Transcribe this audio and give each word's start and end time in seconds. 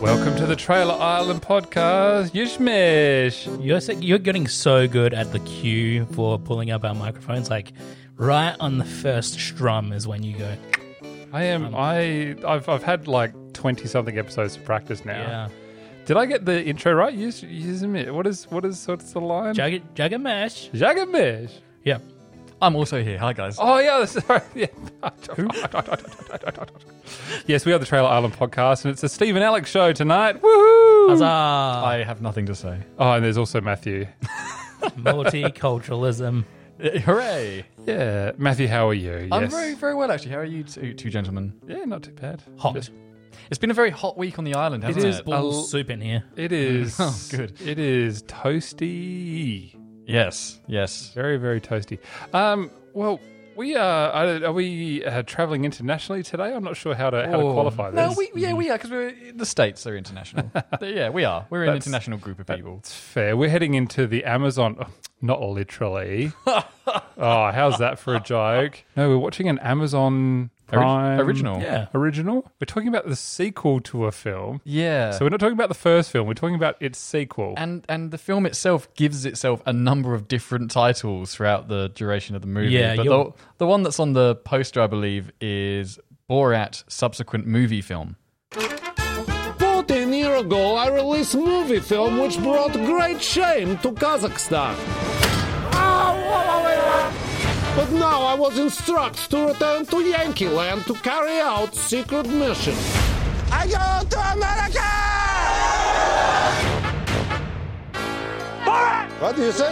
Welcome 0.00 0.34
to 0.36 0.46
the 0.46 0.56
Trailer 0.56 0.94
Island 0.94 1.42
podcast, 1.42 2.30
Yishmish. 2.30 3.62
You're 3.64 3.80
so- 3.80 3.92
you're 3.92 4.18
getting 4.18 4.46
so 4.48 4.88
good 4.88 5.12
at 5.12 5.30
the 5.32 5.38
cue 5.40 6.06
for 6.06 6.38
pulling 6.38 6.70
up 6.70 6.84
our 6.84 6.94
microphones. 6.94 7.50
Like 7.50 7.72
right 8.16 8.56
on 8.60 8.78
the 8.78 8.84
first 8.84 9.34
strum 9.38 9.92
is 9.92 10.06
when 10.06 10.22
you 10.22 10.36
go. 10.38 10.54
I 11.32 11.44
am. 11.44 11.66
Um, 11.66 11.74
I. 11.76 12.34
I've. 12.46 12.68
I've 12.68 12.82
had 12.82 13.08
like 13.08 13.32
twenty 13.52 13.86
something 13.86 14.16
episodes 14.18 14.54
to 14.54 14.60
practice 14.62 15.04
now. 15.04 15.20
Yeah, 15.20 15.48
Did 16.06 16.16
I 16.16 16.24
get 16.26 16.44
the 16.46 16.64
intro 16.64 16.94
right? 16.94 17.12
Use. 17.14 17.42
Use 17.42 17.82
me. 17.82 18.10
What 18.10 18.26
is. 18.26 18.50
What 18.50 18.64
is. 18.64 18.86
What's 18.88 19.12
the 19.12 19.20
line? 19.20 19.54
Jagged 19.54 19.94
Jagged 19.94 20.20
Mash. 20.20 20.70
Jagamish. 20.70 21.52
Yeah, 21.84 21.98
I'm 22.62 22.76
also 22.76 23.02
here. 23.02 23.18
Hi, 23.18 23.32
guys. 23.32 23.56
Oh 23.58 23.78
yeah. 23.78 24.04
Right. 24.28 24.42
Yeah. 24.54 24.66
yes, 27.46 27.64
we 27.64 27.72
are 27.72 27.78
the 27.78 27.86
Trailer 27.86 28.08
Island 28.08 28.34
podcast, 28.34 28.84
and 28.84 28.92
it's 28.92 29.02
a 29.02 29.08
Steve 29.08 29.34
and 29.36 29.44
Alex 29.44 29.70
show 29.70 29.92
tonight. 29.92 30.40
Woohoo! 30.42 31.08
huzzah! 31.10 31.24
I 31.24 32.02
have 32.06 32.20
nothing 32.20 32.46
to 32.46 32.54
say. 32.54 32.78
Oh, 32.98 33.12
and 33.12 33.24
there's 33.24 33.38
also 33.38 33.60
Matthew. 33.60 34.06
Multiculturalism. 34.82 36.44
Hooray! 37.04 37.64
Yeah, 37.86 38.32
Matthew. 38.38 38.68
How 38.68 38.88
are 38.88 38.94
you? 38.94 39.28
I'm 39.32 39.42
Yes. 39.44 39.52
very, 39.52 39.74
very 39.74 39.94
well, 39.94 40.10
actually. 40.10 40.32
How 40.32 40.38
are 40.38 40.44
you 40.44 40.62
two, 40.64 40.94
two 40.94 41.10
gentlemen? 41.10 41.52
Yeah, 41.66 41.84
not 41.84 42.02
too 42.02 42.12
bad. 42.12 42.42
Hot. 42.58 42.74
Just- 42.74 42.90
It's 43.50 43.58
been 43.58 43.70
a 43.70 43.74
very 43.74 43.90
hot 43.90 44.16
week 44.18 44.38
on 44.38 44.44
the 44.44 44.54
island, 44.54 44.84
hasn't 44.84 45.04
it? 45.04 45.08
is. 45.08 45.20
Bull 45.22 45.52
soup 45.62 45.90
in 45.90 46.00
here. 46.00 46.24
It 46.36 46.52
is. 46.52 46.96
Oh, 47.00 47.18
good. 47.30 47.60
It 47.60 47.78
is 47.78 48.22
toasty. 48.24 49.76
Yes, 50.06 50.58
yes. 50.66 51.10
Very, 51.14 51.36
very 51.36 51.60
toasty. 51.60 51.98
Um, 52.32 52.70
well, 52.94 53.20
we 53.56 53.76
are. 53.76 54.10
Are, 54.10 54.44
are 54.46 54.52
we 54.52 55.04
uh, 55.04 55.22
traveling 55.24 55.64
internationally 55.64 56.22
today? 56.22 56.54
I'm 56.54 56.64
not 56.64 56.76
sure 56.76 56.94
how 56.94 57.10
to 57.10 57.26
how 57.26 57.36
to 57.36 57.42
Oh. 57.42 57.52
qualify 57.52 57.90
this. 57.90 57.96
No, 57.96 58.14
we, 58.16 58.30
yeah, 58.40 58.52
we 58.54 58.70
are, 58.70 58.76
because 58.78 58.90
we're 58.90 59.14
the 59.34 59.46
States 59.46 59.86
are 59.86 59.96
international. 59.96 60.50
yeah, 60.80 61.10
we 61.10 61.24
are. 61.24 61.46
We're 61.50 61.62
an 61.62 61.66
That's- 61.68 61.86
international 61.86 62.18
group 62.18 62.40
of 62.40 62.46
people. 62.46 62.78
It's 62.78 62.94
fair. 62.94 63.36
We're 63.36 63.50
heading 63.50 63.74
into 63.74 64.06
the 64.06 64.24
Amazon. 64.24 64.76
oh, 64.80 64.86
Not 65.20 65.42
literally. 65.42 66.32
oh, 66.46 66.62
how's 67.52 67.78
that 67.78 67.98
for 67.98 68.16
a 68.16 68.20
joke? 68.20 68.82
No, 68.96 69.08
we're 69.10 69.18
watching 69.18 69.48
an 69.48 69.58
Amazon 69.58 70.50
Ori- 70.72 71.18
original. 71.20 71.60
Yeah. 71.60 71.86
Original. 71.94 72.50
We're 72.60 72.66
talking 72.66 72.88
about 72.88 73.06
the 73.08 73.16
sequel 73.16 73.80
to 73.80 74.06
a 74.06 74.12
film. 74.12 74.60
Yeah. 74.64 75.10
So 75.12 75.24
we're 75.24 75.30
not 75.30 75.40
talking 75.40 75.54
about 75.54 75.68
the 75.68 75.74
first 75.74 76.10
film. 76.10 76.26
We're 76.26 76.34
talking 76.34 76.54
about 76.54 76.76
its 76.80 76.98
sequel. 76.98 77.54
and 77.56 77.84
and 77.88 78.10
the 78.10 78.18
film 78.18 78.46
itself 78.46 78.92
gives 78.94 79.24
itself 79.24 79.62
a 79.66 79.72
number 79.72 80.14
of 80.14 80.28
different 80.28 80.70
titles 80.70 81.34
throughout 81.34 81.68
the 81.68 81.88
duration 81.94 82.36
of 82.36 82.42
the 82.42 82.48
movie. 82.48 82.68
Yeah, 82.72 82.96
but 82.96 83.04
you're- 83.04 83.24
the, 83.24 83.32
the 83.58 83.66
one 83.66 83.82
that's 83.82 84.00
on 84.00 84.12
the 84.12 84.36
poster, 84.36 84.80
I 84.80 84.86
believe, 84.86 85.30
is 85.40 85.98
Borat 86.28 86.84
subsequent 86.88 87.46
movie 87.46 87.80
film. 87.82 88.16
14 89.58 90.12
year 90.12 90.36
ago, 90.36 90.76
I 90.76 90.88
released 90.88 91.34
movie 91.34 91.80
film 91.80 92.18
which 92.18 92.38
brought 92.38 92.72
great 92.72 93.22
shame 93.22 93.76
to 93.78 93.90
Kazakhstan. 93.92 95.19
But 97.76 97.92
now 97.92 98.22
I 98.22 98.34
was 98.34 98.58
instructed 98.58 99.30
to 99.30 99.46
return 99.46 99.86
to 99.86 100.00
Yankee 100.02 100.48
Land 100.48 100.84
to 100.86 100.94
carry 100.94 101.38
out 101.40 101.74
secret 101.74 102.28
mission. 102.28 102.74
I 103.52 103.66
go 103.66 104.08
to 104.08 104.18
America! 104.32 104.90
What 109.20 109.36
do 109.36 109.42
you 109.42 109.52
say? 109.52 109.70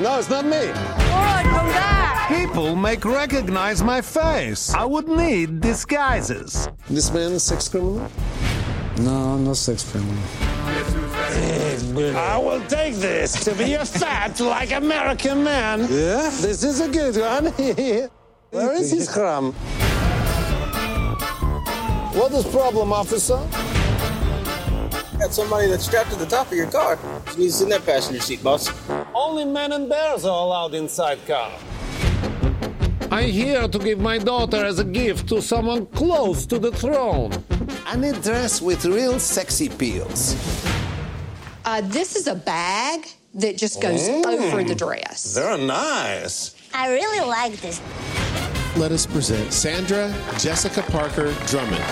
No, 0.00 0.18
it's 0.18 0.28
not 0.30 0.44
me. 0.44 0.60
Good, 0.60 1.44
come 1.50 1.68
back! 1.68 2.28
People 2.28 2.76
make 2.76 3.04
recognize 3.04 3.82
my 3.82 4.00
face. 4.00 4.72
I 4.74 4.84
would 4.84 5.08
need 5.08 5.60
disguises. 5.60 6.68
This 6.88 7.10
man 7.12 7.32
is 7.32 7.36
a 7.36 7.40
sex 7.40 7.68
criminal? 7.68 8.08
No, 8.98 9.38
no 9.38 9.54
sex 9.54 9.90
criminal. 9.90 10.22
I 12.16 12.38
will 12.38 12.60
take 12.66 12.94
this 12.94 13.44
to 13.44 13.54
be 13.54 13.74
a 13.74 13.84
fat 13.84 14.40
like 14.40 14.72
American 14.72 15.44
man. 15.44 15.80
Yeah? 15.80 16.30
This 16.40 16.64
is 16.64 16.80
a 16.80 16.88
good 16.88 17.16
one. 17.16 17.46
Where 18.50 18.72
is 18.72 18.90
his 18.90 19.08
crumb? 19.08 19.52
What 22.14 22.32
is 22.32 22.44
problem, 22.46 22.92
officer? 22.92 23.38
Got 25.18 25.32
somebody 25.32 25.68
that's 25.68 25.84
strapped 25.84 26.10
to 26.10 26.16
the 26.16 26.26
top 26.26 26.48
of 26.48 26.56
your 26.56 26.70
car. 26.70 26.98
You 27.32 27.44
need 27.44 27.60
in 27.60 27.68
that 27.68 27.84
passenger 27.84 28.20
seat, 28.20 28.42
boss. 28.42 28.70
Only 29.14 29.44
men 29.44 29.72
and 29.72 29.88
bears 29.88 30.24
are 30.24 30.44
allowed 30.46 30.74
inside 30.74 31.24
car. 31.26 31.52
I'm 33.12 33.28
here 33.28 33.68
to 33.68 33.78
give 33.78 33.98
my 33.98 34.18
daughter 34.18 34.64
as 34.64 34.78
a 34.78 34.84
gift 34.84 35.28
to 35.28 35.42
someone 35.42 35.86
close 35.86 36.46
to 36.46 36.58
the 36.58 36.70
throne. 36.70 37.32
I 37.84 37.96
need 37.96 38.22
dress 38.22 38.62
with 38.62 38.84
real 38.84 39.18
sexy 39.18 39.68
peels. 39.68 40.34
Uh, 41.70 41.80
this 41.82 42.16
is 42.16 42.26
a 42.26 42.34
bag 42.34 43.06
that 43.32 43.56
just 43.56 43.80
goes 43.80 44.08
over 44.08 44.64
the 44.64 44.74
dress. 44.74 45.34
They're 45.34 45.56
nice. 45.56 46.56
I 46.74 46.90
really 46.90 47.24
like 47.24 47.52
this. 47.60 47.80
Let 48.76 48.90
us 48.90 49.06
present 49.06 49.52
Sandra 49.52 50.12
Jessica 50.36 50.82
Parker 50.90 51.32
Drummond. 51.46 51.84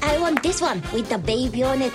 I 0.00 0.16
want 0.18 0.42
this 0.42 0.62
one 0.62 0.80
with 0.94 1.10
the 1.10 1.18
baby 1.18 1.62
on 1.62 1.82
it. 1.82 1.92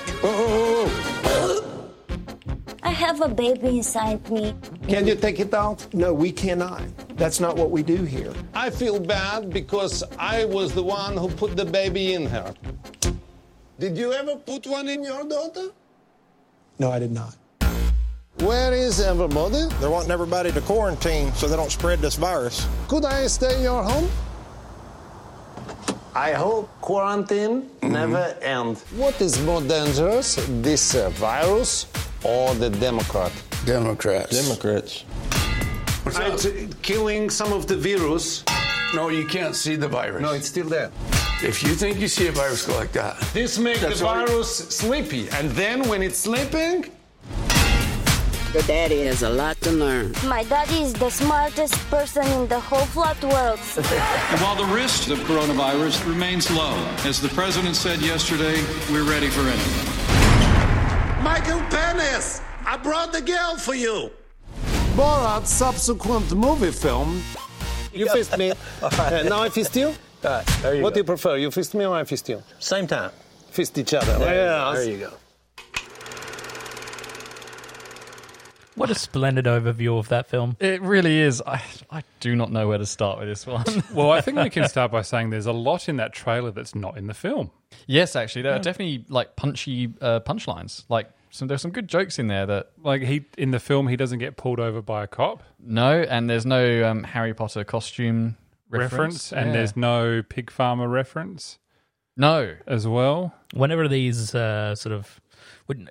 I 2.84 2.92
have 2.92 3.20
a 3.22 3.30
baby 3.30 3.78
inside 3.78 4.30
me. 4.30 4.54
Can 4.88 5.08
you 5.08 5.16
take 5.16 5.40
it 5.40 5.56
out? 5.56 5.92
No, 5.92 6.14
we 6.14 6.32
cannot. 6.32 6.84
That's 7.18 7.40
not 7.40 7.56
what 7.58 7.72
we 7.72 7.82
do 7.82 8.04
here. 8.04 8.32
I 8.54 8.70
feel 8.70 9.00
bad 9.00 9.50
because 9.50 10.04
I 10.20 10.46
was 10.46 10.72
the 10.76 10.84
one 10.84 11.18
who 11.18 11.30
put 11.30 11.58
the 11.58 11.66
baby 11.66 12.14
in 12.14 12.28
her. 12.28 12.54
Did 13.82 13.98
you 13.98 14.14
ever 14.14 14.36
put 14.36 14.68
one 14.68 14.88
in 14.88 15.04
your 15.04 15.24
daughter? 15.28 15.70
No, 16.78 16.92
I 16.92 17.00
did 17.00 17.12
not. 17.12 17.36
Where 18.42 18.74
is 18.74 19.02
everybody? 19.02 19.64
They're 19.80 19.90
wanting 19.90 20.12
everybody 20.12 20.52
to 20.52 20.62
quarantine 20.62 21.34
so 21.34 21.48
they 21.48 21.56
don't 21.56 21.72
spread 21.72 21.98
this 21.98 22.16
virus. 22.16 22.68
Could 22.88 23.06
I 23.06 23.26
stay 23.26 23.58
in 23.58 23.64
your 23.64 23.82
home? 23.82 24.08
I 26.14 26.34
hope 26.34 26.70
quarantine 26.80 27.72
never 27.82 28.38
ends. 28.44 28.84
What 28.92 29.20
is 29.20 29.42
more 29.42 29.62
dangerous, 29.62 30.36
this 30.62 30.94
uh, 30.94 31.10
virus 31.10 31.88
or 32.24 32.54
the 32.54 32.70
Democrat? 32.70 33.32
Democrats. 33.66 34.30
Democrats. 34.44 35.06
It's 36.06 36.76
killing 36.84 37.32
some 37.32 37.52
of 37.52 37.66
the 37.66 37.78
virus. 37.78 38.44
No, 38.94 39.10
you 39.10 39.26
can't 39.26 39.56
see 39.56 39.76
the 39.76 39.88
virus. 39.88 40.22
No, 40.22 40.34
it's 40.34 40.50
still 40.50 40.70
there. 40.70 40.92
If 41.44 41.64
you 41.64 41.74
think 41.74 42.00
you 42.00 42.08
see 42.08 42.28
a 42.28 42.32
virus 42.32 42.66
go 42.68 42.76
like 42.78 42.92
that, 42.92 43.20
This 43.34 43.58
makes 43.58 43.80
the 43.82 43.88
That's 43.88 44.02
all- 44.02 44.14
virus 44.28 44.50
sleepy, 44.70 45.28
and 45.30 45.50
then 45.52 45.88
when 45.90 46.02
it's 46.04 46.20
sleeping, 46.20 46.86
Your 48.54 48.64
daddy 48.64 49.06
has 49.06 49.24
a 49.24 49.30
lot 49.30 49.60
to 49.62 49.72
learn. 49.72 50.14
My 50.28 50.44
daddy 50.44 50.82
is 50.84 50.92
the 50.94 51.10
smartest 51.10 51.74
person 51.90 52.26
in 52.28 52.48
the 52.48 52.60
whole 52.60 52.86
flat 52.94 53.18
world. 53.24 53.60
while 54.42 54.56
the 54.58 54.66
risk 54.76 55.10
of 55.10 55.20
coronavirus 55.20 56.06
remains 56.06 56.52
low, 56.52 56.76
as 57.06 57.20
the 57.22 57.30
president 57.30 57.76
said 57.78 58.02
yesterday, 58.02 58.62
we're 58.92 59.10
ready 59.10 59.30
for 59.30 59.42
anything. 59.42 61.24
Michael 61.24 61.62
Penis, 61.72 62.42
I 62.68 62.76
brought 62.78 63.14
the 63.14 63.22
girl 63.22 63.56
for 63.58 63.74
you. 63.74 64.12
Borat 64.98 65.46
subsequent 65.48 66.34
movie 66.36 66.72
film. 66.72 67.22
You 67.94 68.08
fist 68.10 68.38
me. 68.38 68.52
Uh, 68.84 69.24
now 69.30 69.42
I 69.42 69.50
fist 69.50 69.76
you? 69.76 69.94
There 70.22 70.76
you 70.76 70.84
What 70.84 70.90
go. 70.92 70.94
do 70.96 71.00
you 71.00 71.04
prefer? 71.04 71.36
You 71.38 71.52
fist 71.52 71.74
me 71.74 71.86
or 71.86 71.96
I 71.96 72.04
fist 72.04 72.30
you? 72.30 72.42
Same 72.60 72.88
time. 72.88 73.12
Fist 73.50 73.78
each 73.78 73.94
other. 73.94 74.18
There, 74.20 74.74
there 74.74 74.84
you 74.90 74.98
go. 74.98 75.14
What 78.76 78.90
a 78.90 78.96
splendid 78.96 79.46
overview 79.46 80.00
of 80.00 80.08
that 80.10 80.28
film. 80.28 80.56
It 80.60 80.82
really 80.82 81.20
is. 81.20 81.42
I, 81.46 81.62
I 81.92 82.04
do 82.22 82.36
not 82.36 82.52
know 82.52 82.68
where 82.70 82.78
to 82.78 82.86
start 82.86 83.20
with 83.20 83.28
this 83.28 83.46
one. 83.46 83.66
well, 83.94 84.12
I 84.12 84.22
think 84.22 84.38
we 84.40 84.50
can 84.50 84.68
start 84.68 84.92
by 84.92 85.02
saying 85.02 85.30
there's 85.30 85.46
a 85.46 85.52
lot 85.52 85.90
in 85.90 85.98
that 85.98 86.14
trailer 86.14 86.52
that's 86.52 86.74
not 86.74 86.98
in 86.98 87.08
the 87.08 87.14
film. 87.14 87.52
yes, 87.86 88.16
actually, 88.16 88.44
there 88.44 88.54
are 88.54 88.60
definitely 88.60 89.06
like 89.10 89.36
punchy 89.36 89.94
uh, 90.00 90.22
punchlines. 90.22 90.86
Like, 90.88 91.10
some, 91.32 91.48
there's 91.50 91.62
some 91.62 91.72
good 91.72 91.88
jokes 91.90 92.18
in 92.18 92.28
there 92.28 92.46
that 92.46 92.72
Like 92.82 93.02
he 93.04 93.26
in 93.38 93.52
the 93.52 93.60
film, 93.60 93.88
he 93.88 93.98
doesn't 93.98 94.20
get 94.20 94.38
pulled 94.38 94.60
over 94.60 94.82
by 94.82 95.04
a 95.04 95.08
cop. 95.08 95.44
no, 95.60 96.02
and 96.02 96.30
there's 96.30 96.46
no 96.46 96.90
um, 96.90 97.04
Harry 97.04 97.34
Potter 97.34 97.64
costume 97.66 98.38
reference, 98.72 98.92
reference, 98.92 99.34
and 99.34 99.48
Yeah. 99.48 99.54
there's 99.54 99.76
no 99.76 100.24
pig 100.28 100.50
farmer 100.52 100.88
reference 100.88 101.60
no. 102.18 102.56
as 102.68 102.88
well. 102.88 103.34
Whenever 103.54 103.88
these 103.88 104.34
uh, 104.36 104.76
sort 104.76 104.94
of, 104.94 105.20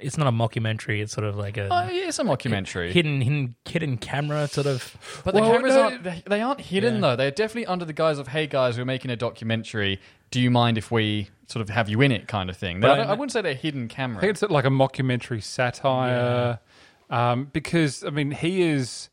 it's 0.01 0.19
not 0.19 0.27
a 0.27 0.33
mockumentary. 0.33 1.01
It's 1.01 1.13
sort 1.13 1.27
of 1.27 1.37
like 1.37 1.57
a 1.57 1.69
Oh, 1.71 1.89
yeah, 1.91 2.09
it's 2.09 2.19
a 2.19 2.23
mockumentary. 2.25 2.91
hidden, 2.93 3.21
hidden, 3.23 3.55
hidden 3.67 3.97
camera 3.97 4.47
sort 4.47 4.67
of. 4.67 4.97
But 5.25 5.35
the 5.35 5.41
Well, 5.41 5.53
cameras 5.53 5.75
no, 5.75 5.83
aren't 5.85 6.03
they, 6.05 6.23
they 6.29 6.41
aren't 6.43 6.61
hidden 6.61 6.97
Yeah. 6.97 7.01
though. 7.01 7.17
They're 7.17 7.31
definitely 7.31 7.67
under 7.67 7.85
the 7.85 7.93
guise 7.95 8.19
of 8.19 8.29
hey 8.29 8.47
guys, 8.47 8.77
we're 8.79 8.85
making 8.85 9.11
a 9.11 9.17
documentary. 9.17 9.99
Do 10.31 10.41
you 10.41 10.51
mind 10.51 10.77
if 10.79 10.91
we 10.91 11.31
sort 11.47 11.63
of 11.63 11.71
have 11.71 11.89
you 11.89 12.01
in 12.03 12.13
it 12.13 12.29
kind 12.29 12.51
of 12.51 12.57
thing? 12.57 12.81
But 12.81 12.91
I, 13.01 13.03
I- 13.03 13.07
I 13.07 13.13
wouldn't 13.13 13.33
say 13.33 13.41
they're 13.43 13.55
hidden 13.55 13.89
camera. 13.89 14.19
I 14.19 14.21
camera. 14.21 14.35
think 14.35 14.45
it's 14.45 14.53
like 14.53 14.65
a 14.67 14.69
mockumentary 14.69 15.43
satire, 15.43 16.61
um, 17.09 17.49
because 17.53 18.05
I 18.05 18.11
mean 18.11 18.31
he 18.33 18.63
is 18.63 19.09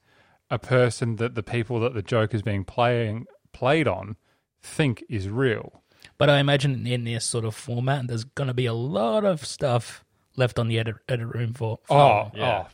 a 0.51 0.59
person 0.59 1.15
that 1.17 1.35
the 1.35 1.43
people 1.43 1.79
that 1.79 1.93
the 1.93 2.01
joke 2.01 2.33
is 2.33 2.41
being 2.41 2.63
playing 2.63 3.25
played 3.57 3.87
on 3.87 4.15
think 4.61 5.03
is 5.09 5.29
real. 5.29 5.81
But 6.17 6.29
I 6.29 6.39
imagine 6.39 6.85
in 6.87 7.03
this 7.03 7.25
sort 7.25 7.45
of 7.45 7.55
format, 7.55 8.07
there's 8.07 8.23
going 8.23 8.47
to 8.47 8.53
be 8.53 8.65
a 8.65 8.73
lot 8.73 9.23
of 9.25 9.45
stuff 9.45 10.03
left 10.35 10.57
on 10.59 10.67
the 10.67 10.79
edit, 10.79 10.95
edit 11.07 11.27
room 11.33 11.53
for. 11.53 11.79
Oh, 11.89 11.95
oh. 11.97 12.31
Yeah. 12.33 12.67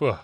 oh. 0.00 0.20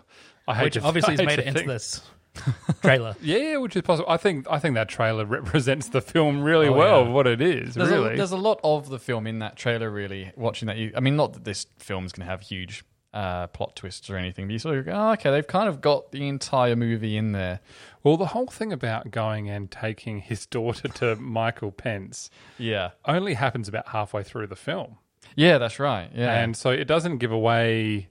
I 0.46 0.54
hate 0.54 0.64
which 0.64 0.74
to, 0.74 0.82
obviously 0.82 1.14
I 1.18 1.22
has 1.22 1.26
made 1.26 1.36
to 1.36 1.42
it 1.42 1.46
into 1.48 1.58
think- 1.60 1.68
this 1.68 2.02
trailer. 2.82 3.16
Yeah, 3.20 3.56
which 3.58 3.74
is 3.76 3.82
possible. 3.82 4.08
I 4.08 4.16
think 4.16 4.46
I 4.50 4.58
think 4.58 4.74
that 4.76 4.88
trailer 4.88 5.24
represents 5.38 5.88
the 5.88 6.00
film 6.00 6.42
really 6.42 6.68
Oh, 6.68 6.72
well, 6.72 7.04
yeah. 7.04 7.10
what 7.10 7.26
it 7.26 7.40
is. 7.40 7.74
There's, 7.74 7.90
really, 7.90 8.14
a, 8.14 8.16
there's 8.16 8.32
a 8.32 8.36
lot 8.36 8.60
of 8.62 8.88
the 8.88 8.98
film 8.98 9.26
in 9.26 9.40
that 9.40 9.56
trailer. 9.56 9.90
Really, 9.90 10.32
watching 10.36 10.66
that, 10.66 10.76
you, 10.76 10.92
I 10.96 11.00
mean, 11.00 11.16
not 11.16 11.32
that 11.34 11.44
this 11.44 11.66
film's 11.78 12.12
going 12.12 12.26
to 12.26 12.30
have 12.30 12.42
huge 12.42 12.84
uh, 13.14 13.46
plot 13.48 13.74
twists 13.76 14.10
or 14.10 14.16
anything, 14.16 14.46
but 14.46 14.52
you 14.52 14.58
sort 14.58 14.78
of 14.78 14.84
go, 14.86 14.92
oh, 14.92 15.12
okay, 15.12 15.30
they've 15.30 15.46
kind 15.46 15.68
of 15.68 15.80
got 15.80 16.12
the 16.12 16.28
entire 16.28 16.76
movie 16.76 17.16
in 17.16 17.32
there. 17.32 17.60
well, 18.02 18.16
the 18.16 18.26
whole 18.26 18.46
thing 18.46 18.72
about 18.72 19.10
going 19.10 19.48
and 19.48 19.70
taking 19.70 20.20
his 20.20 20.44
daughter 20.46 20.88
to 20.88 21.16
Michael 21.20 21.72
Pence 21.72 22.30
Yeah, 22.58 22.90
only 23.06 23.34
happens 23.34 23.66
about 23.68 23.88
halfway 23.88 24.22
through 24.22 24.48
the 24.48 24.56
film. 24.56 24.98
yeah, 25.36 25.58
that's 25.58 25.78
right. 25.78 26.10
Yeah, 26.14 26.32
and 26.40 26.56
so 26.56 26.70
it 26.70 26.84
doesn't 26.84 27.18
give 27.18 27.32
away 27.32 28.08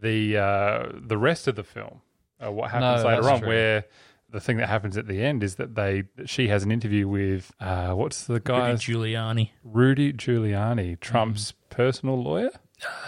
the 0.00 0.36
uh, 0.36 0.88
the 0.94 1.16
rest 1.18 1.48
of 1.48 1.56
the 1.56 1.64
film. 1.64 2.02
Uh, 2.44 2.52
what 2.52 2.70
happens 2.70 3.02
No, 3.02 3.08
later 3.08 3.30
on, 3.30 3.38
true. 3.38 3.48
where 3.48 3.84
the 4.28 4.40
thing 4.40 4.58
that 4.58 4.68
happens 4.68 4.98
at 4.98 5.06
the 5.06 5.22
end 5.22 5.42
is 5.42 5.54
that 5.54 5.74
they 5.74 6.02
she 6.26 6.48
has 6.48 6.62
an 6.62 6.70
interview 6.70 7.08
with 7.08 7.50
uh, 7.60 7.92
what's 7.92 8.24
the 8.26 8.34
Rudy 8.34 8.44
guy 8.44 8.72
Giuliani. 8.74 9.50
Rudy 9.64 10.12
Giuliani, 10.12 11.00
Trump's 11.00 11.52
personal 11.70 12.22
lawyer 12.22 12.50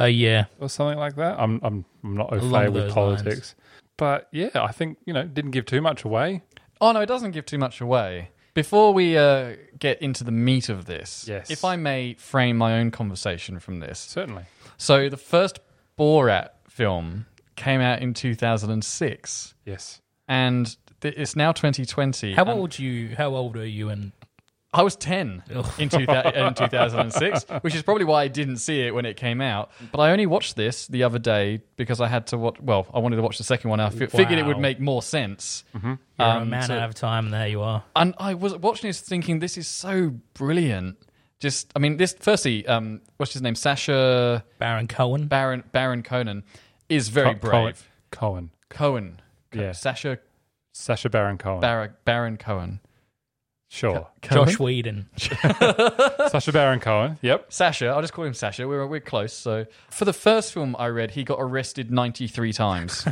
Uh, 0.01 0.05
yeah. 0.05 0.45
or 0.61 0.69
something 0.69 0.99
like 0.99 1.17
that. 1.17 1.39
I'm 1.39 1.61
I'm 1.63 1.85
I'm 2.05 2.17
not 2.17 2.33
au 2.33 2.39
Along 2.39 2.63
fait 2.65 2.73
with 2.73 2.85
those 2.85 2.93
politics, 2.93 3.27
lines. 3.37 3.55
but 3.97 4.29
yeah, 4.33 4.51
I 4.55 4.73
think 4.73 4.99
you 5.07 5.13
know 5.13 5.25
didn't 5.25 5.51
give 5.53 5.67
too 5.67 5.81
much 5.81 6.05
away. 6.05 6.43
Oh 6.81 6.93
no, 6.93 7.01
it 7.01 7.07
doesn't 7.07 7.33
give 7.33 7.45
too 7.47 7.59
much 7.59 7.81
away. 7.81 8.31
Before 8.55 8.93
we 8.93 9.17
uh, 9.17 9.55
get 9.79 10.01
into 10.03 10.25
the 10.25 10.33
meat 10.33 10.69
of 10.69 10.87
this, 10.87 11.27
Yes. 11.29 11.49
if 11.51 11.65
I 11.65 11.77
may 11.77 12.15
frame 12.15 12.57
my 12.57 12.79
own 12.79 12.91
conversation 12.91 13.61
from 13.61 13.79
this. 13.81 13.99
Certainly, 14.01 14.45
So 14.77 15.09
the 15.09 15.17
first 15.17 15.61
Borat 15.97 16.51
film 16.69 17.27
came 17.57 17.81
out 17.81 18.01
in 18.03 18.15
2006, 18.15 19.55
yes. 19.65 20.01
and 20.29 20.77
th- 21.01 21.15
it's 21.17 21.37
now 21.37 21.53
2020. 21.53 22.35
How 22.35 22.43
and 22.43 22.51
old 22.51 22.79
you? 22.79 23.15
How 23.17 23.35
old 23.35 23.57
are 23.57 23.67
you? 23.67 23.89
And 23.91 24.13
I 24.73 24.83
was 24.83 24.97
10 24.97 25.45
in, 25.79 25.89
two, 25.89 25.99
in 26.01 26.55
2006, 26.55 27.45
which 27.63 27.75
is 27.75 27.83
probably 27.83 28.05
why 28.05 28.25
I 28.25 28.29
didn't 28.29 28.59
see 28.59 28.83
it 28.83 28.95
when 28.95 29.07
it 29.07 29.17
came 29.17 29.41
out. 29.41 29.71
But 29.93 30.01
I 30.01 30.11
only 30.13 30.27
watched 30.27 30.57
this 30.57 30.87
the 30.89 31.05
other 31.05 31.19
day 31.19 31.63
because 31.77 32.03
I 32.03 32.07
had 32.09 32.27
to 32.29 32.39
watch. 32.39 32.57
Well, 32.61 32.87
I 32.93 32.99
wanted 32.99 33.17
to 33.17 33.23
watch 33.23 33.39
the 33.39 33.45
second 33.45 33.71
one. 33.71 33.81
I 33.81 33.89
fi- 33.89 34.07
figured 34.07 34.39
it 34.39 34.45
would 34.45 34.59
make 34.59 34.79
more 34.79 35.01
sense. 35.03 35.65
Mm-hmm. 35.75 35.87
you're 35.89 35.99
a 36.19 36.25
Um, 36.31 36.51
man 36.51 36.65
so- 36.65 36.79
out 36.79 36.89
of 36.91 36.95
time, 36.95 37.27
and 37.27 37.35
there 37.35 37.49
you 37.49 37.63
are. 37.63 37.83
And 37.97 38.15
I 38.19 38.35
was 38.35 38.55
watching 38.57 38.91
this 38.91 39.01
thinking, 39.01 39.39
this 39.39 39.57
is 39.57 39.67
so 39.69 40.15
brilliant. 40.35 40.99
Just, 41.41 41.73
I 41.75 41.79
mean, 41.79 41.97
this, 41.97 42.15
firstly, 42.19 42.67
um, 42.67 43.01
what's 43.17 43.33
his 43.33 43.41
name? 43.43 43.55
Sacha 43.55 44.45
Baron 44.59 44.87
Cohen. 44.89 45.29
Baron, 45.29 45.65
Baron 45.73 46.03
Conan 46.03 46.43
is 46.91 47.09
very 47.09 47.35
Co- 47.37 47.49
Cohen. 47.49 47.63
brave. 47.65 47.89
Cohen, 48.11 48.51
Cohen. 48.69 49.21
Co- 49.53 49.61
Yeah. 49.61 49.73
Sacha 49.73 50.19
Sacha 50.73 51.09
Baron 51.09 51.39
Cohen, 51.39 51.61
Bar- 51.61 51.97
Baron 52.05 52.37
Cohen. 52.37 52.81
Sure. 53.71 54.07
Joss 54.23 54.59
Whedon. 54.59 55.09
Sacha 55.19 56.53
Baron 56.53 56.81
Cohen, 56.81 57.19
yep. 57.21 57.53
Sacha, 57.53 57.89
I'll 57.89 58.01
just 58.01 58.13
call 58.15 58.25
him 58.25 58.33
Sacha. 58.35 58.67
We're 58.67 58.87
we're 58.87 59.01
close. 59.01 59.33
So 59.33 59.67
for 59.91 60.05
the 60.07 60.13
first 60.15 60.53
film 60.55 60.75
I 60.79 60.87
read, 60.87 61.11
he 61.11 61.23
got 61.25 61.37
arrested 61.39 61.91
ninety 61.91 62.29
three 62.29 62.53
times. 62.55 63.07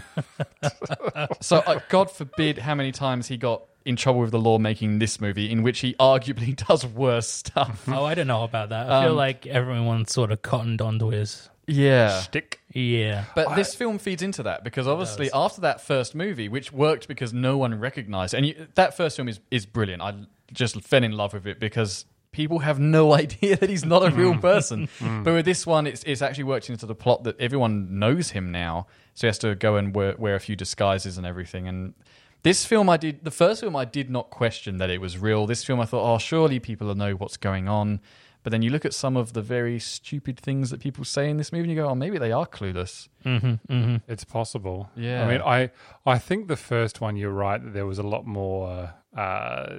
so 1.40 1.58
uh, 1.58 1.80
God 1.88 2.10
forbid 2.10 2.58
how 2.58 2.74
many 2.74 2.92
times 2.92 3.28
he 3.28 3.36
got 3.36 3.62
in 3.84 3.96
trouble 3.96 4.20
with 4.20 4.30
the 4.32 4.38
law 4.40 4.58
making 4.58 4.98
this 4.98 5.20
movie, 5.20 5.50
in 5.50 5.62
which 5.62 5.80
he 5.80 5.94
arguably 5.94 6.56
does 6.68 6.84
worse 6.86 7.28
stuff. 7.28 7.84
oh, 7.88 8.04
I 8.04 8.14
don't 8.14 8.26
know 8.26 8.42
about 8.44 8.70
that. 8.70 8.90
I 8.90 9.02
feel 9.02 9.10
Um, 9.12 9.16
like 9.16 9.46
everyone 9.46 10.06
sort 10.06 10.32
of 10.32 10.42
cottoned 10.42 10.80
onto 10.82 11.08
his. 11.08 11.48
Yeah. 11.68 12.20
Stick. 12.20 12.60
Yeah. 12.72 13.24
But 13.34 13.56
this 13.56 13.74
film 13.74 13.98
feeds 13.98 14.22
into 14.22 14.44
that 14.44 14.62
because 14.62 14.86
obviously 14.86 15.30
after 15.34 15.62
that 15.62 15.80
first 15.80 16.14
movie, 16.14 16.48
which 16.48 16.72
worked 16.72 17.08
because 17.08 17.32
no 17.32 17.58
one 17.58 17.78
recognized, 17.78 18.34
and 18.34 18.46
you, 18.46 18.66
that 18.74 18.96
first 18.96 19.16
film 19.16 19.28
is 19.28 19.40
is 19.50 19.66
brilliant. 19.66 20.00
I 20.02 20.14
just 20.52 20.80
fell 20.82 21.04
in 21.04 21.12
love 21.12 21.34
with 21.34 21.46
it 21.46 21.60
because 21.60 22.04
people 22.32 22.60
have 22.60 22.78
no 22.78 23.12
idea 23.22 23.56
that 23.56 23.70
he's 23.70 23.84
not 23.84 24.04
a 24.04 24.10
real 24.10 24.34
mm. 24.34 24.40
person. 24.40 24.88
Mm. 25.00 25.24
but 25.24 25.34
with 25.34 25.44
this 25.44 25.66
one, 25.66 25.86
it's 25.86 26.02
it's 26.04 26.22
actually 26.22 26.44
worked 26.44 26.70
into 26.70 26.86
the 26.86 26.94
plot 26.94 27.24
that 27.24 27.38
everyone 27.38 27.98
knows 27.98 28.30
him 28.30 28.50
now, 28.50 28.86
so 29.14 29.26
he 29.26 29.28
has 29.28 29.38
to 29.38 29.54
go 29.54 29.76
and 29.76 29.94
wear, 29.94 30.14
wear 30.16 30.34
a 30.34 30.40
few 30.40 30.56
disguises 30.56 31.18
and 31.18 31.26
everything. 31.26 31.68
And 31.68 31.94
this 32.42 32.64
film, 32.64 32.88
I 32.88 32.96
did 32.96 33.24
the 33.24 33.30
first 33.30 33.60
film, 33.60 33.76
I 33.76 33.84
did 33.84 34.08
not 34.08 34.30
question 34.30 34.78
that 34.78 34.88
it 34.88 35.00
was 35.00 35.18
real. 35.18 35.46
This 35.46 35.64
film, 35.64 35.80
I 35.80 35.84
thought, 35.84 36.04
oh, 36.10 36.18
surely 36.18 36.58
people 36.60 36.86
will 36.86 36.94
know 36.94 37.12
what's 37.12 37.36
going 37.36 37.68
on. 37.68 38.00
But 38.46 38.52
then 38.52 38.62
you 38.62 38.70
look 38.70 38.84
at 38.84 38.94
some 38.94 39.16
of 39.16 39.32
the 39.32 39.42
very 39.42 39.80
stupid 39.80 40.38
things 40.38 40.70
that 40.70 40.78
people 40.78 41.04
say 41.04 41.28
in 41.28 41.36
this 41.36 41.52
movie, 41.52 41.64
and 41.64 41.70
you 41.72 41.76
go, 41.76 41.88
"Oh, 41.88 41.96
maybe 41.96 42.16
they 42.16 42.30
are 42.30 42.46
clueless." 42.46 43.08
Mm-hmm, 43.24 43.74
mm-hmm. 43.74 43.96
It's 44.06 44.22
possible. 44.22 44.88
Yeah. 44.94 45.24
I 45.24 45.28
mean, 45.28 45.42
I 45.42 45.70
I 46.06 46.18
think 46.18 46.46
the 46.46 46.56
first 46.56 47.00
one, 47.00 47.16
you're 47.16 47.32
right 47.32 47.60
that 47.60 47.74
there 47.74 47.86
was 47.86 47.98
a 47.98 48.04
lot 48.04 48.24
more. 48.24 48.94
Uh, 49.16 49.78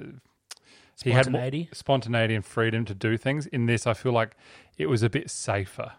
he 1.02 1.10
had 1.10 1.26
more 1.30 1.40
Spontaneity? 1.40 1.68
spontaneity 1.72 2.34
and 2.34 2.44
freedom 2.44 2.84
to 2.86 2.94
do 2.94 3.16
things. 3.16 3.46
In 3.46 3.66
this, 3.66 3.86
I 3.86 3.94
feel 3.94 4.12
like 4.12 4.32
it 4.76 4.86
was 4.86 5.02
a 5.02 5.10
bit 5.10 5.30
safer. 5.30 5.92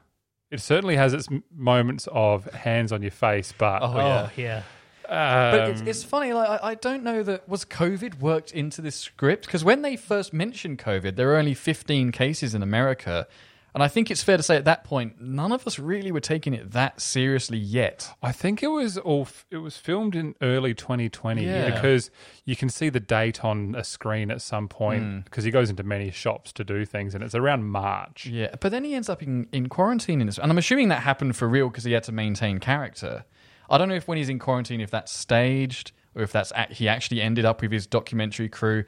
It 0.52 0.60
certainly 0.62 0.96
has 0.96 1.14
its 1.14 1.28
moments 1.56 2.08
of 2.12 2.46
hands 2.54 2.92
on 2.92 3.02
your 3.02 3.12
face, 3.12 3.54
but 3.58 3.82
Oh, 3.84 3.94
Oh, 3.94 3.98
yeah. 3.98 4.30
yeah. 4.36 4.62
But 5.08 5.70
it's, 5.70 5.82
um, 5.82 5.88
it's 5.88 6.04
funny. 6.04 6.34
Like 6.34 6.50
I, 6.50 6.70
I 6.72 6.76
don't 6.76 7.04
know 7.04 7.24
that 7.24 7.48
was 7.50 7.66
COVID 7.66 8.20
worked 8.20 8.52
into 8.52 8.82
this 8.82 8.96
script 8.96 9.46
because 9.46 9.64
when 9.64 9.82
they 9.82 9.96
first 9.96 10.34
mentioned 10.34 10.78
COVID, 10.80 11.16
there 11.16 11.28
were 11.28 11.38
only 11.38 11.56
15 11.56 12.12
cases 12.12 12.54
in 12.54 12.62
America, 12.62 13.28
and 13.74 13.84
I 13.84 13.88
think 13.88 14.10
it's 14.10 14.24
fair 14.24 14.38
to 14.38 14.44
say 14.44 14.56
at 14.56 14.66
that 14.66 14.84
point 14.84 15.22
none 15.22 15.52
of 15.52 15.66
us 15.68 15.78
really 15.80 16.12
were 16.12 16.20
taking 16.20 16.54
it 16.54 16.72
that 16.72 17.00
seriously 17.02 17.58
yet. 17.58 18.10
I 18.24 18.32
think 18.32 18.64
it 18.64 18.68
was 18.68 18.98
all. 18.98 19.22
f- 19.24 19.46
It 19.52 19.58
was 19.58 19.78
filmed 19.78 20.16
in 20.16 20.36
early 20.42 20.74
2020 20.74 21.46
Yeah. 21.46 21.70
because 21.74 22.10
you 22.46 22.56
can 22.56 22.70
see 22.70 22.90
the 22.90 23.00
date 23.00 23.44
on 23.46 23.76
a 23.76 23.84
screen 23.84 24.32
at 24.32 24.42
some 24.42 24.66
Hmm. 24.66 24.68
point 24.68 25.26
because 25.26 25.44
he 25.44 25.52
goes 25.52 25.70
into 25.70 25.84
many 25.84 26.12
shops 26.12 26.52
to 26.54 26.64
do 26.64 26.86
things, 26.86 27.14
and 27.16 27.24
it's 27.24 27.36
around 27.36 27.66
March. 27.66 28.26
Yeah, 28.26 28.56
but 28.60 28.72
then 28.72 28.84
he 28.84 28.96
ends 28.96 29.10
up 29.10 29.22
in, 29.24 29.48
in 29.52 29.70
quarantine 29.70 30.22
in 30.22 30.28
this, 30.28 30.38
and 30.38 30.52
I'm 30.52 30.58
assuming 30.58 30.88
that 30.90 31.04
happened 31.04 31.36
for 31.36 31.48
real 31.48 31.70
because 31.70 31.84
he 31.84 31.92
had 31.94 32.04
to 32.04 32.12
maintain 32.12 32.60
character. 32.60 33.26
I 33.70 33.78
don't 33.78 33.88
know 33.90 33.96
if 33.96 34.08
when 34.08 34.18
he's 34.18 34.30
in 34.30 34.40
quarantine, 34.40 34.82
if 34.82 34.90
that's 34.90 35.12
staged 35.12 35.92
or 36.16 36.24
if 36.24 36.32
that's 36.32 36.52
he 36.72 36.88
actually 36.88 37.22
ended 37.22 37.46
up 37.46 37.62
with 37.62 37.72
his 37.72 37.86
documentary 37.86 38.50
crew 38.50 38.84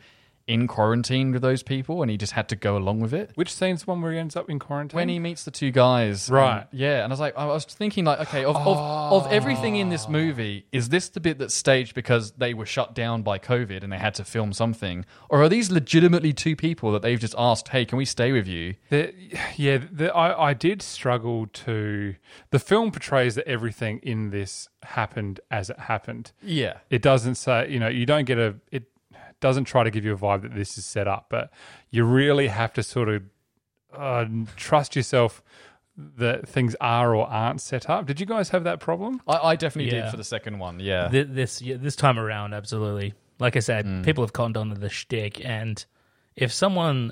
in 0.48 0.68
quarantine 0.68 1.32
with 1.32 1.42
those 1.42 1.64
people, 1.64 2.02
and 2.02 2.10
he 2.12 2.18
just 2.18 2.34
had 2.34 2.50
to 2.50 2.56
go 2.56 2.76
along 2.78 3.00
with 3.00 3.14
it. 3.14 3.32
Which 3.36 3.54
scene's 3.54 3.84
the 3.84 3.92
one 3.92 4.02
where 4.02 4.12
he 4.12 4.18
ends 4.18 4.36
up 4.36 4.50
in 4.50 4.60
quarantine? 4.60 4.96
when 4.96 5.10
he 5.10 5.20
meets 5.20 5.44
the 5.44 5.52
two 5.52 5.72
guys, 5.72 6.30
Right. 6.30 6.68
and- 6.72 6.80
yeah, 6.80 7.04
and 7.04 7.12
I 7.12 7.14
was 7.14 7.20
like, 7.20 7.38
I 7.38 7.46
was 7.46 7.66
thinking, 7.66 8.06
like, 8.06 8.20
okay, 8.22 8.44
of, 8.46 8.56
of 8.56 8.78
of 9.26 9.32
everything 9.32 9.76
in 9.76 9.90
this 9.90 10.08
movie, 10.10 10.66
is 10.72 10.90
this 10.90 11.10
the 11.10 11.20
bit 11.20 11.38
that's 11.38 11.54
staged 11.54 11.94
because 11.96 12.32
they 12.34 12.54
were 12.54 12.66
shut 12.66 12.94
down 12.96 13.22
by 13.24 13.38
COVID 13.40 13.84
and 13.84 13.92
they 13.92 13.98
had 13.98 14.14
to 14.16 14.24
film 14.26 14.54
something, 14.54 15.06
or 15.30 15.42
are 15.42 15.50
these 15.50 15.72
legitimately 15.72 16.34
two 16.34 16.56
people 16.56 16.92
that 16.92 17.02
they've 17.02 17.20
just 17.20 17.36
asked, 17.38 17.70
hey, 17.70 17.86
can 17.86 17.98
we 17.98 18.06
stay 18.06 18.32
with 18.32 18.48
you? 18.48 18.76
The, 18.90 19.14
yeah, 19.56 19.80
the, 19.92 20.14
I, 20.14 20.50
I 20.50 20.54
did 20.54 20.82
struggle 20.82 21.48
to. 21.48 22.16
The 22.52 22.60
film 22.60 22.92
portrays 22.92 23.36
that 23.36 23.48
everything 23.48 24.00
in 24.04 24.30
this 24.32 24.70
happened 24.84 25.40
as 25.50 25.70
it 25.70 25.80
happened. 25.80 26.32
Yeah, 26.42 26.78
It 26.90 27.02
doesn't 27.02 27.36
say, 27.36 27.70
you 27.70 27.80
know, 27.80 27.88
you 27.88 28.06
don't 28.06 28.26
get 28.26 28.38
a. 28.38 28.56
It 28.72 28.84
doesn't 29.42 29.66
try 29.66 29.84
to 29.84 29.92
give 29.92 30.06
you 30.06 30.14
a 30.14 30.18
vibe 30.18 30.44
that 30.44 30.56
this 30.56 30.78
is 30.78 30.86
set 30.86 31.08
up, 31.08 31.26
but 31.30 31.52
you 31.90 32.06
really 32.06 32.48
have 32.48 32.72
to 32.74 32.84
sort 32.84 33.10
of 33.10 33.24
uh, 33.94 34.26
trust 34.56 34.96
yourself 34.96 35.44
that 35.98 36.48
things 36.48 36.76
are 36.80 37.14
or 37.14 37.28
aren't 37.28 37.60
set 37.60 37.90
up. 37.90 38.06
Did 38.06 38.20
you 38.22 38.26
guys 38.26 38.50
have 38.50 38.64
that 38.64 38.80
problem? 38.80 39.22
I, 39.28 39.38
I 39.50 39.56
definitely 39.58 39.94
Yeah. 39.94 40.04
did 40.04 40.12
for 40.12 40.18
the 40.18 40.24
second 40.24 40.60
one. 40.60 40.80
Yeah, 40.80 41.10
Th- 41.10 41.28
This 41.30 41.62
yeah, 41.62 41.76
this 41.78 41.98
time 41.98 42.18
around, 42.18 42.54
absolutely. 42.54 43.14
Like 43.40 43.56
I 43.58 43.60
said, 43.60 43.86
Mm. 43.86 44.06
people 44.06 44.24
have 44.24 44.32
cottoned 44.34 44.56
onto 44.58 44.76
the 44.76 44.90
shtick, 44.90 45.44
and 45.44 45.84
if 46.36 46.54
someone, 46.54 47.12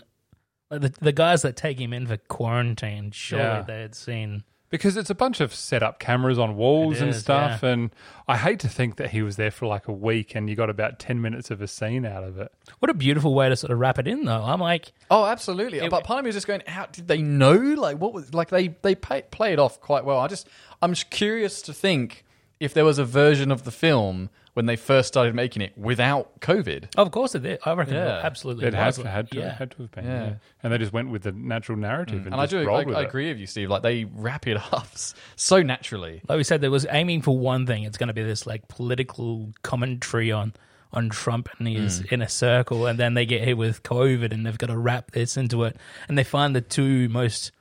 like 0.71 0.81
the 0.81 0.93
the 1.01 1.11
guys 1.11 1.41
that 1.41 1.57
take 1.57 1.77
him 1.79 1.91
in 1.91 2.07
for 2.07 2.15
quarantine, 2.17 3.11
surely 3.11 3.43
Yeah. 3.43 3.61
they 3.63 3.81
had 3.81 3.95
seen. 3.95 4.43
Because 4.69 4.97
it's 4.97 5.09
a 5.09 5.15
bunch 5.15 5.39
of 5.41 5.53
set 5.53 5.81
up 5.81 5.97
cameras 5.99 6.37
on 6.37 6.55
walls 6.55 7.01
It 7.01 7.03
and 7.05 7.15
stuff, 7.15 7.63
yeah. 7.63 7.69
and 7.69 7.89
I 8.27 8.37
hate 8.37 8.59
to 8.59 8.69
think 8.69 8.97
that 8.97 9.09
he 9.09 9.23
was 9.23 9.35
there 9.35 9.49
for 9.49 9.65
like 9.65 9.87
a 9.87 9.91
week 9.91 10.35
and 10.35 10.47
you 10.47 10.55
got 10.55 10.69
about 10.69 10.99
ten 10.99 11.21
minutes 11.21 11.49
of 11.49 11.61
a 11.61 11.67
scene 11.67 12.05
out 12.05 12.23
of 12.23 12.37
it. 12.37 12.51
What 12.77 12.91
a 12.91 12.93
beautiful 12.93 13.33
way 13.33 13.49
to 13.49 13.55
sort 13.55 13.71
of 13.71 13.79
wrap 13.79 13.97
it 13.97 14.07
in, 14.07 14.25
though. 14.25 14.43
I'm 14.43 14.59
like, 14.59 14.91
Oh, 15.09 15.25
absolutely. 15.25 15.87
but 15.89 16.03
part 16.03 16.19
of 16.19 16.25
me 16.25 16.29
was 16.29 16.35
just 16.35 16.45
going, 16.47 16.61
how 16.67 16.85
did 16.85 17.07
they 17.07 17.21
know? 17.21 17.53
Like, 17.55 17.97
what 17.99 18.13
was 18.13 18.33
like 18.33 18.49
they 18.49 18.67
they 18.83 18.93
pay, 18.93 19.23
play 19.31 19.53
it 19.53 19.59
off 19.59 19.81
quite 19.81 20.05
well. 20.05 20.19
I 20.19 20.27
just 20.27 20.47
I'm 20.81 20.91
just 20.93 21.09
curious 21.09 21.61
to 21.63 21.73
think 21.73 22.23
if 22.59 22.73
there 22.73 22.85
was 22.85 22.99
a 22.99 23.05
version 23.05 23.51
of 23.51 23.63
the 23.63 23.71
film 23.71 24.29
when 24.53 24.65
they 24.65 24.75
first 24.75 25.07
started 25.07 25.35
making 25.35 25.61
it 25.61 25.77
without 25.77 26.39
COVID. 26.41 26.85
of 26.97 27.11
course 27.11 27.35
it 27.35 27.43
did. 27.43 27.59
I 27.65 27.73
reckon 27.73 27.93
Yeah. 27.93 28.19
it 28.19 28.25
absolutely 28.25 28.65
It 28.67 28.73
was. 28.73 28.97
had, 28.97 29.05
had, 29.05 29.31
to, 29.31 29.37
yeah. 29.39 29.53
had 29.55 29.71
to 29.71 29.77
have 29.83 29.91
been, 29.91 30.05
Yeah. 30.05 30.23
yeah. 30.25 30.33
And 30.63 30.73
they 30.73 30.77
just 30.77 30.91
went 30.93 31.09
with 31.11 31.23
the 31.23 31.31
natural 31.31 31.77
narrative 31.77 32.25
and, 32.25 32.33
And 32.33 32.41
I 32.41 32.45
do 32.45 32.69
I, 32.69 32.83
with 32.83 32.95
I 32.95 33.01
it. 33.01 33.05
agree 33.07 33.29
with 33.29 33.39
you, 33.39 33.47
Steve. 33.47 33.69
Like 33.69 33.83
they 33.83 34.05
wrap 34.05 34.47
it 34.47 34.57
up 34.73 34.87
so 35.35 35.61
naturally. 35.61 36.21
Like 36.27 36.37
we 36.37 36.43
said, 36.43 36.61
there 36.61 36.71
was 36.71 36.85
aiming 36.89 37.21
for 37.21 37.37
one 37.37 37.65
thing. 37.65 37.83
It's 37.83 37.97
going 37.97 38.07
to 38.07 38.13
be 38.13 38.23
this 38.23 38.45
like 38.47 38.67
political 38.67 39.51
commentary 39.61 40.31
on 40.31 40.53
on 40.91 41.07
Trump 41.09 41.49
and 41.59 41.67
his 41.67 42.01
Mm. 42.01 42.11
inner 42.13 42.27
circle, 42.27 42.87
and 42.87 42.97
then 42.97 43.13
they 43.13 43.23
get 43.23 43.41
hit 43.43 43.55
with 43.55 43.83
COVID, 43.83 44.33
and 44.33 44.43
they've 44.43 44.57
got 44.57 44.67
to 44.67 44.77
wrap 44.77 45.11
this 45.11 45.37
into 45.37 45.63
it, 45.65 45.77
and 46.07 46.17
they 46.17 46.23
find 46.23 46.55
the 46.55 46.61
two 46.61 47.07
most 47.09 47.51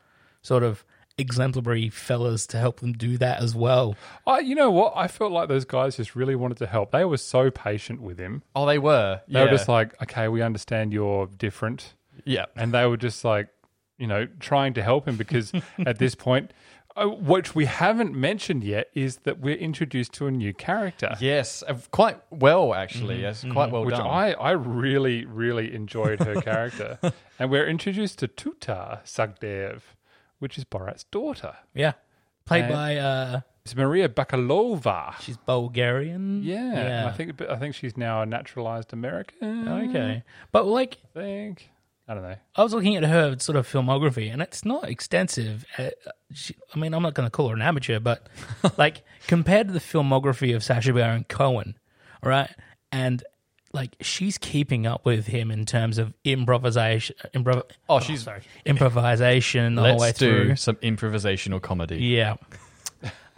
sort 0.41 0.63
of 0.63 0.83
exemplary 1.19 1.89
fellas 1.89 2.47
to 2.49 2.59
help 2.59 2.81
them 2.81 2.93
do 2.93 3.19
that 3.19 3.41
as 3.43 3.55
well. 3.55 3.97
I, 4.27 4.39
you 4.41 4.55
know 4.55 4.71
what? 4.71 4.93
I 4.97 5.09
felt 5.09 5.33
like 5.33 5.49
those 5.49 5.65
guys 5.65 5.97
just 5.97 6.15
really 6.17 6.37
wanted 6.37 6.59
to 6.59 6.67
help. 6.67 6.93
They 6.93 7.05
were 7.05 7.17
so 7.17 7.51
patient 7.51 8.01
with 8.01 8.19
him. 8.19 8.43
Oh, 8.55 8.67
they 8.67 8.79
were. 8.79 9.21
They 9.29 9.41
were 9.41 9.47
Yeah. 9.47 9.51
just 9.53 9.69
like, 9.69 10.01
okay, 10.03 10.29
we 10.29 10.43
understand 10.43 10.93
you're 10.93 11.27
different. 11.27 11.95
Yeah. 12.25 12.47
And 12.57 12.73
they 12.73 12.87
were 12.87 12.97
just 12.97 13.25
like, 13.25 13.49
you 13.99 14.07
know, 14.07 14.27
trying 14.41 14.75
to 14.75 14.83
help 14.83 15.07
him 15.09 15.17
because 15.17 15.53
at 15.87 15.99
this 15.99 16.15
point, 16.15 16.53
uh, 16.97 17.07
which 17.07 17.55
we 17.55 17.65
haven't 17.65 18.13
mentioned 18.15 18.65
yet, 18.65 18.89
is 18.95 19.19
that 19.19 19.39
we're 19.41 19.55
introduced 19.57 20.13
to 20.15 20.27
a 20.27 20.31
new 20.31 20.53
character. 20.53 21.17
Yes, 21.21 21.63
uh, 21.69 21.75
quite 21.93 22.19
well 22.31 22.75
actually. 22.75 23.21
Yes, 23.23 23.45
quite 23.53 23.71
well 23.71 23.85
Which 23.85 23.95
done. 23.95 24.07
I, 24.07 24.33
I 24.33 24.51
really, 24.53 25.25
really 25.25 25.73
enjoyed 25.75 26.21
her 26.21 26.41
character. 26.43 26.99
and 27.39 27.51
we're 27.51 27.69
introduced 27.69 28.19
to 28.21 28.29
Tutar 28.29 29.05
Sagdiyev, 29.05 29.83
which 30.39 30.59
is 30.59 30.65
Borat's 30.65 31.05
daughter. 31.05 31.55
Yeah, 31.75 31.93
played 32.45 32.65
And 32.65 32.73
by 32.73 32.97
uh, 32.97 33.41
It's 33.65 33.75
Maria 33.77 34.09
Bakalova. 34.09 35.19
she's 35.21 35.37
Bulgarian. 35.37 36.43
Yeah, 36.43 36.73
and. 36.75 37.09
I 37.09 37.13
think 37.13 37.41
I 37.43 37.57
think 37.57 37.75
she's 37.75 37.97
now 37.97 38.23
a 38.23 38.27
naturalized 38.27 38.93
American. 38.93 39.69
Okay, 39.69 40.23
but 40.53 40.67
like 40.67 40.99
I 41.15 41.19
think 41.21 41.71
I 42.09 42.15
don't 42.15 42.23
know. 42.23 42.37
I 42.57 42.63
was 42.63 42.73
looking 42.73 42.97
at 42.97 43.05
her 43.05 43.37
sort 43.39 43.57
of 43.57 43.69
filmography, 43.69 44.33
and 44.33 44.41
it's 44.41 44.65
not 44.65 44.89
extensive. 44.89 45.67
Uh, 45.77 45.91
she, 46.33 46.55
I 46.75 46.79
mean, 46.79 46.95
I'm 46.95 47.03
not 47.03 47.13
going 47.13 47.27
to 47.27 47.31
call 47.31 47.49
her 47.49 47.55
an 47.55 47.61
amateur, 47.61 48.01
but 48.01 48.27
like 48.79 49.03
compared 49.27 49.67
to 49.69 49.75
the 49.75 49.81
filmography 49.81 50.57
of 50.57 50.65
Sacha 50.65 50.93
Baron 50.95 51.25
Cohen, 51.29 51.77
all 52.23 52.31
right, 52.31 52.51
and 52.91 53.23
like 53.73 53.97
she's 54.01 54.39
keeping 54.39 54.87
up 54.87 55.05
with 55.05 55.27
him 55.27 55.51
in 55.51 55.65
terms 55.67 55.99
of 55.99 56.13
improvisation. 56.25 57.17
Improv- 57.35 57.65
Oh, 57.89 58.01
she's- 58.01 58.23
sorry, 58.25 58.43
improvisation 58.65 59.75
the 59.75 59.83
whole 59.83 59.93
way 59.99 60.07
Let's 60.09 60.19
do 60.19 60.45
through. 60.47 60.57
some 60.57 60.77
improvisational 60.77 61.61
comedy. 61.61 61.97
Yeah. 61.99 62.37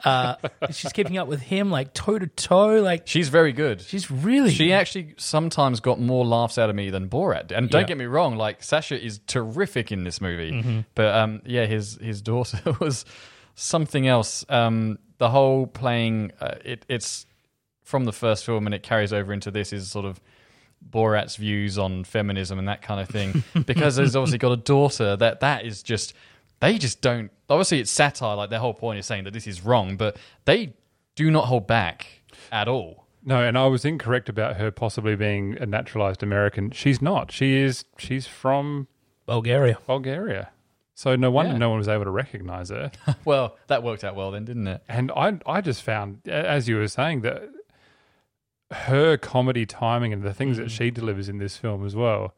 Uh, 0.03 0.35
she's 0.71 0.95
keeping 0.95 1.19
up 1.19 1.29
with 1.29 1.43
him 1.43 1.71
like 1.71 1.93
toe 1.93 2.19
to 2.19 2.27
toe. 2.27 2.81
Like 2.81 3.07
She's 3.07 3.29
very 3.29 3.53
good. 3.53 3.83
she's 3.83 4.11
really 4.11 4.51
She 4.51 4.73
actually 4.73 5.13
sometimes 5.19 5.81
got 5.81 6.01
more 6.01 6.25
laughs 6.25 6.57
out 6.57 6.71
of 6.71 6.75
me 6.75 6.89
than 6.89 7.11
Borat. 7.11 7.49
did. 7.49 7.59
And 7.59 7.69
don't 7.69 7.83
Yeah. 7.83 7.87
get 7.89 7.99
me 7.99 8.07
wrong, 8.07 8.37
like 8.37 8.63
Sacha 8.63 8.99
is 8.99 9.21
terrific 9.27 9.93
in 9.93 10.05
this 10.05 10.23
movie. 10.23 10.53
Mhm. 10.53 10.87
But 10.95 11.15
um, 11.15 11.43
yeah, 11.45 11.67
his 11.67 11.99
his 12.01 12.23
daughter 12.23 12.59
was 12.81 13.05
something 13.57 14.07
else. 14.07 14.43
Um, 14.49 14.99
the 15.19 15.29
whole 15.29 15.67
playing 15.67 16.33
uh, 16.41 16.55
it, 16.65 16.87
it's 16.89 17.27
from 17.91 18.05
the 18.05 18.13
first 18.13 18.45
film 18.47 18.67
and 18.67 18.75
it 18.75 18.83
carries 18.83 19.13
over 19.13 19.33
into 19.33 19.51
this 19.51 19.73
is 19.73 19.91
sort 19.91 20.07
of 20.07 20.21
Borat's 20.89 21.37
views 21.37 21.77
on 21.77 22.05
feminism 22.05 22.59
and 22.59 22.69
that 22.69 22.81
kind 22.83 23.01
of 23.01 23.09
thing. 23.09 23.43
because 23.67 23.97
he's 23.97 24.17
obviously 24.17 24.39
got 24.39 24.53
a 24.53 24.57
daughter 24.57 25.17
that 25.17 25.41
that 25.41 25.65
is 25.67 25.83
just 25.83 26.15
they 26.61 26.79
just 26.79 27.01
don't. 27.01 27.31
Obviously, 27.49 27.81
it's 27.81 27.91
satire. 27.91 28.37
Like 28.37 28.51
their 28.51 28.59
whole 28.61 28.75
point 28.75 28.99
is 28.99 29.07
saying 29.07 29.25
that 29.25 29.33
this 29.33 29.47
is 29.47 29.63
wrong, 29.65 29.97
but 29.97 30.17
they 30.45 30.75
do 31.17 31.31
not 31.31 31.47
hold 31.47 31.67
back 31.67 32.07
at 32.53 32.69
all. 32.69 33.07
No, 33.25 33.43
and 33.43 33.59
I 33.59 33.67
was 33.67 33.85
incorrect 33.85 34.29
about 34.31 34.57
her 34.57 34.71
possibly 34.71 35.15
being 35.17 35.57
a 35.59 35.67
naturalized 35.67 36.23
American. 36.23 36.71
She's 36.71 37.03
not. 37.03 37.33
She 37.33 37.57
is. 37.57 37.85
She's 37.99 38.27
from 38.27 38.89
Bulgaria. 39.27 39.79
Bulgaria. 39.87 40.51
So 40.95 41.17
no 41.17 41.31
wonder 41.31 41.53
Yeah. 41.53 41.59
no 41.59 41.69
one 41.71 41.79
was 41.79 41.89
able 41.89 42.05
to 42.05 42.11
recognize 42.11 42.69
her. 42.71 42.91
Well, 43.25 43.57
that 43.69 43.83
worked 43.83 44.05
out 44.05 44.15
well 44.17 44.31
then, 44.31 44.45
didn't 44.45 44.67
it? 44.69 44.83
and 44.89 45.11
I, 45.17 45.39
I 45.47 45.61
just 45.63 45.83
found, 45.83 46.27
as 46.29 46.69
you 46.69 46.77
were 46.77 46.89
saying, 46.89 47.23
that 47.23 47.43
her 48.73 49.17
comedy 49.17 49.67
timing 49.67 50.13
and 50.13 50.23
the 50.23 50.35
things 50.35 50.57
Mm. 50.59 50.65
that 50.65 50.71
she 50.71 50.91
delivers 50.91 51.29
in 51.29 51.39
this 51.39 51.57
film 51.57 51.85
as 51.85 51.97
well 51.97 52.35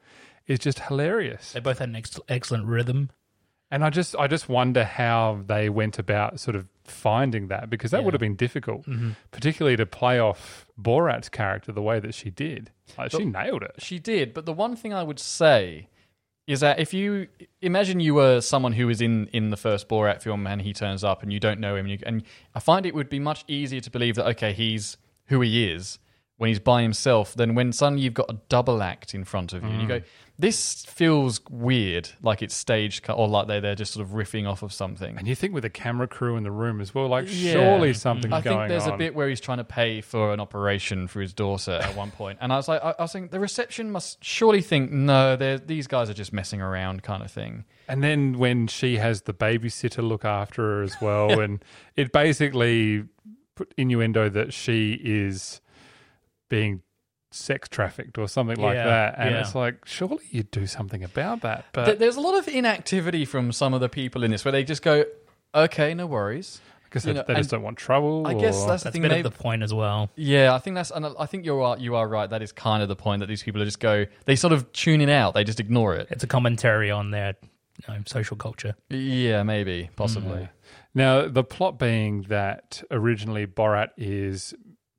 is 0.46 0.58
just 0.58 0.80
hilarious. 0.80 1.52
They 1.52 1.60
both 1.60 1.78
had 1.78 1.88
an 1.90 1.96
ex- 1.96 2.18
excellent 2.28 2.66
rhythm. 2.66 3.10
And 3.70 3.82
I 3.84 3.88
just, 3.90 4.14
I 4.16 4.26
just 4.26 4.48
wonder 4.50 4.84
how 4.84 5.42
they 5.46 5.70
went 5.70 5.98
about 5.98 6.38
sort 6.40 6.56
of 6.56 6.66
finding 6.84 7.48
that 7.48 7.70
because 7.70 7.90
that 7.92 8.00
Yeah. 8.00 8.04
would 8.04 8.14
have 8.14 8.20
been 8.20 8.36
difficult, 8.36 8.84
Mhm. 8.86 9.16
particularly 9.30 9.76
to 9.76 9.86
play 9.86 10.18
off 10.18 10.66
Borat's 10.80 11.28
character 11.30 11.72
the 11.72 11.80
way 11.80 11.98
that 12.00 12.12
she 12.14 12.28
did. 12.30 12.70
Like, 12.98 13.12
she 13.12 13.24
nailed 13.24 13.62
it. 13.62 13.76
She 13.78 13.98
did, 13.98 14.34
but 14.34 14.44
the 14.44 14.52
one 14.52 14.76
thing 14.76 14.92
I 14.92 15.02
would 15.02 15.18
say 15.18 15.88
is 16.46 16.60
that 16.60 16.80
if 16.80 16.92
you 16.92 17.28
imagine 17.62 18.00
you 18.00 18.14
were 18.14 18.40
someone 18.42 18.72
who 18.72 18.86
was 18.88 19.00
in 19.00 19.28
in 19.28 19.50
the 19.50 19.56
first 19.56 19.88
Borat 19.88 20.20
film 20.22 20.46
and 20.46 20.60
he 20.62 20.72
turns 20.74 21.02
up 21.04 21.22
and 21.22 21.32
you 21.32 21.38
don't 21.40 21.60
know 21.60 21.76
him, 21.76 21.86
and, 21.86 21.92
you, 21.92 21.98
and 22.04 22.22
I 22.54 22.60
find 22.60 22.84
it 22.84 22.94
would 22.94 23.08
be 23.08 23.20
much 23.20 23.44
easier 23.48 23.80
to 23.80 23.90
believe 23.90 24.16
that 24.16 24.26
okay, 24.26 24.52
he's 24.52 24.98
who 25.26 25.40
he 25.40 25.70
is 25.70 25.98
when 26.42 26.49
he's 26.49 26.58
by 26.58 26.82
himself 26.82 27.34
than 27.34 27.54
when 27.54 27.72
suddenly 27.72 28.02
you've 28.02 28.14
got 28.14 28.28
a 28.28 28.37
double 28.49 28.82
act 28.82 29.14
in 29.14 29.25
front 29.25 29.52
of 29.52 29.62
you. 29.62 29.68
And 29.70 29.80
you 29.80 29.87
Mm. 29.87 30.00
go, 30.00 30.00
this 30.38 30.84
feels 30.87 31.40
weird, 31.50 32.08
like 32.20 32.42
it's 32.42 32.54
staged 32.54 33.08
or 33.08 33.28
like 33.28 33.46
they 33.46 33.61
they're 33.61 33.76
just 33.76 33.92
sort 33.92 34.04
of 34.04 34.12
riffing 34.12 34.49
off 34.50 34.62
of 34.64 34.72
something. 34.72 35.16
And 35.16 35.28
you 35.28 35.37
think 35.37 35.54
with 35.54 35.62
the 35.62 35.70
camera 35.70 36.08
crew 36.08 36.37
in 36.37 36.42
the 36.42 36.50
room 36.50 36.80
as 36.80 36.92
well, 36.94 37.06
like 37.06 37.26
Yeah. 37.28 37.52
surely 37.52 37.94
something's 37.94 38.34
I 38.34 38.40
going 38.40 38.58
think 38.61 38.68
there's 38.70 38.88
on. 38.88 38.94
a 38.94 38.96
bit 38.96 39.14
where 39.14 39.28
he's 39.28 39.40
trying 39.40 39.58
to 39.58 39.64
pay 39.64 40.00
for 40.00 40.32
an 40.32 40.40
operation 40.40 41.06
for 41.06 41.20
his 41.20 41.32
daughter 41.32 41.72
at 41.80 41.94
one 41.94 42.11
point, 42.11 42.38
and 42.40 42.52
I 42.52 42.56
was 42.56 42.66
like, 42.66 42.82
I, 42.82 42.92
I 42.99 43.02
was 43.02 43.12
thinking 43.12 43.30
the 43.30 43.38
reception 43.38 43.92
must 43.92 44.22
surely 44.25 44.62
think, 44.62 44.90
no, 44.90 45.37
these 45.37 45.87
guys 45.87 46.11
are 46.11 46.14
just 46.14 46.32
messing 46.32 46.61
around, 46.61 47.04
kind 47.04 47.22
of 47.22 47.30
thing. 47.30 47.64
And 47.87 48.02
then 48.02 48.37
when 48.38 48.66
she 48.66 48.96
has 48.96 49.22
the 49.22 49.34
babysitter 49.34 50.02
look 50.06 50.25
after 50.25 50.62
her 50.62 50.82
as 50.82 50.96
well, 51.00 51.38
and 51.38 51.64
it 51.94 52.11
basically 52.12 53.04
put 53.54 53.72
innuendo 53.76 54.28
that 54.30 54.52
she 54.52 54.99
is 55.04 55.61
being 56.52 56.82
sex 57.30 57.66
trafficked 57.68 58.18
or 58.18 58.28
something 58.28 58.59
like 58.59 58.75
Yeah, 58.75 58.85
that. 58.87 59.14
And 59.16 59.30
yeah. 59.35 59.40
it's 59.40 59.54
like, 59.54 59.87
surely 59.87 60.23
you'd 60.30 60.50
do 60.50 60.66
something 60.66 61.02
about 61.02 61.40
that. 61.40 61.64
But 61.73 61.99
there's 61.99 62.16
a 62.16 62.21
lot 62.21 62.38
of 62.38 62.47
inactivity 62.47 63.25
from 63.25 63.52
some 63.52 63.73
of 63.73 63.80
the 63.80 63.88
people 63.88 64.23
in 64.23 64.30
this 64.30 64.44
where 64.44 64.52
they 64.52 64.64
just 64.64 64.82
go, 64.82 65.04
okay, 65.54 65.94
no 65.94 66.06
worries. 66.06 66.61
because 66.85 67.06
You 67.06 67.14
they, 67.14 67.18
know, 67.21 67.25
they 67.26 67.35
just 67.37 67.49
don't 67.49 67.62
want 67.62 67.78
trouble. 67.78 68.26
I 68.26 68.35
guess 68.35 68.56
or- 68.62 68.68
that's 68.68 68.82
the 68.82 68.88
That's 68.88 68.92
thing. 68.92 69.00
bit 69.02 69.11
maybe- 69.12 69.26
of 69.26 69.32
the 69.32 69.38
point 69.42 69.62
as 69.62 69.73
well. 69.73 70.11
Yeah, 70.14 70.54
I 70.54 70.59
think 70.59 70.75
that's, 70.75 70.90
and 70.90 71.06
I 71.18 71.25
think 71.25 71.47
you 71.47 71.59
are 71.62 71.78
you 71.78 71.97
are 71.97 72.06
right. 72.06 72.28
That 72.28 72.42
is 72.42 72.52
kind 72.52 72.82
of 72.82 72.90
the 72.90 72.97
point 72.97 73.21
that 73.21 73.28
these 73.28 73.42
people 73.42 73.62
are 73.62 73.64
just 73.64 73.80
go. 73.80 74.04
They 74.26 74.37
sort 74.37 74.52
of 74.52 74.71
tune 74.73 75.00
it 75.00 75.09
out. 75.09 75.32
They 75.32 75.44
just 75.44 75.59
ignore 75.59 75.94
it. 75.97 76.09
It's 76.11 76.23
a 76.25 76.26
commentary 76.26 76.90
on 76.90 77.11
their 77.12 77.35
you 77.88 77.94
know, 77.94 78.00
social 78.06 78.37
culture. 78.37 78.75
Yeah, 78.90 79.42
maybe, 79.42 79.88
possibly. 79.97 80.42
Mm. 80.42 80.49
Now, 80.94 81.26
the 81.28 81.42
plot 81.44 81.78
being 81.78 82.23
that 82.28 82.82
originally 82.90 83.47
Borat 83.47 83.88
is 83.97 84.52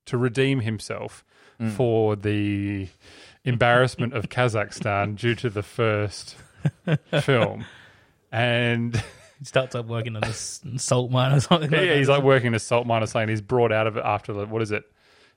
to 0.07 0.17
redeem 0.17 0.61
himself 0.61 1.23
Mm. 1.63 1.71
for 1.71 2.15
the 2.15 2.87
embarrassment 3.45 4.13
of 4.13 4.29
Kazakhstan 4.29 5.15
due 5.17 5.35
to 5.35 5.49
the 5.49 5.63
first 5.63 6.35
film. 7.21 7.65
And 8.31 8.95
He 9.39 9.45
starts 9.45 9.75
up 9.75 9.85
working 9.87 10.15
in 10.15 10.21
this 10.21 10.61
salt 10.77 11.11
mine 11.11 11.33
or 11.33 11.39
something. 11.39 11.69
like 11.71 11.79
yeah, 11.81 11.87
that. 11.87 11.97
he's 11.97 12.09
like 12.09 12.23
working 12.23 12.47
in 12.47 12.53
a 12.55 12.59
salt 12.59 12.87
mine 12.87 13.03
or 13.03 13.05
something. 13.07 13.29
He's 13.29 13.41
brought 13.41 13.71
out 13.71 13.87
of 13.87 13.97
it 13.97 14.03
after, 14.05 14.33
the, 14.33 14.45
what 14.45 14.61
is 14.61 14.71
it, 14.71 14.83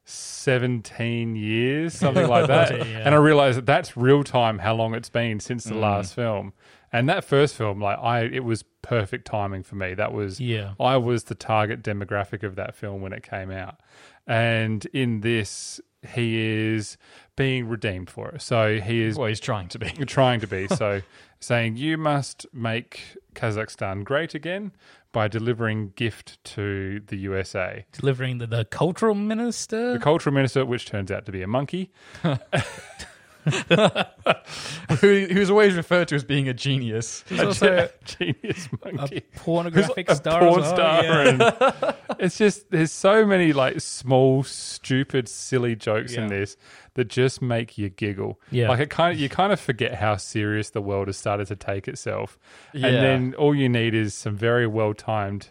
17 0.05 1.37
years, 1.37 1.95
something 1.95 2.27
like 2.29 2.47
that. 2.49 2.79
Yeah. 2.87 3.03
And 3.05 3.15
I 3.15 3.19
realized 3.19 3.59
that 3.59 3.67
that's 3.67 3.97
real 3.97 4.23
time 4.25 4.59
how 4.59 4.75
long 4.75 4.95
it's 4.95 5.11
been 5.11 5.41
since 5.41 5.65
the 5.65 5.75
Mm. 5.75 5.81
last 5.81 6.15
film. 6.15 6.53
And 6.93 7.09
that 7.09 7.25
first 7.25 7.57
film, 7.57 7.81
like 7.81 7.99
I, 7.99 8.21
it 8.21 8.45
was 8.45 8.63
perfect 8.83 9.27
timing 9.27 9.63
for 9.65 9.75
me. 9.75 9.95
That 9.95 10.13
was, 10.13 10.41
Yeah. 10.41 10.75
I 10.79 10.97
was 10.97 11.25
the 11.25 11.35
target 11.35 11.83
demographic 11.83 12.43
of 12.45 12.55
that 12.57 12.75
film 12.77 13.03
when 13.03 13.13
it 13.13 13.23
came 13.29 13.51
out. 13.51 13.81
And 14.27 14.85
in 14.87 15.21
this, 15.21 15.81
he 16.07 16.41
is 16.75 16.97
being 17.37 17.69
redeemed 17.69 18.11
for 18.11 18.31
it. 18.31 18.43
So 18.43 18.81
he 18.81 19.03
is 19.03 19.17
Well, 19.17 19.29
he's 19.29 19.41
trying 19.41 19.69
to 19.69 19.79
be. 19.79 19.91
trying 20.07 20.41
to 20.41 20.47
be. 20.47 20.67
So 20.77 21.03
saying 21.41 21.77
you 21.77 21.99
must 21.99 22.47
make 22.53 23.17
Kazakhstan 23.35 24.05
great 24.05 24.35
again 24.35 24.73
by 25.13 25.29
delivering 25.29 25.93
gift 25.97 26.43
to 26.45 27.01
the 27.07 27.17
USA. 27.17 27.85
delivering 27.93 28.39
the, 28.39 28.47
the 28.47 28.65
cultural 28.65 29.15
minister. 29.15 29.93
The 29.95 29.99
cultural 29.99 30.35
minister, 30.35 30.65
which 30.65 30.87
turns 30.87 31.11
out 31.11 31.25
to 31.27 31.33
be 31.33 31.43
a 31.43 31.47
monkey. 31.47 31.91
who, 35.01 35.27
who's 35.31 35.51
always 35.51 35.75
referred 35.75 36.09
to 36.09 36.15
as 36.15 36.25
being 36.25 36.49
a 36.49 36.55
genius. 36.55 37.25
He's 37.29 37.41
also 37.41 37.77
a 37.77 37.91
genius 38.05 38.69
monkey. 38.85 39.19
a 39.19 39.39
pornographic 39.39 40.09
Who's 40.09 40.19
a 40.19 40.21
star. 40.21 40.41
porn 40.41 40.61
as 40.61 40.67
well, 40.67 40.75
star 40.75 41.05
yeah. 41.05 41.93
it's 42.19 42.39
just 42.39 42.71
there's 42.71 42.93
so 42.93 43.25
many 43.27 43.53
like 43.53 43.81
small 43.81 44.43
stupid 44.43 45.29
silly 45.29 45.77
jokes 45.77 46.15
in 46.15 46.29
this 46.29 46.57
that 46.95 47.09
just 47.09 47.43
make 47.43 47.77
you 47.79 47.89
giggle 47.91 48.41
Yeah. 48.51 48.69
like 48.69 48.81
it 48.81 48.91
kind 48.91 49.15
of 49.15 49.21
you 49.21 49.29
kind 49.29 49.53
of 49.53 49.61
forget 49.61 49.95
how 49.95 50.17
serious 50.17 50.71
the 50.71 50.81
world 50.81 51.09
has 51.09 51.17
started 51.17 51.47
to 51.49 51.57
take 51.57 51.89
itself 51.89 52.39
Yeah. 52.73 52.89
and 52.89 52.97
then 52.97 53.35
all 53.35 53.55
you 53.55 53.69
need 53.69 53.95
is 53.95 54.15
some 54.15 54.37
very 54.37 54.67
well 54.67 54.95
timed 54.95 55.51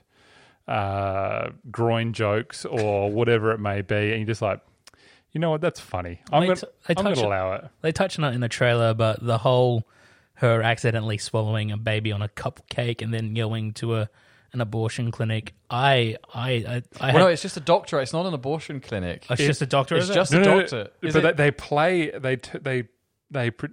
uh 0.67 1.49
groin 1.69 2.11
jokes 2.13 2.65
or 2.65 3.11
whatever 3.11 3.51
it 3.51 3.59
may 3.59 3.81
be 3.81 4.09
and 4.11 4.19
you're 4.19 4.25
just 4.27 4.41
like 4.41 4.59
you 5.35 5.39
know 5.41 5.51
what 5.51 5.61
that's 5.61 5.79
funny 5.79 6.21
i'm 6.31 6.41
They 6.41 6.47
gonna, 6.47 6.59
t- 6.61 6.67
they 6.87 6.93
I'm 6.97 7.03
touch 7.05 7.15
gonna 7.15 7.19
it- 7.21 7.25
allow 7.25 7.53
it 7.53 7.65
They 7.81 7.91
touch 7.91 8.17
on 8.17 8.25
it 8.25 8.33
in 8.33 8.41
the 8.41 8.49
trailer, 8.49 8.93
but 8.95 9.23
the 9.23 9.37
whole 9.37 9.85
her 10.39 10.61
accidentally 10.63 11.17
swallowing 11.19 11.71
a 11.71 11.77
baby 11.77 12.11
on 12.11 12.21
a 12.23 12.27
cupcake 12.29 13.01
and 13.03 13.13
then 13.13 13.35
yelling 13.35 13.73
to 13.73 13.95
a 13.97 14.09
an 14.53 14.61
abortion 14.61 15.11
clinic. 15.11 15.53
I 15.69 16.15
I 16.33 16.49
I, 16.51 16.83
I 17.01 17.13
well, 17.13 17.25
no, 17.25 17.27
it's 17.29 17.41
just 17.41 17.57
a 17.57 17.61
doctor. 17.61 17.99
It's 18.01 18.13
not 18.13 18.25
an 18.25 18.33
abortion 18.33 18.79
clinic. 18.79 19.25
Oh, 19.29 19.33
it's 19.33 19.43
just 19.43 19.61
a 19.61 19.65
doctor, 19.65 19.95
It's 19.97 20.05
is 20.05 20.09
it? 20.11 20.13
just 20.13 20.31
No, 20.31 20.39
a 20.39 20.41
no, 20.43 20.53
no, 20.55 20.59
doctor. 20.61 20.87
Is 21.01 21.13
but 21.13 21.25
it? 21.25 21.37
they, 21.37 21.43
they 21.45 21.51
play 21.51 22.09
they 22.11 22.35
t- 22.37 22.59
they 22.59 22.83
they. 23.29 23.51
Pr- 23.51 23.67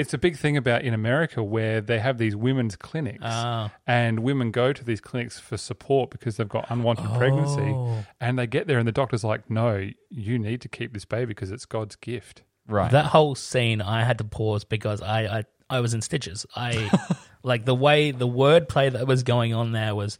it's 0.00 0.14
a 0.14 0.18
big 0.18 0.36
thing 0.36 0.56
about 0.56 0.82
in 0.82 0.94
America 0.94 1.42
where 1.42 1.80
they 1.80 1.98
have 1.98 2.18
these 2.18 2.34
women's 2.34 2.76
clinics, 2.76 3.18
Ah. 3.24 3.70
and 3.86 4.20
women 4.20 4.50
go 4.50 4.72
to 4.72 4.84
these 4.84 5.00
clinics 5.00 5.38
for 5.38 5.56
support 5.56 6.10
because 6.10 6.36
they've 6.36 6.48
got 6.48 6.66
unwanted 6.70 7.06
pregnancy, 7.16 7.70
Oh. 7.74 8.04
and 8.20 8.38
they 8.38 8.46
get 8.46 8.66
there 8.66 8.78
and 8.78 8.88
the 8.88 8.92
doctor's 8.92 9.24
like, 9.24 9.48
"No, 9.50 9.90
you 10.10 10.38
need 10.38 10.60
to 10.62 10.68
keep 10.68 10.92
this 10.94 11.04
baby 11.04 11.26
because 11.26 11.50
it's 11.50 11.66
God's 11.66 11.96
gift." 11.96 12.42
right. 12.68 12.90
that 12.92 13.06
whole 13.06 13.34
scene 13.34 13.80
I 13.82 14.04
had 14.04 14.18
to 14.18 14.24
pause 14.24 14.64
because 14.64 15.02
I 15.02 15.38
I, 15.38 15.44
I 15.68 15.80
was 15.80 15.92
in 15.94 16.02
stitches. 16.02 16.46
I 16.54 16.90
like 17.42 17.64
the 17.64 17.74
way 17.74 18.10
the 18.12 18.28
wordplay 18.28 18.92
that 18.92 19.06
was 19.08 19.22
going 19.24 19.52
on 19.54 19.72
there 19.72 19.94
was 19.94 20.18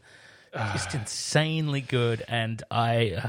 just 0.75 0.94
insanely 0.94 1.80
good, 1.80 2.25
and 2.28 2.60
I 2.70 3.12
uh, 3.22 3.28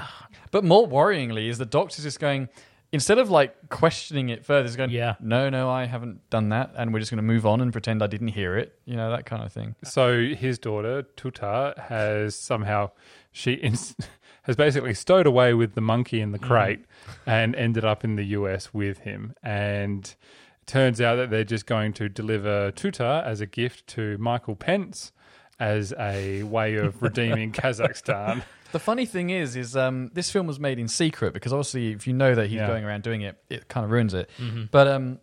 But 0.52 0.64
more 0.64 0.88
worryingly 0.88 1.48
is 1.50 1.58
the 1.60 1.66
doctor's 1.68 2.04
just 2.04 2.20
going 2.20 2.50
instead 2.92 3.18
of 3.18 3.30
like 3.30 3.70
questioning 3.70 4.30
it 4.30 4.46
further, 4.46 4.68
he's 4.68 4.76
going, 4.76 4.90
Yeah. 4.90 5.16
no, 5.20 5.50
no, 5.50 5.70
I 5.70 5.86
haven't 5.86 6.30
done 6.30 6.50
that, 6.50 6.72
and 6.76 6.94
we're 6.94 7.00
just 7.00 7.12
going 7.12 7.18
to 7.18 7.24
move 7.24 7.46
on 7.46 7.62
and 7.62 7.72
pretend 7.72 8.04
I 8.04 8.08
didn't 8.08 8.30
hear 8.30 8.58
it. 8.58 8.78
You 8.86 8.96
know 8.96 9.10
that 9.12 9.26
kind 9.26 9.44
of 9.44 9.52
thing. 9.52 9.76
So 9.84 10.34
his 10.34 10.60
daughter 10.60 11.04
Tutar 11.16 11.78
has 11.78 12.36
somehow 12.36 12.92
she 13.32 13.54
ins- 13.54 13.96
has 14.44 14.56
basically 14.56 14.94
stowed 14.94 15.28
away 15.28 15.54
with 15.54 15.76
the 15.76 15.82
monkey 15.82 16.20
in 16.20 16.32
the 16.32 16.40
mm. 16.40 16.48
crate 16.48 16.86
and 17.26 17.56
ended 17.56 17.86
up 17.86 18.04
in 18.04 18.16
the 18.16 18.26
US 18.26 18.74
with 18.74 19.00
him. 19.00 19.36
And 19.44 20.04
it 20.06 20.68
turns 20.68 21.00
out 21.00 21.16
that 21.16 21.30
they're 21.30 21.44
just 21.44 21.66
going 21.66 21.94
to 21.94 22.10
deliver 22.10 22.72
Tutar 22.72 23.24
as 23.24 23.40
a 23.42 23.46
gift 23.46 23.88
to 23.88 24.18
Michael 24.18 24.56
Pence 24.56 25.12
as 25.60 25.94
a 26.00 26.42
way 26.44 26.76
of 26.76 27.02
redeeming 27.04 27.52
Kazakhstan. 27.52 28.44
The 28.72 28.80
funny 28.80 29.06
thing 29.06 29.30
is, 29.30 29.56
is 29.56 29.76
um, 29.76 30.10
this 30.14 30.32
film 30.32 30.48
was 30.48 30.60
made 30.60 30.80
in 30.80 30.88
secret 30.88 31.34
because 31.34 31.52
obviously, 31.54 31.92
if 31.92 32.08
you 32.08 32.14
know 32.14 32.36
that 32.36 32.48
he's 32.48 32.58
Yeah. 32.60 32.68
going 32.68 32.84
around 32.86 33.04
doing 33.04 33.22
it, 33.22 33.38
it 33.50 33.68
kind 33.68 33.84
of 33.84 33.92
ruins 33.92 34.14
it. 34.14 34.30
But 34.72 34.88
um, 34.88 35.20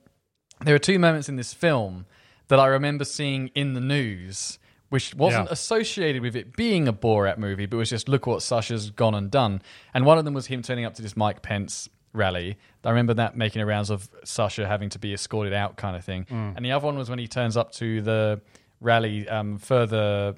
there 0.64 0.74
are 0.74 0.78
two 0.80 0.98
moments 0.98 1.28
in 1.28 1.36
this 1.36 1.52
film 1.54 2.06
that 2.48 2.58
I 2.58 2.66
remember 2.66 3.04
seeing 3.04 3.48
in 3.54 3.74
the 3.74 3.80
news, 3.80 4.58
which 4.88 5.14
wasn't 5.14 5.46
Yeah. 5.46 5.52
associated 5.52 6.22
with 6.22 6.34
it 6.34 6.56
being 6.56 6.88
a 6.88 6.92
Borat 6.92 7.36
movie, 7.38 7.66
but 7.66 7.76
was 7.76 7.90
just 7.90 8.08
look 8.08 8.26
what 8.26 8.42
Sacha's 8.42 8.90
gone 8.90 9.14
and 9.14 9.30
done. 9.30 9.60
And 9.94 10.04
one 10.06 10.18
of 10.18 10.24
them 10.24 10.34
was 10.34 10.46
him 10.46 10.62
turning 10.62 10.84
up 10.84 10.94
to 10.94 11.02
this 11.02 11.16
Mike 11.16 11.42
Pence 11.42 11.88
rally. 12.14 12.56
I 12.84 12.88
remember 12.90 13.12
that 13.14 13.36
making 13.36 13.60
a 13.60 13.66
rounds 13.66 13.90
of 13.90 14.08
Sacha 14.24 14.66
having 14.66 14.88
to 14.90 14.98
be 14.98 15.12
escorted 15.12 15.52
out, 15.52 15.76
kind 15.76 15.94
of 15.94 16.04
thing. 16.04 16.26
And 16.30 16.64
the 16.64 16.72
other 16.72 16.86
one 16.86 16.96
was 16.96 17.10
when 17.10 17.18
he 17.18 17.28
turns 17.28 17.56
up 17.56 17.70
to 17.72 18.00
the 18.00 18.40
rally 18.80 19.28
um, 19.28 19.58
further. 19.58 20.34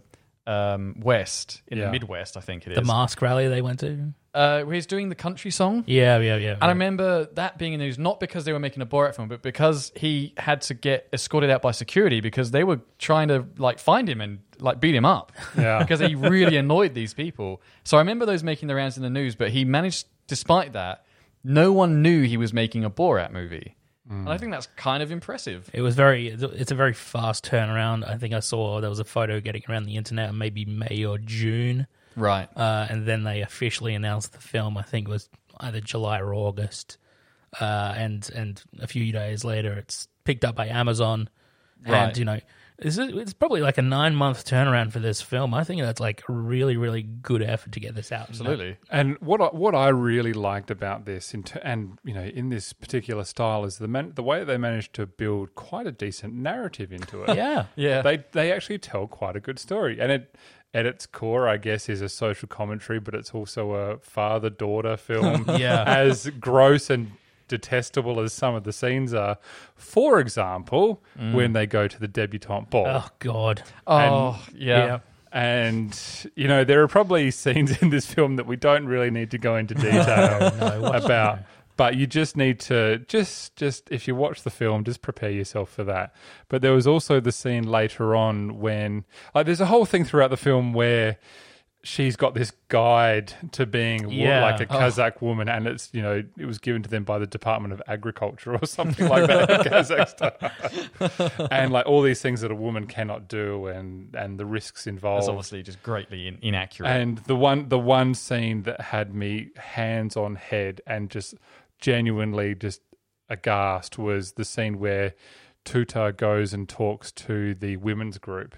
Um, 0.51 0.97
west 1.01 1.63
in 1.69 1.79
Yeah. 1.79 1.85
the 1.87 1.93
Midwest, 1.93 2.37
I 2.37 2.41
think 2.41 2.67
it 2.67 2.73
is. 2.73 2.77
the 2.79 2.85
mask 2.85 3.23
rally 3.23 3.47
they 3.49 3.63
went 3.63 3.79
to. 3.81 4.13
Uh, 4.35 4.63
where 4.63 4.75
he's 4.75 4.87
doing 4.87 5.09
the 5.09 5.15
country 5.15 5.51
song. 5.51 5.83
Yeah, 5.87 6.19
yeah, 6.19 6.37
yeah. 6.37 6.53
And 6.55 6.65
I 6.65 6.69
remember 6.69 7.27
that 7.35 7.59
being 7.59 7.73
in 7.73 7.79
the 7.81 7.87
news 7.87 7.99
not 7.99 8.19
because 8.21 8.45
they 8.45 8.53
were 8.53 8.59
making 8.61 8.83
a 8.83 8.87
Borat 8.87 9.15
film, 9.17 9.29
but 9.29 9.43
because 9.43 9.93
he 9.97 10.35
had 10.39 10.61
to 10.63 10.75
get 10.75 11.09
escorted 11.13 11.51
out 11.51 11.63
by 11.63 11.71
security 11.73 12.21
because 12.21 12.51
they 12.51 12.65
were 12.65 12.81
trying 12.99 13.29
to 13.29 13.45
like 13.59 13.79
find 13.79 14.09
him 14.09 14.21
and 14.21 14.39
like 14.61 14.81
beat 14.81 14.95
him 14.95 15.05
up. 15.05 15.33
Yeah. 15.59 15.79
because 15.83 16.01
he 16.01 16.15
really 16.15 16.57
annoyed 16.57 16.95
these 16.95 17.13
people. 17.15 17.61
So 17.85 17.97
I 17.97 18.01
remember 18.01 18.25
those 18.27 18.43
making 18.43 18.69
the 18.69 18.75
rounds 18.75 18.97
in 18.97 19.03
the 19.03 19.11
news, 19.11 19.35
but 19.37 19.51
he 19.51 19.65
managed, 19.65 20.07
despite 20.27 20.73
that, 20.75 21.05
no 21.45 21.73
one 21.73 22.03
knew 22.03 22.23
he 22.23 22.37
was 22.37 22.53
making 22.53 22.85
a 22.85 22.91
Borat 22.91 23.33
movie. 23.33 23.75
And 24.11 24.29
I 24.29 24.37
think 24.39 24.51
that's 24.53 24.67
kind 24.77 25.03
of 25.03 25.13
impressive. 25.13 25.71
It 25.73 25.83
was 25.83 25.95
very. 25.95 26.29
It's 26.29 26.73
a 26.73 26.75
very 26.75 26.93
fast 26.95 27.45
turnaround. 27.45 28.07
I 28.07 28.17
think 28.19 28.35
I 28.35 28.41
saw 28.41 28.81
there 28.81 28.91
was 28.91 28.99
a 28.99 29.05
photo 29.05 29.41
getting 29.41 29.63
around 29.69 29.85
the 29.85 29.97
internet, 29.97 30.35
maybe 30.35 30.65
May 30.65 31.05
or 31.05 31.17
June, 31.17 31.87
Right. 32.17 32.49
uh, 32.57 32.87
and 32.91 33.07
then 33.07 33.23
they 33.23 33.41
officially 33.43 33.95
announced 33.95 34.33
the 34.33 34.41
film. 34.41 34.77
I 34.77 34.83
think 34.83 35.07
it 35.09 35.11
was 35.11 35.29
either 35.61 35.81
July 35.81 36.21
or 36.21 36.35
August, 36.35 36.99
uh, 37.61 37.95
and 37.97 38.29
and 38.35 38.61
a 38.81 38.87
few 38.89 39.11
days 39.13 39.45
later, 39.45 39.75
it's 39.75 40.09
picked 40.25 40.45
up 40.45 40.57
by 40.57 40.67
Amazon. 40.67 41.29
And 41.85 41.93
Right. 41.93 42.19
you 42.19 42.25
know, 42.25 42.41
it's, 42.81 42.99
it's 42.99 43.33
probably 43.33 43.61
like 43.61 43.79
a 43.79 43.83
nine 43.83 44.15
month 44.15 44.45
turnaround 44.45 44.93
for 44.93 44.99
this 44.99 45.21
film. 45.23 45.55
I 45.55 45.65
think 45.65 45.83
that's 45.83 46.01
like 46.01 46.23
a 46.29 46.33
really 46.33 46.77
really 46.77 47.03
good 47.03 47.43
effort 47.43 47.73
to 47.73 47.81
get 47.81 47.95
this 47.95 48.13
out. 48.13 48.29
Absolutely. 48.29 48.77
And 48.91 49.17
what 49.21 49.41
I, 49.41 49.47
what 49.47 49.75
I 49.75 49.89
really 49.89 50.33
liked 50.33 50.71
about 50.71 51.05
this, 51.05 51.35
in 51.35 51.43
ter- 51.43 51.61
and 51.63 51.99
you 52.05 52.15
know, 52.15 52.23
in 52.23 52.49
this 52.49 52.73
particular 52.73 53.25
style, 53.25 53.65
is 53.65 53.79
the 53.79 53.89
man- 53.89 54.13
the 54.15 54.23
way 54.23 54.45
they 54.45 54.57
managed 54.59 54.95
to 54.95 55.07
build 55.07 55.55
quite 55.55 55.87
a 55.87 55.93
decent 55.93 56.35
narrative 56.35 56.93
into 56.93 57.23
it. 57.25 57.37
Yeah. 57.37 57.67
Yeah. 57.77 58.03
they 58.03 58.25
they 58.33 58.53
actually 58.53 58.79
tell 58.79 59.07
quite 59.07 59.37
a 59.37 59.41
good 59.41 59.59
story, 59.59 60.01
and 60.01 60.11
it 60.13 60.35
at 60.73 60.87
its 60.87 61.05
core, 61.05 61.49
I 61.49 61.57
guess, 61.57 61.89
is 61.89 62.01
a 62.01 62.09
social 62.09 62.47
commentary, 62.47 63.01
but 63.01 63.13
it's 63.15 63.33
also 63.33 63.73
a 63.73 63.99
father 63.99 64.51
daughter 64.51 64.97
film. 64.97 65.45
Yeah. 65.59 65.83
as 65.85 66.31
gross 66.39 66.91
and 66.91 67.11
detestable 67.51 68.21
as 68.21 68.33
some 68.33 68.55
of 68.55 68.65
the 68.65 68.73
scenes 68.73 69.13
are. 69.13 69.37
For 69.75 70.21
example, 70.21 71.03
mm. 71.19 71.35
when 71.35 71.53
they 71.53 71.67
go 71.67 71.89
to 71.89 72.01
the 72.01 72.09
debutante 72.09 72.71
ball. 72.71 72.87
Oh 72.87 73.09
God. 73.19 73.63
Oh, 73.87 74.43
yeah. 74.55 74.87
Yeah. 74.87 74.99
And 75.33 76.31
you 76.35 76.49
know 76.49 76.65
there 76.65 76.83
are 76.83 76.89
probably 76.89 77.31
scenes 77.43 77.83
in 77.83 77.91
this 77.91 78.07
film 78.07 78.37
that 78.37 78.47
we 78.47 78.57
don't 78.57 78.87
really 78.87 79.11
need 79.11 79.31
to 79.33 79.39
go 79.39 79.57
into 79.57 79.75
detail 79.87 80.87
about, 80.87 81.41
but 81.77 81.97
you 81.97 82.07
just 82.07 82.37
need 82.37 82.59
to 82.61 82.99
just 83.07 83.55
just 83.55 83.89
if 83.93 84.09
you 84.09 84.17
watch 84.17 84.43
the 84.43 84.51
film, 84.51 84.83
just 84.83 85.03
prepare 85.03 85.31
yourself 85.31 85.71
for 85.71 85.85
that. 85.85 86.15
But 86.49 86.63
there 86.63 86.73
was 86.73 86.87
also 86.87 87.21
the 87.21 87.31
scene 87.31 87.63
later 87.63 88.17
on 88.17 88.59
when 88.59 89.05
like 89.33 89.47
there's 89.47 89.61
a 89.61 89.67
whole 89.67 89.85
thing 89.85 90.05
throughout 90.05 90.31
the 90.31 90.37
film 90.37 90.73
where 90.73 91.19
she's 91.83 92.15
got 92.17 92.35
this 92.35 92.53
guide 92.69 93.33
to 93.53 93.65
being 93.65 94.11
Yeah. 94.11 94.43
like 94.43 94.61
a 94.61 94.67
oh. 94.73 94.79
Kazakh 94.79 95.23
woman, 95.23 95.49
and 95.49 95.67
it's 95.67 95.89
you 95.93 96.03
know 96.03 96.23
it 96.39 96.45
was 96.47 96.59
given 96.59 96.83
to 96.83 96.91
them 96.91 97.05
by 97.05 97.19
the 97.19 97.27
Department 97.27 97.73
of 97.73 97.83
Agriculture 97.87 98.55
or 98.55 98.67
something 98.67 99.09
like 99.09 99.27
that 99.27 99.51
in 99.51 99.73
Kazakhstan, 99.73 101.49
and 101.51 101.73
like 101.73 101.87
all 101.87 102.03
these 102.03 102.21
things 102.21 102.41
that 102.43 102.51
a 102.51 102.55
woman 102.55 102.87
cannot 102.87 103.29
do, 103.29 103.67
and 103.67 104.15
and 104.15 104.39
the 104.39 104.47
risks 104.47 104.87
involved. 104.87 105.23
That's 105.23 105.29
obviously 105.31 105.63
just 105.63 105.83
greatly 105.83 106.27
in- 106.29 106.39
inaccurate. 106.43 106.89
And 106.89 107.19
the 107.19 107.37
one 107.37 107.69
the 107.69 107.79
one 107.79 108.15
scene 108.15 108.63
that 108.65 108.81
had 108.81 109.15
me 109.15 109.49
hands 109.57 110.17
on 110.17 110.37
head 110.37 110.81
and 110.87 111.11
just 111.11 111.35
genuinely 111.81 112.55
just 112.55 112.83
aghast 113.29 113.97
was 113.99 114.33
the 114.33 114.45
scene 114.45 114.79
where 114.79 115.15
Tutar 115.65 116.17
goes 116.17 116.53
and 116.53 116.69
talks 116.69 117.13
to 117.13 117.55
the 117.55 117.77
women's 117.77 118.19
group. 118.19 118.55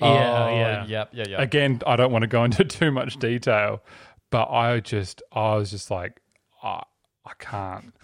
Yeah, 0.00 0.44
Oh, 0.46 0.48
yeah. 0.56 0.86
Yep, 0.86 1.08
yeah, 1.12 1.24
yeah. 1.28 1.42
Again, 1.42 1.80
I 1.86 1.96
don't 1.96 2.12
want 2.12 2.22
to 2.22 2.28
go 2.28 2.44
into 2.44 2.64
too 2.80 2.90
much 2.90 3.16
detail, 3.18 3.82
but 4.30 4.44
I 4.50 4.80
just 4.80 5.22
I 5.32 5.54
was 5.56 5.70
just 5.70 5.90
like 5.90 6.20
I, 6.62 6.82
I 7.24 7.32
can't 7.38 7.94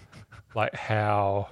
like 0.55 0.75
how 0.75 1.49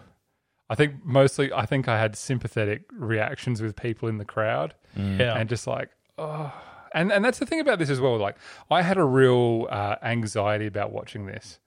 I 0.71 0.75
think 0.75 1.05
mostly 1.05 1.53
I 1.53 1.67
think 1.67 1.89
I 1.89 1.99
had 1.99 2.17
sympathetic 2.17 2.83
reactions 2.93 3.61
with 3.61 3.77
people 3.77 4.09
in 4.09 4.19
the 4.19 4.25
crowd 4.25 4.75
Yeah. 4.97 5.37
and 5.37 5.49
just 5.49 5.67
like 5.67 5.91
oh 6.19 6.53
and 6.95 7.11
and 7.13 7.25
that's 7.25 7.39
the 7.39 7.47
thing 7.47 7.61
about 7.61 7.79
this 7.79 7.91
as 7.91 8.01
well 8.01 8.17
like 8.19 8.37
I 8.71 8.83
had 8.83 8.97
a 8.99 9.05
real 9.05 9.67
uh, 9.71 9.97
anxiety 10.03 10.67
about 10.67 10.93
watching 10.93 11.27
this 11.27 11.59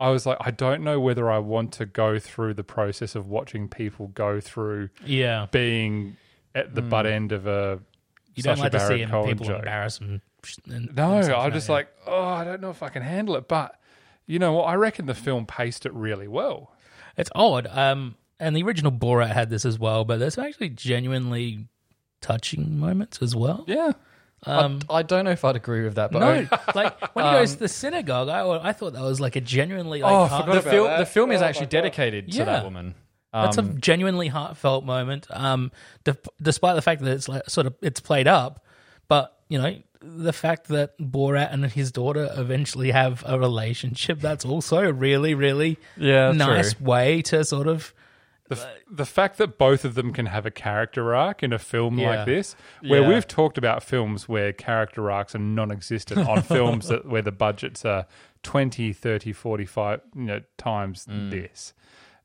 I 0.00 0.10
was 0.10 0.26
like 0.26 0.38
I 0.40 0.50
don't 0.50 0.82
know 0.82 0.98
whether 0.98 1.30
I 1.30 1.38
want 1.38 1.72
to 1.74 1.86
go 1.86 2.18
through 2.18 2.54
the 2.54 2.64
process 2.64 3.14
of 3.14 3.28
watching 3.28 3.68
people 3.68 4.08
go 4.08 4.40
through 4.40 4.88
Yeah. 5.06 5.46
being 5.50 6.16
at 6.54 6.74
the 6.74 6.82
butt 6.82 7.06
end 7.06 7.32
of 7.32 7.46
a 7.46 7.78
You 8.34 8.42
don't 8.42 8.56
Sacha 8.56 8.62
like 8.64 8.72
to 8.72 8.86
see 8.88 8.98
him, 9.02 9.10
Cohen 9.10 9.28
people 9.28 9.46
joke. 9.46 9.58
embarrass 9.60 9.98
and, 10.00 10.20
and 10.66 10.94
No, 10.96 11.16
and 11.18 11.26
I'm 11.32 11.38
like 11.44 11.52
just 11.52 11.66
that. 11.66 11.72
like, 11.72 11.88
oh, 12.06 12.22
I 12.24 12.44
don't 12.44 12.60
know 12.60 12.70
if 12.70 12.82
I 12.82 12.88
can 12.88 13.02
handle 13.02 13.36
it. 13.36 13.46
But 13.48 13.78
you 14.26 14.38
know 14.38 14.54
what? 14.54 14.64
I 14.64 14.74
reckon 14.74 15.06
the 15.06 15.14
film 15.14 15.46
paced 15.46 15.84
it 15.86 15.92
really 15.92 16.28
well. 16.28 16.72
It's 17.16 17.30
odd. 17.34 17.66
Um, 17.66 18.14
and 18.40 18.56
the 18.56 18.62
original 18.62 18.90
Borat 18.92 19.30
had 19.32 19.50
this 19.50 19.64
as 19.66 19.78
well, 19.78 20.04
but 20.04 20.18
there's 20.18 20.38
actually 20.38 20.70
genuinely 20.70 21.66
touching 22.20 22.78
moments 22.78 23.20
as 23.22 23.36
well. 23.36 23.64
Yeah. 23.66 23.92
Um, 24.44 24.80
I, 24.90 24.94
I 24.96 25.02
don't 25.02 25.24
know 25.24 25.30
if 25.30 25.44
I'd 25.44 25.54
agree 25.54 25.84
with 25.84 25.94
that, 25.96 26.10
but 26.10 26.18
no, 26.18 26.30
I- 26.50 26.72
like 26.74 27.14
when 27.14 27.24
he 27.24 27.30
goes 27.32 27.52
to 27.52 27.58
the 27.60 27.68
synagogue, 27.68 28.28
I, 28.28 28.68
I 28.68 28.72
thought 28.72 28.94
that 28.94 29.02
was 29.02 29.20
like 29.20 29.36
a 29.36 29.40
genuinely 29.40 30.02
like 30.02 30.10
Oh, 30.12 30.22
I 30.24 30.40
forgot 30.40 30.64
the 30.64 30.70
film 30.70 30.86
that. 30.88 30.98
the 30.98 31.06
film 31.06 31.30
is 31.30 31.40
Oh, 31.42 31.44
actually 31.44 31.66
my 31.66 31.70
God. 31.70 31.70
dedicated 31.82 32.32
to 32.32 32.38
Yeah. 32.38 32.44
that 32.46 32.64
woman. 32.64 32.94
That's 33.32 33.56
Um, 33.58 33.70
a 33.70 33.72
genuinely 33.74 34.28
heartfelt 34.28 34.84
moment. 34.84 35.26
Um, 35.30 35.72
d- 36.04 36.12
despite 36.40 36.74
the 36.76 36.82
fact 36.82 37.00
that 37.02 37.12
it's 37.12 37.28
like 37.28 37.48
sort 37.48 37.66
of 37.66 37.74
it's 37.80 38.00
played 38.00 38.28
up, 38.28 38.64
but 39.08 39.38
you 39.48 39.58
know 39.58 39.76
the 40.00 40.32
fact 40.32 40.66
that 40.68 40.98
Borat 40.98 41.52
and 41.52 41.64
his 41.66 41.92
daughter 41.92 42.28
eventually 42.36 42.90
have 42.90 43.22
a 43.26 43.38
relationship. 43.38 44.20
That's 44.20 44.44
also 44.44 44.78
a 44.78 44.92
really, 44.92 45.32
really 45.34 45.78
Yeah, 45.96 46.32
nice 46.32 46.74
true. 46.74 46.84
way 46.86 47.22
to 47.22 47.44
sort 47.44 47.68
of 47.68 47.94
The, 48.48 48.56
f- 48.56 48.66
the 48.90 49.06
fact 49.06 49.38
that 49.38 49.56
both 49.58 49.84
of 49.84 49.94
them 49.94 50.12
can 50.12 50.26
have 50.26 50.44
a 50.44 50.50
character 50.50 51.14
arc 51.14 51.42
in 51.44 51.52
a 51.52 51.58
film 51.58 51.98
Yeah. 52.00 52.08
like 52.16 52.26
this, 52.26 52.56
where 52.86 53.00
Yeah. 53.02 53.08
we've 53.08 53.26
talked 53.28 53.56
about 53.56 53.82
films 53.84 54.28
where 54.28 54.52
character 54.52 55.08
arcs 55.10 55.34
are 55.36 55.38
non-existent 55.38 56.28
on 56.28 56.42
films 56.56 56.88
that 56.88 57.06
where 57.06 57.22
the 57.22 57.32
budgets 57.32 57.84
are 57.84 58.06
20, 58.42 58.92
30, 58.92 59.32
45, 59.32 60.00
you 60.16 60.22
know, 60.22 60.40
times 60.58 61.06
Mm. 61.08 61.30
this. 61.30 61.72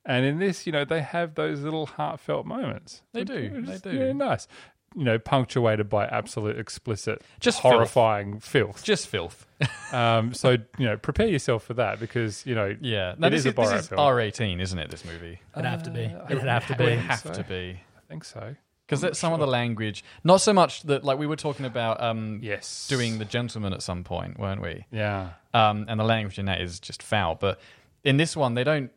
And 0.08 0.26
in 0.26 0.40
this, 0.40 0.66
you 0.66 0.72
know, 0.72 0.86
they 0.86 1.02
have 1.02 1.36
those 1.36 1.62
little 1.62 1.86
heartfelt 1.86 2.46
moments. 2.48 3.02
They 3.14 3.24
do, 3.26 3.52
Which 3.54 3.82
they 3.82 3.92
do. 3.92 4.00
really 4.00 4.14
nice. 4.14 4.48
you 4.96 5.04
know 5.04 5.20
punctuated 5.20 5.90
by 5.90 6.06
absolute 6.06 6.58
explicit, 6.58 7.22
Just 7.42 7.60
horrifying 7.60 8.40
filth. 8.40 8.84
Just 8.84 9.08
filth. 9.08 9.46
Um, 9.94 10.34
so 10.34 10.52
you 10.78 10.86
know, 10.86 10.98
prepare 10.98 11.28
yourself 11.28 11.64
for 11.64 11.74
that 11.76 12.00
because 12.00 12.46
you 12.46 12.54
know, 12.56 12.76
Yeah, 12.82 13.14
it 13.14 13.20
no, 13.20 13.28
is 13.28 13.44
this, 13.46 13.46
a 13.46 13.62
is, 13.62 13.70
Borat 13.70 13.80
is 13.80 13.88
film. 13.88 14.00
R 14.02 14.20
eighteen, 14.20 14.60
isn't 14.60 14.78
it? 14.80 14.90
This 14.92 15.06
movie 15.06 15.40
It'd 15.56 15.66
have 15.66 15.84
to 15.84 15.90
be. 15.92 16.06
Uh, 16.06 16.26
It'd 16.30 16.44
have 16.44 16.68
to 16.68 16.74
I 16.74 16.78
be. 16.78 16.86
think 16.86 17.02
have 17.04 17.32
to 17.34 17.44
be 17.44 17.80
I 17.98 18.02
think 18.10 18.24
so. 18.26 18.56
because 18.86 19.18
some 19.18 19.32
of 19.34 19.40
the 19.40 19.48
language, 19.48 20.04
not 20.26 20.42
so 20.42 20.52
much 20.54 20.84
that 20.84 21.04
like 21.06 21.18
we 21.18 21.26
were 21.28 21.38
talking 21.38 21.66
about. 21.66 22.02
Um, 22.04 22.40
Yes, 22.44 22.88
doing 22.90 23.18
the 23.20 23.24
gentleman 23.26 23.72
at 23.74 23.82
some 23.82 24.04
point, 24.04 24.38
weren't 24.40 24.62
we? 24.62 24.86
Yeah, 24.92 25.30
Um, 25.54 25.86
and 25.88 25.98
the 26.00 26.04
language 26.06 26.38
in 26.40 26.46
that 26.48 26.60
is 26.62 26.80
just 26.82 27.02
foul. 27.04 27.36
But 27.36 27.60
in 28.04 28.18
this 28.18 28.36
one, 28.36 28.56
they 28.56 28.64
don't 28.66 28.92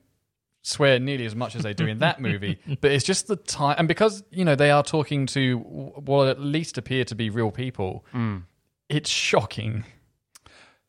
swear 0.62 0.98
nearly 0.98 1.24
as 1.26 1.34
much 1.34 1.56
as 1.56 1.62
they 1.62 1.72
do 1.74 1.86
in 1.86 1.98
that 2.00 2.20
movie. 2.20 2.58
But 2.80 2.92
it's 2.92 3.04
just 3.04 3.26
the 3.28 3.36
time, 3.36 3.76
and 3.78 3.88
because 3.88 4.22
you 4.30 4.44
know 4.44 4.54
they 4.54 4.70
are 4.70 4.82
talking 4.82 5.26
to 5.26 5.58
what 5.58 6.28
at 6.28 6.40
least 6.40 6.78
appear 6.78 7.04
to 7.04 7.14
be 7.14 7.30
real 7.30 7.50
people, 7.50 8.04
Mm. 8.14 8.44
it's 8.88 9.10
shocking. 9.10 9.84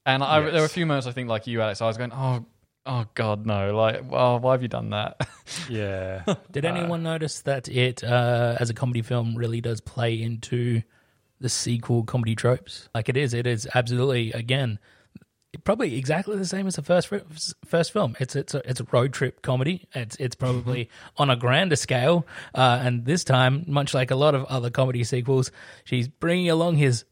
And 0.05 0.23
I, 0.23 0.39
there 0.41 0.61
were 0.61 0.65
a 0.65 0.69
few 0.69 0.85
moments 0.85 1.05
I 1.07 1.11
think, 1.11 1.29
like 1.29 1.45
you, 1.47 1.61
Alex, 1.61 1.81
I 1.81 1.85
was 1.87 1.97
going, 1.97 2.11
"Oh, 2.11 2.45
oh 2.87 3.05
God, 3.13 3.45
no! 3.45 3.75
Like, 3.75 4.09
well, 4.11 4.39
why 4.39 4.53
have 4.53 4.61
you 4.63 4.67
done 4.67 4.89
that?" 4.89 5.27
yeah. 5.69 6.23
Did 6.51 6.65
anyone 6.65 7.03
notice 7.03 7.41
that 7.41 7.67
it, 7.69 8.03
uh, 8.03 8.57
as 8.59 8.69
a 8.69 8.73
comedy 8.73 9.03
film, 9.03 9.35
really 9.35 9.61
does 9.61 9.79
play 9.79 10.19
into 10.19 10.81
the 11.39 11.49
sequel 11.49 12.03
comedy 12.03 12.35
tropes? 12.35 12.89
Like 12.95 13.09
it 13.09 13.17
is, 13.17 13.33
it 13.35 13.45
is 13.45 13.67
absolutely 13.75 14.31
again, 14.31 14.79
probably 15.63 15.97
exactly 15.97 16.37
the 16.37 16.45
same 16.45 16.67
as 16.67 16.75
the 16.75 16.81
first 16.81 17.09
first 17.65 17.91
film. 17.91 18.15
It's 18.19 18.35
it's 18.35 18.53
a, 18.53 18.67
it's 18.69 18.79
a 18.79 18.85
road 18.91 19.13
trip 19.13 19.41
comedy. 19.41 19.87
It's 19.93 20.15
it's 20.17 20.35
probably 20.35 20.89
on 21.17 21.29
a 21.29 21.35
grander 21.35 21.75
scale, 21.75 22.25
uh, 22.55 22.79
and 22.81 23.05
this 23.05 23.23
time, 23.23 23.65
much 23.67 23.93
like 23.93 24.11
a 24.11 24.15
lot 24.15 24.35
of 24.35 24.45
other 24.45 24.69
comedy 24.69 25.03
sequels, 25.03 25.51
she's 25.83 26.07
bringing 26.07 26.49
along 26.49 26.77
his 26.77 27.05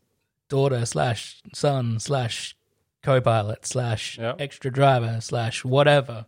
daughter 0.50 0.86
slash 0.86 1.42
son 1.54 2.00
slash 2.00 2.56
co-pilot 3.04 3.66
slash 3.66 4.18
extra 4.40 4.72
driver 4.72 5.20
slash 5.22 5.64
whatever 5.64 6.26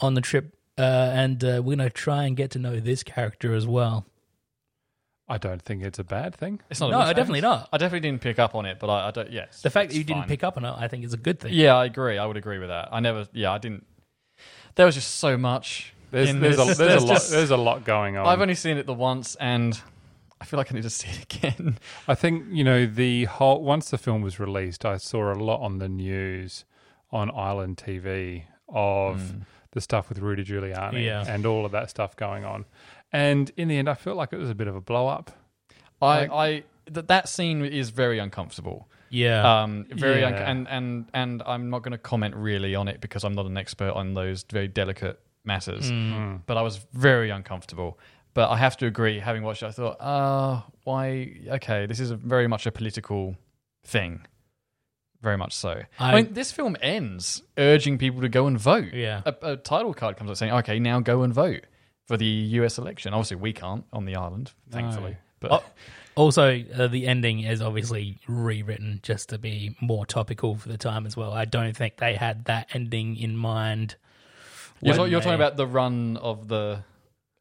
on 0.00 0.14
the 0.14 0.20
trip 0.20 0.56
uh, 0.76 1.10
and 1.12 1.44
uh, 1.44 1.60
we're 1.64 1.76
going 1.76 1.78
to 1.78 1.90
try 1.90 2.24
and 2.24 2.36
get 2.36 2.50
to 2.52 2.58
know 2.58 2.80
this 2.80 3.02
character 3.02 3.54
as 3.54 3.66
well 3.66 4.06
I 5.28 5.38
don't 5.38 5.60
think 5.60 5.82
it's 5.82 5.98
a 5.98 6.04
bad 6.04 6.34
thing. 6.34 6.60
It's 6.70 6.80
not. 6.80 6.90
No, 6.90 7.00
a 7.00 7.14
definitely 7.14 7.42
not. 7.42 7.68
I 7.72 7.76
definitely 7.76 8.08
didn't 8.08 8.22
pick 8.22 8.38
up 8.38 8.54
on 8.54 8.64
it, 8.64 8.78
but 8.78 8.88
I, 8.88 9.08
I 9.08 9.10
don't. 9.10 9.30
Yes, 9.30 9.60
the 9.62 9.70
fact 9.70 9.90
that 9.90 9.94
it's 9.94 9.98
you 9.98 10.04
didn't 10.04 10.22
fine. 10.22 10.28
pick 10.28 10.44
up 10.44 10.56
on 10.56 10.64
it 10.64 10.74
i 10.76 10.88
think 10.88 11.04
is 11.04 11.12
a 11.12 11.18
good 11.18 11.38
thing 11.38 11.52
Yeah, 11.52 11.76
I 11.76 11.84
agree. 11.84 12.16
I 12.18 12.24
would 12.24 12.36
agree 12.36 12.58
with 12.58 12.68
that. 12.68 12.88
I 12.92 13.00
never. 13.00 13.28
Yeah, 13.32 13.52
I 13.52 13.58
didn't. 13.58 13.86
There 14.74 14.86
was 14.86 14.94
just 14.94 15.16
so 15.16 15.36
much. 15.36 15.92
There's 16.10 16.30
in 16.30 16.40
there's 16.40 16.58
a, 16.58 16.64
this. 16.64 16.78
there's, 16.78 17.02
a 17.02 17.06
lot 17.06 17.14
just- 17.14 17.30
there's 17.30 17.50
a 17.50 17.56
lot 17.56 17.84
going 17.84 18.16
on. 18.16 18.26
I've 18.26 18.40
only 18.40 18.54
seen 18.54 18.78
it 18.78 18.86
the 18.86 18.94
once, 18.94 19.34
and 19.36 19.78
I 20.40 20.44
feel 20.44 20.56
like 20.58 20.72
I 20.72 20.74
need 20.74 20.82
to 20.82 20.90
see 20.90 21.08
it 21.08 21.34
again. 21.34 21.78
I 22.06 22.14
think 22.14 22.44
you 22.50 22.64
know 22.64 22.86
the 22.86 23.24
whole 23.24 23.62
once 23.62 23.90
the 23.90 23.98
film 23.98 24.22
was 24.22 24.40
released, 24.40 24.84
I 24.84 24.96
saw 24.96 25.32
a 25.32 25.34
lot 25.34 25.60
on 25.60 25.78
the 25.78 25.88
news 25.88 26.64
on 27.10 27.30
Island 27.30 27.76
TV 27.76 28.44
of 28.68 29.20
hmm. 29.20 29.38
the 29.72 29.80
stuff 29.80 30.08
with 30.08 30.18
Rudy 30.18 30.44
Giuliani 30.44 31.04
Yeah. 31.04 31.24
and 31.26 31.46
all 31.46 31.64
of 31.64 31.72
that 31.72 31.90
stuff 31.90 32.16
going 32.16 32.44
on. 32.44 32.66
And 33.12 33.50
in 33.56 33.68
the 33.68 33.76
end, 33.78 33.88
I 33.88 33.94
felt 33.94 34.16
like 34.16 34.32
it 34.32 34.38
was 34.38 34.50
a 34.50 34.54
bit 34.54 34.68
of 34.68 34.76
a 34.76 34.80
blow 34.80 35.06
up. 35.08 35.30
I, 36.00 36.26
Like- 36.26 36.30
I 36.30 36.48
th- 36.92 37.06
that 37.06 37.28
scene 37.28 37.64
is 37.64 37.90
very 37.90 38.18
uncomfortable. 38.18 38.88
Yeah. 39.10 39.62
Um, 39.62 39.86
very 39.90 40.22
un- 40.22 40.34
and 40.34 40.68
and 40.68 41.06
and 41.14 41.42
I'm 41.46 41.70
not 41.70 41.82
going 41.82 41.92
to 41.92 41.98
comment 41.98 42.34
really 42.36 42.74
on 42.74 42.88
it 42.88 43.00
because 43.00 43.24
I'm 43.24 43.32
not 43.34 43.46
an 43.46 43.56
expert 43.56 43.92
on 43.94 44.12
those 44.14 44.44
very 44.52 44.68
delicate 44.68 45.18
matters. 45.44 45.90
Mm. 45.90 46.42
But 46.46 46.58
I 46.58 46.62
was 46.62 46.76
very 46.92 47.30
uncomfortable. 47.30 47.98
But 48.34 48.50
I 48.50 48.58
have 48.58 48.76
to 48.76 48.86
agree. 48.86 49.18
Having 49.18 49.42
watched 49.44 49.62
it, 49.62 49.66
I 49.66 49.70
thought, 49.70 49.96
uh, 50.00 50.60
why? 50.84 51.32
Okay, 51.48 51.86
this 51.86 51.98
is 52.00 52.10
a, 52.10 52.16
very 52.16 52.46
much 52.46 52.66
a 52.66 52.70
political 52.70 53.36
thing. 53.82 54.26
Very 55.22 55.38
much 55.38 55.54
so. 55.54 55.82
I, 55.98 56.12
I- 56.12 56.14
mean, 56.22 56.34
this 56.34 56.52
film 56.52 56.76
ends 56.82 57.42
urging 57.56 57.96
people 57.98 58.20
to 58.20 58.28
go 58.28 58.46
and 58.46 58.58
vote. 58.58 58.92
Yeah. 58.92 59.22
A, 59.24 59.34
a 59.52 59.56
title 59.56 59.94
card 59.94 60.16
comes 60.18 60.30
up 60.30 60.36
saying, 60.36 60.52
"Okay, 60.52 60.78
now 60.78 61.00
go 61.00 61.22
and 61.22 61.32
vote 61.32 61.64
for 62.08 62.16
the 62.16 62.24
U.S. 62.26 62.78
election." 62.78 63.14
Obviously, 63.14 63.36
we 63.36 63.52
can't 63.52 63.84
on 63.92 64.04
the 64.06 64.16
island, 64.16 64.50
thankfully. 64.70 65.16
But 65.40 65.52
Oh, 65.52 65.62
also, 66.16 66.60
uh, 66.76 66.88
the 66.88 67.06
ending 67.06 67.40
is 67.40 67.62
obviously 67.62 68.18
rewritten 68.26 68.98
just 69.04 69.28
to 69.28 69.38
be 69.38 69.76
more 69.80 70.04
topical 70.04 70.56
for 70.56 70.68
the 70.68 70.76
time 70.76 71.06
as 71.06 71.16
well. 71.16 71.32
I 71.32 71.44
don't 71.44 71.76
think 71.76 71.98
they 71.98 72.14
had 72.16 72.46
that 72.46 72.66
ending 72.74 73.16
in 73.16 73.36
mind. 73.36 73.94
You're, 74.82 74.96
talk- 74.96 75.10
you're 75.10 75.20
talking 75.20 75.34
about 75.34 75.56
the 75.56 75.66
run 75.66 76.16
of 76.16 76.48
the. 76.48 76.82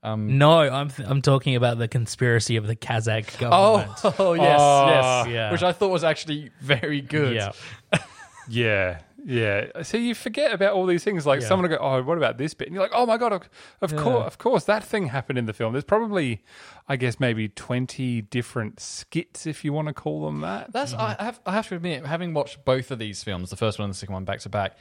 Um, 0.03 0.38
No, 0.38 0.60
I'm 0.60 0.89
th- 0.91 1.10
I'm 1.10 1.23
talking 1.23 1.56
about 1.56 1.80
the 1.80 1.88
conspiracy 1.88 2.56
of 2.58 2.67
the 2.67 2.75
Kazakh 2.75 3.36
oh, 3.41 3.80
government. 3.80 4.19
oh, 4.19 4.34
yes, 4.45 4.60
Oh, 4.62 4.88
yes. 4.89 5.27
yeah. 5.34 5.51
Which 5.51 5.63
I 5.63 5.71
thought 5.71 5.89
was 5.89 6.03
actually 6.03 6.51
very 6.62 7.01
good. 7.01 7.36
Yeah. 7.36 7.51
Yeah, 8.49 8.99
yeah. 9.23 9.84
So 9.84 9.97
you 9.97 10.15
forget 10.15 10.51
about 10.53 10.73
all 10.73 10.86
these 10.86 11.03
things. 11.03 11.25
Like 11.25 11.41
Yeah. 11.41 11.47
someone 11.47 11.69
will 11.69 11.77
go, 11.77 11.84
"Oh, 11.84 12.01
what 12.03 12.17
about 12.17 12.38
this 12.38 12.53
bit?" 12.53 12.67
And 12.67 12.75
you're 12.75 12.84
like, 12.84 12.91
"Oh 12.93 13.06
my 13.06 13.17
god, 13.17 13.34
of, 13.34 13.49
of 13.82 13.91
Yeah. 13.91 14.01
course, 14.01 14.27
of 14.27 14.38
course, 14.38 14.63
that 14.65 14.84
thing 14.84 15.08
happened 15.08 15.39
in 15.39 15.45
the 15.45 15.53
film." 15.53 15.73
There's 15.73 15.84
probably, 15.84 16.43
I 16.88 16.95
guess, 16.95 17.19
maybe 17.19 17.49
twenty 17.49 18.21
different 18.21 18.80
skits, 18.80 19.45
if 19.45 19.65
you 19.65 19.73
want 19.73 19.88
to 19.88 19.93
call 19.93 20.25
them 20.25 20.41
that. 20.41 20.71
That's 20.71 20.93
I 20.93 21.13
mm-hmm. 21.13 21.23
have 21.23 21.39
I 21.45 21.53
have 21.53 21.67
to 21.69 21.75
admit, 21.75 22.06
having 22.06 22.34
watched 22.34 22.63
both 22.65 22.91
of 22.91 22.99
these 22.99 23.23
films, 23.23 23.49
the 23.49 23.56
first 23.56 23.80
one 23.80 23.86
and 23.86 23.93
the 23.93 23.97
second 23.97 24.13
one 24.13 24.25
back 24.25 24.39
to 24.41 24.49
back, 24.49 24.77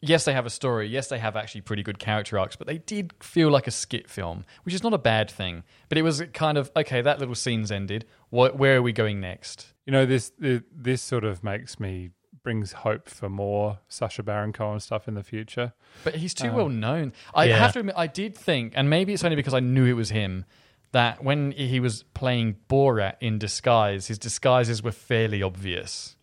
yes, 0.00 0.24
they 0.24 0.32
have 0.32 0.46
a 0.46 0.50
story. 0.50 0.88
Yes, 0.88 1.08
they 1.08 1.18
have 1.18 1.36
actually 1.36 1.62
pretty 1.62 1.82
good 1.82 1.98
character 1.98 2.38
arcs, 2.38 2.56
but 2.56 2.66
they 2.66 2.78
did 2.78 3.12
feel 3.20 3.50
like 3.50 3.66
a 3.66 3.70
skit 3.70 4.08
film, 4.08 4.44
which 4.64 4.74
is 4.74 4.82
not 4.82 4.94
a 4.94 4.98
bad 4.98 5.30
thing. 5.30 5.64
But 5.88 5.98
it 5.98 6.02
was 6.02 6.22
kind 6.32 6.58
of 6.58 6.70
okay. 6.76 7.02
That 7.02 7.18
little 7.18 7.34
scene's 7.34 7.70
ended. 7.70 8.06
What? 8.30 8.56
Where 8.56 8.78
are 8.78 8.82
we 8.82 8.92
going 8.92 9.20
next? 9.20 9.74
You 9.84 9.92
know, 9.92 10.04
this, 10.04 10.32
this 10.38 11.00
sort 11.00 11.22
of 11.22 11.44
makes 11.44 11.78
me 11.78 12.10
brings 12.46 12.70
hope 12.70 13.08
for 13.08 13.28
more 13.28 13.80
Sacha 13.88 14.22
Baron 14.22 14.52
Cohen 14.52 14.78
stuff 14.78 15.08
in 15.08 15.14
the 15.14 15.24
future. 15.24 15.72
But 16.04 16.14
he's 16.14 16.32
too 16.32 16.46
Um, 16.50 16.54
well 16.54 16.68
known. 16.68 17.12
I 17.34 17.46
yeah. 17.46 17.58
have 17.58 17.72
to 17.72 17.80
admit, 17.80 17.96
I 17.98 18.06
did 18.06 18.36
think, 18.36 18.72
and 18.76 18.88
maybe 18.88 19.12
it's 19.12 19.24
only 19.24 19.34
because 19.34 19.52
I 19.52 19.58
knew 19.58 19.84
it 19.84 19.94
was 19.94 20.10
him, 20.10 20.44
that 20.92 21.24
when 21.24 21.50
he 21.50 21.80
was 21.80 22.04
playing 22.14 22.54
Borat 22.70 23.16
in 23.20 23.40
disguise, 23.40 24.06
his 24.06 24.16
disguises 24.20 24.80
were 24.80 24.92
fairly 24.92 25.42
obvious. 25.42 26.14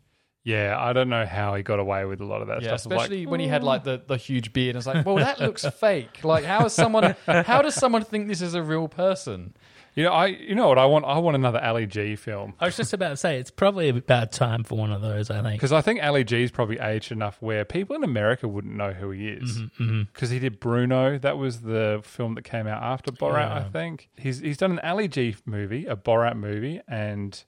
Yeah, 0.45 0.77
I 0.79 0.93
don't 0.93 1.09
know 1.09 1.25
how 1.25 1.55
he 1.55 1.61
got 1.63 1.79
away 1.79 2.05
with 2.05 2.21
a 2.21 2.25
lot 2.25 2.41
of 2.41 2.47
that 2.47 2.61
Yeah, 2.61 2.77
stuff. 2.77 2.91
Like, 2.93 2.99
especially 3.01 3.25
when 3.25 3.41
he 3.41 3.47
had 3.49 3.61
like 3.61 3.83
the, 3.83 4.01
the 4.07 4.15
huge 4.15 4.53
beard. 4.53 4.77
It's 4.77 4.87
like, 4.87 5.05
well, 5.05 5.15
that 5.17 5.41
looks 5.41 5.65
fake. 5.79 6.23
Like, 6.23 6.45
how 6.45 6.65
is 6.65 6.71
someone? 6.73 7.15
How 7.27 7.61
does 7.61 7.75
someone 7.75 8.05
think 8.05 8.29
this 8.29 8.41
is 8.41 8.53
a 8.53 8.63
real 8.63 8.87
person? 8.87 9.55
You 9.95 10.03
know, 10.03 10.11
I 10.11 10.27
you 10.27 10.55
know 10.55 10.67
what 10.67 10.77
I 10.77 10.85
want? 10.85 11.05
I 11.05 11.17
want 11.19 11.35
another 11.35 11.59
Ali 11.63 11.85
G 11.85 12.15
film. 12.15 12.53
I 12.59 12.65
was 12.65 12.77
just 12.77 12.93
about 12.93 13.09
to 13.09 13.17
say 13.17 13.37
it's 13.39 13.51
probably 13.51 13.89
about 13.89 14.31
time 14.31 14.63
for 14.63 14.77
one 14.77 14.91
of 14.91 15.01
those. 15.01 15.29
I 15.29 15.41
think. 15.41 15.53
Because 15.55 15.71
I 15.71 15.81
think 15.81 16.03
Ali 16.03 16.23
G's 16.23 16.51
probably 16.51 16.79
aged 16.79 17.11
enough 17.11 17.37
where 17.41 17.63
people 17.65 17.95
in 17.95 18.03
America 18.03 18.47
wouldn't 18.47 18.75
know 18.75 18.91
who 18.93 19.11
he 19.11 19.27
is. 19.29 19.59
Mm-hmm, 19.59 20.03
Because 20.13 20.29
he 20.29 20.39
did 20.39 20.59
Bruno. 20.59 21.17
That 21.17 21.37
was 21.37 21.61
the 21.61 22.01
film 22.03 22.35
that 22.35 22.43
came 22.43 22.67
out 22.67 22.81
after 22.81 23.11
Borat, 23.11 23.51
I 23.51 23.63
think. 23.69 24.09
He's 24.17 24.39
he's 24.39 24.57
done 24.57 24.71
an 24.71 24.79
Ali 24.79 25.07
G 25.07 25.35
movie, 25.45 25.85
a 25.85 25.95
Borat 25.95 26.35
movie, 26.35 26.81
and 26.87 27.43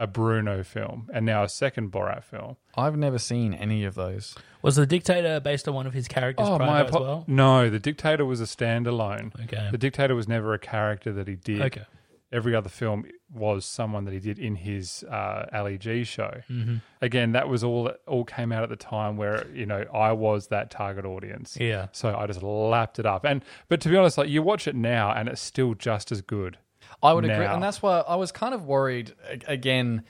a 0.00 0.06
Bruno 0.06 0.62
film, 0.62 1.10
and 1.12 1.26
now 1.26 1.42
a 1.42 1.48
second 1.48 1.90
Borat 1.90 2.22
film. 2.22 2.56
I've 2.76 2.96
never 2.96 3.18
seen 3.18 3.52
any 3.52 3.84
of 3.84 3.94
those. 3.94 4.36
Was 4.62 4.76
the 4.76 4.86
dictator 4.86 5.40
based 5.40 5.66
on 5.68 5.74
one 5.74 5.86
of 5.86 5.92
his 5.92 6.06
characters 6.08 6.46
Oh, 6.48 6.56
prior 6.56 6.84
my 6.84 6.84
as 6.84 6.92
well? 6.92 7.24
No, 7.26 7.68
the 7.70 7.78
Dictator 7.78 8.24
was 8.24 8.40
a 8.40 8.44
standalone. 8.44 9.32
Okay. 9.44 9.68
The 9.70 9.78
Dictator 9.78 10.14
was 10.14 10.28
never 10.28 10.54
a 10.54 10.58
character 10.58 11.12
that 11.12 11.28
he 11.28 11.36
did. 11.36 11.62
Okay. 11.62 11.84
Every 12.30 12.54
other 12.54 12.68
film 12.68 13.06
was 13.32 13.64
someone 13.64 14.04
that 14.04 14.12
he 14.12 14.20
did 14.20 14.38
in 14.38 14.54
his 14.56 15.02
uh, 15.04 15.46
Ali 15.52 15.78
G 15.78 16.04
show. 16.04 16.42
Mm-hmm. 16.50 16.76
Again, 17.00 17.32
that 17.32 17.48
was 17.48 17.64
all 17.64 17.84
that 17.84 18.00
all 18.06 18.24
came 18.24 18.52
out 18.52 18.62
at 18.62 18.68
the 18.68 18.76
time 18.76 19.16
where 19.16 19.46
you 19.54 19.64
know 19.64 19.84
I 19.94 20.12
was 20.12 20.48
that 20.48 20.70
target 20.70 21.06
audience. 21.06 21.56
Yeah. 21.58 21.86
So 21.92 22.14
I 22.14 22.26
just 22.26 22.42
lapped 22.42 22.98
it 22.98 23.06
up. 23.06 23.24
And 23.24 23.42
but 23.68 23.80
to 23.80 23.88
be 23.88 23.96
honest, 23.96 24.18
like 24.18 24.28
you 24.28 24.42
watch 24.42 24.68
it 24.68 24.76
now 24.76 25.10
and 25.12 25.28
it's 25.28 25.40
still 25.40 25.72
just 25.74 26.12
as 26.12 26.20
good. 26.20 26.58
I 27.02 27.12
would 27.12 27.24
agree, 27.24 27.46
and 27.46 27.62
that's 27.62 27.80
why 27.82 28.00
I 28.00 28.16
was 28.16 28.32
kind 28.32 28.54
of 28.54 28.64
worried 28.66 29.12
again 29.46 30.02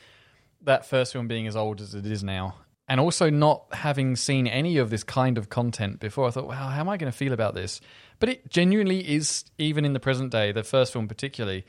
that 0.62 0.86
first 0.86 1.12
film 1.12 1.28
being 1.28 1.46
as 1.46 1.54
old 1.56 1.80
as 1.80 1.94
it 1.94 2.06
is 2.06 2.22
now, 2.24 2.56
and 2.88 2.98
also 3.00 3.30
not 3.30 3.64
having 3.72 4.16
seen 4.16 4.46
any 4.46 4.78
of 4.78 4.90
this 4.90 5.04
kind 5.04 5.38
of 5.38 5.48
content 5.48 6.00
before. 6.00 6.26
I 6.26 6.30
thought, 6.30 6.46
wow, 6.48 6.68
how 6.68 6.80
am 6.80 6.88
I 6.88 6.96
going 6.96 7.10
to 7.12 7.16
feel 7.16 7.32
about 7.32 7.54
this? 7.54 7.80
But 8.20 8.28
it 8.30 8.50
genuinely 8.50 9.00
is, 9.08 9.44
even 9.58 9.84
in 9.84 9.92
the 9.92 10.00
present 10.00 10.32
day, 10.32 10.50
the 10.52 10.64
first 10.64 10.92
film 10.92 11.06
particularly, 11.08 11.64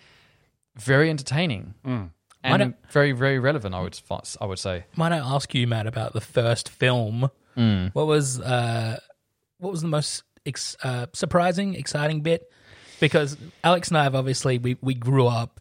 very 0.75 1.09
entertaining 1.09 1.73
Mm. 1.85 2.11
And 2.41 2.59
don't- 2.59 2.75
very, 2.91 3.11
very 3.11 3.37
relevant. 3.37 3.75
I 3.75 3.81
would, 3.81 3.99
I 4.39 4.45
would 4.45 4.59
say. 4.59 4.85
Might 4.95 5.11
I 5.11 5.17
ask 5.17 5.53
you, 5.53 5.67
Matt, 5.67 5.87
about 5.87 6.13
the 6.13 6.21
first 6.21 6.69
film? 6.69 7.29
Mm. 7.57 7.93
What 7.93 8.07
was 8.07 8.39
uh, 8.39 8.97
what 9.57 9.71
was 9.71 9.81
the 9.81 9.89
most 9.89 10.23
ex- 10.45 10.77
uh, 10.81 11.07
surprising, 11.11 11.75
exciting 11.75 12.21
bit? 12.21 12.49
Because 12.99 13.37
Alex 13.63 13.89
and 13.89 13.97
I 13.97 14.03
have 14.03 14.15
obviously 14.15 14.57
we 14.57 14.77
we 14.81 14.93
grew 14.93 15.27
up 15.27 15.59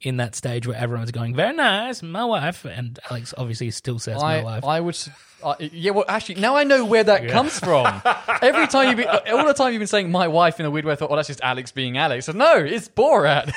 in 0.00 0.18
that 0.18 0.34
stage 0.34 0.66
where 0.66 0.76
everyone's 0.76 1.10
going 1.12 1.34
very 1.34 1.54
nice, 1.54 2.02
my 2.02 2.24
wife, 2.24 2.64
and 2.66 2.98
Alex 3.10 3.32
obviously 3.38 3.70
still 3.70 3.98
says 3.98 4.20
my 4.20 4.42
wife. 4.42 4.64
I 4.64 4.80
would. 4.80 4.98
Uh, 5.42 5.54
yeah, 5.60 5.90
well, 5.90 6.06
actually, 6.08 6.36
now 6.36 6.56
I 6.56 6.64
know 6.64 6.86
where 6.86 7.04
that 7.04 7.28
comes 7.28 7.58
from. 7.58 7.86
Every 8.40 8.66
time 8.66 8.88
you've 8.88 8.96
been, 8.96 9.08
all 9.08 9.46
the 9.46 9.52
time 9.52 9.72
you've 9.74 9.80
been 9.80 9.86
saying 9.86 10.10
"my 10.10 10.26
wife" 10.26 10.58
in 10.58 10.64
a 10.64 10.70
weird 10.70 10.84
way, 10.86 10.92
I 10.92 10.96
thought, 10.96 11.10
"Oh, 11.10 11.16
that's 11.16 11.28
just 11.28 11.40
Alex 11.42 11.70
being 11.70 11.98
Alex." 11.98 12.24
So, 12.26 12.32
no, 12.32 12.56
it's 12.58 12.88
Borat. 12.88 13.52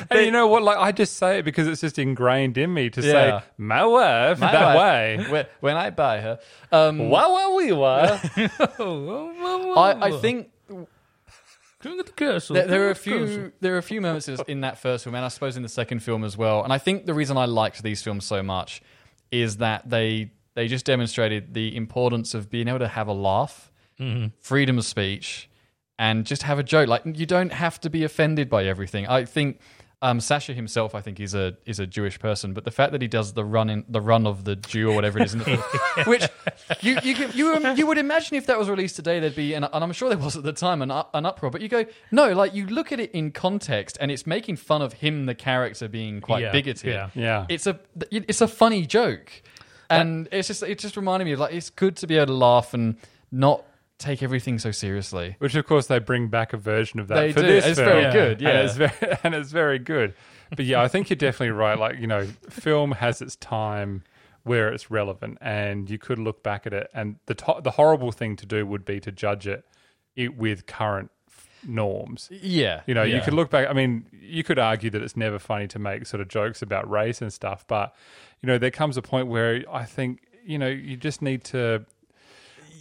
And 0.10 0.24
you 0.24 0.30
know 0.30 0.46
what? 0.46 0.62
Like 0.62 0.78
I 0.78 0.90
just 0.92 1.16
say 1.16 1.38
it 1.40 1.44
because 1.44 1.68
it's 1.68 1.82
just 1.82 1.98
ingrained 1.98 2.56
in 2.56 2.72
me 2.72 2.88
to 2.90 3.02
Yeah. 3.02 3.40
say 3.40 3.44
my 3.58 3.84
wife 3.84 4.40
My 4.40 4.52
that 4.52 4.74
wife. 4.74 5.18
way. 5.18 5.26
when, 5.30 5.46
when 5.60 5.76
I 5.76 5.90
buy 5.90 6.20
her. 6.20 6.38
Um, 6.72 7.10
Wow, 7.10 7.32
wow, 7.34 7.54
we 7.56 7.72
were. 7.72 8.20
I, 9.76 9.96
I 10.00 10.10
think 10.20 10.48
King 10.68 10.76
of 10.78 10.78
the 10.78 10.86
Castle. 10.86 10.88
There, 12.54 12.66
there 12.66 12.86
are 12.88 12.90
a 12.90 12.94
few 12.96 13.52
there 13.60 13.74
are 13.74 13.78
a 13.78 13.82
few 13.82 14.00
moments 14.00 14.28
in 14.28 14.62
that 14.62 14.78
first 14.78 15.04
film, 15.04 15.14
and 15.14 15.24
I 15.24 15.28
suppose 15.28 15.56
in 15.56 15.62
the 15.62 15.68
second 15.68 16.00
film 16.02 16.24
as 16.24 16.36
well. 16.36 16.64
And 16.64 16.72
I 16.72 16.78
think 16.78 17.06
the 17.06 17.14
reason 17.14 17.36
I 17.36 17.44
liked 17.44 17.82
these 17.82 18.02
films 18.02 18.24
so 18.24 18.42
much 18.42 18.82
is 19.30 19.58
that 19.58 19.88
they 19.88 20.32
they 20.54 20.66
just 20.66 20.84
demonstrated 20.84 21.54
the 21.54 21.76
importance 21.76 22.34
of 22.34 22.50
being 22.50 22.66
able 22.68 22.80
to 22.80 22.88
have 22.88 23.06
a 23.06 23.12
laugh, 23.12 23.70
freedom 24.40 24.78
of 24.78 24.84
speech, 24.84 25.48
and 25.98 26.26
just 26.26 26.42
have 26.42 26.58
a 26.58 26.64
joke. 26.64 26.88
Like 26.88 27.02
you 27.04 27.26
don't 27.26 27.52
have 27.52 27.80
to 27.80 27.90
be 27.90 28.02
offended 28.04 28.50
by 28.50 28.64
everything. 28.64 29.06
I 29.06 29.24
think. 29.24 29.60
Um, 30.00 30.20
Sacha 30.20 30.52
himself, 30.54 30.94
I 30.94 31.00
think, 31.00 31.18
is 31.18 31.34
a 31.34 31.56
is 31.66 31.80
a 31.80 31.86
Jewish 31.86 32.20
person, 32.20 32.54
but 32.54 32.64
the 32.64 32.70
fact 32.70 32.92
that 32.92 33.02
he 33.02 33.08
does 33.08 33.32
the 33.32 33.44
run 33.44 33.68
in 33.68 33.84
the 33.88 34.00
run 34.00 34.28
of 34.28 34.44
the 34.44 34.54
Jew 34.54 34.90
or 34.90 34.94
whatever 34.94 35.18
it 35.18 35.24
is, 35.24 35.32
in 35.34 35.40
the 35.40 36.04
which 36.06 36.22
you 36.82 36.98
you 37.02 37.14
can- 37.16 37.32
you 37.34 37.52
um, 37.56 37.76
you 37.76 37.84
would 37.84 37.98
imagine 37.98 38.36
if 38.36 38.46
that 38.46 38.56
was 38.60 38.68
released 38.70 38.94
today, 38.94 39.18
there'd 39.18 39.34
be, 39.34 39.54
and, 39.54 39.64
and 39.72 39.82
I'm 39.82 39.92
sure 39.92 40.08
there 40.08 40.16
was 40.16 40.36
at 40.36 40.44
the 40.44 40.52
time, 40.52 40.82
an, 40.82 40.92
an 40.92 41.26
uproar. 41.26 41.50
But 41.50 41.62
you 41.62 41.68
go, 41.68 41.84
no, 42.12 42.32
like 42.32 42.54
you 42.54 42.66
look 42.68 42.92
at 42.92 43.00
it 43.00 43.10
in 43.10 43.32
context, 43.32 43.98
and 44.00 44.12
it's 44.12 44.24
making 44.24 44.54
fun 44.56 44.82
of 44.82 44.92
him, 44.92 45.26
the 45.26 45.34
character, 45.34 45.88
being 45.88 46.20
quite 46.20 46.42
Yeah, 46.42 46.52
bigoted. 46.52 46.84
yeah. 46.94 47.10
Yeah. 47.16 47.46
it's 47.48 47.66
a 47.66 47.80
it's 48.12 48.40
a 48.40 48.46
funny 48.46 48.86
joke, 48.86 49.32
and 49.90 50.28
it's 50.30 50.46
just 50.46 50.62
it 50.62 50.78
just 50.78 50.96
reminded 50.96 51.24
me 51.24 51.32
of 51.32 51.40
like 51.40 51.52
it's 51.54 51.70
good 51.70 51.96
to 51.96 52.06
be 52.06 52.18
able 52.18 52.26
to 52.26 52.34
laugh 52.34 52.72
and 52.72 52.98
not 53.32 53.64
take 53.98 54.22
everything 54.22 54.58
so 54.58 54.70
seriously. 54.70 55.36
Which 55.38 55.54
of 55.54 55.66
course 55.66 55.86
they 55.86 55.98
bring 55.98 56.28
back 56.28 56.52
a 56.52 56.56
version 56.56 57.00
of 57.00 57.08
that 57.08 57.16
They 57.16 57.32
for 57.32 57.40
do. 57.40 57.46
this 57.46 57.66
It's 57.66 57.78
film. 57.80 57.90
very 57.90 58.12
good, 58.12 58.40
yeah. 58.40 58.48
and 58.50 58.58
it's 58.66 58.76
very 58.76 59.18
and 59.24 59.34
it's 59.34 59.50
very 59.52 59.78
good. 59.78 60.14
But 60.56 60.64
yeah, 60.64 60.80
I 60.80 60.88
think 60.88 61.10
you're 61.10 61.16
definitely 61.16 61.50
right. 61.50 61.78
Like 61.78 61.98
you 61.98 62.06
know, 62.06 62.26
film 62.48 62.92
has 62.92 63.20
its 63.20 63.36
time 63.36 64.02
where 64.44 64.68
it's 64.72 64.90
relevant, 64.90 65.36
and 65.40 65.90
you 65.90 65.98
could 65.98 66.18
look 66.18 66.42
back 66.42 66.66
at 66.66 66.72
it. 66.72 66.88
And 66.94 67.16
the 67.26 67.34
to- 67.34 67.60
the 67.62 67.72
horrible 67.72 68.12
thing 68.12 68.36
to 68.36 68.46
do 68.46 68.64
would 68.66 68.84
be 68.84 68.98
to 69.00 69.12
judge 69.12 69.46
it, 69.46 69.64
it 70.16 70.36
with 70.36 70.64
current 70.66 71.10
norms. 71.66 72.28
Yeah, 72.30 72.82
You 72.86 72.94
know, 72.94 73.02
you 73.02 73.16
yeah. 73.16 73.24
could 73.24 73.34
look 73.34 73.50
back. 73.50 73.68
I 73.68 73.72
mean, 73.72 74.06
you 74.12 74.44
could 74.44 74.58
argue 74.60 74.90
that 74.90 75.02
it's 75.02 75.16
never 75.16 75.38
funny 75.38 75.66
to 75.68 75.78
make 75.78 76.06
sort 76.06 76.20
of 76.20 76.28
jokes 76.28 76.62
about 76.62 76.88
race 76.88 77.20
and 77.20 77.32
stuff, 77.32 77.66
but 77.66 77.94
you 78.40 78.46
know, 78.46 78.58
there 78.58 78.70
comes 78.70 78.96
a 78.96 79.02
point 79.02 79.26
where 79.26 79.64
I 79.70 79.84
think 79.84 80.20
you 80.44 80.56
know 80.58 80.68
you 80.68 80.96
just 80.96 81.20
need 81.20 81.44
to. 81.44 81.84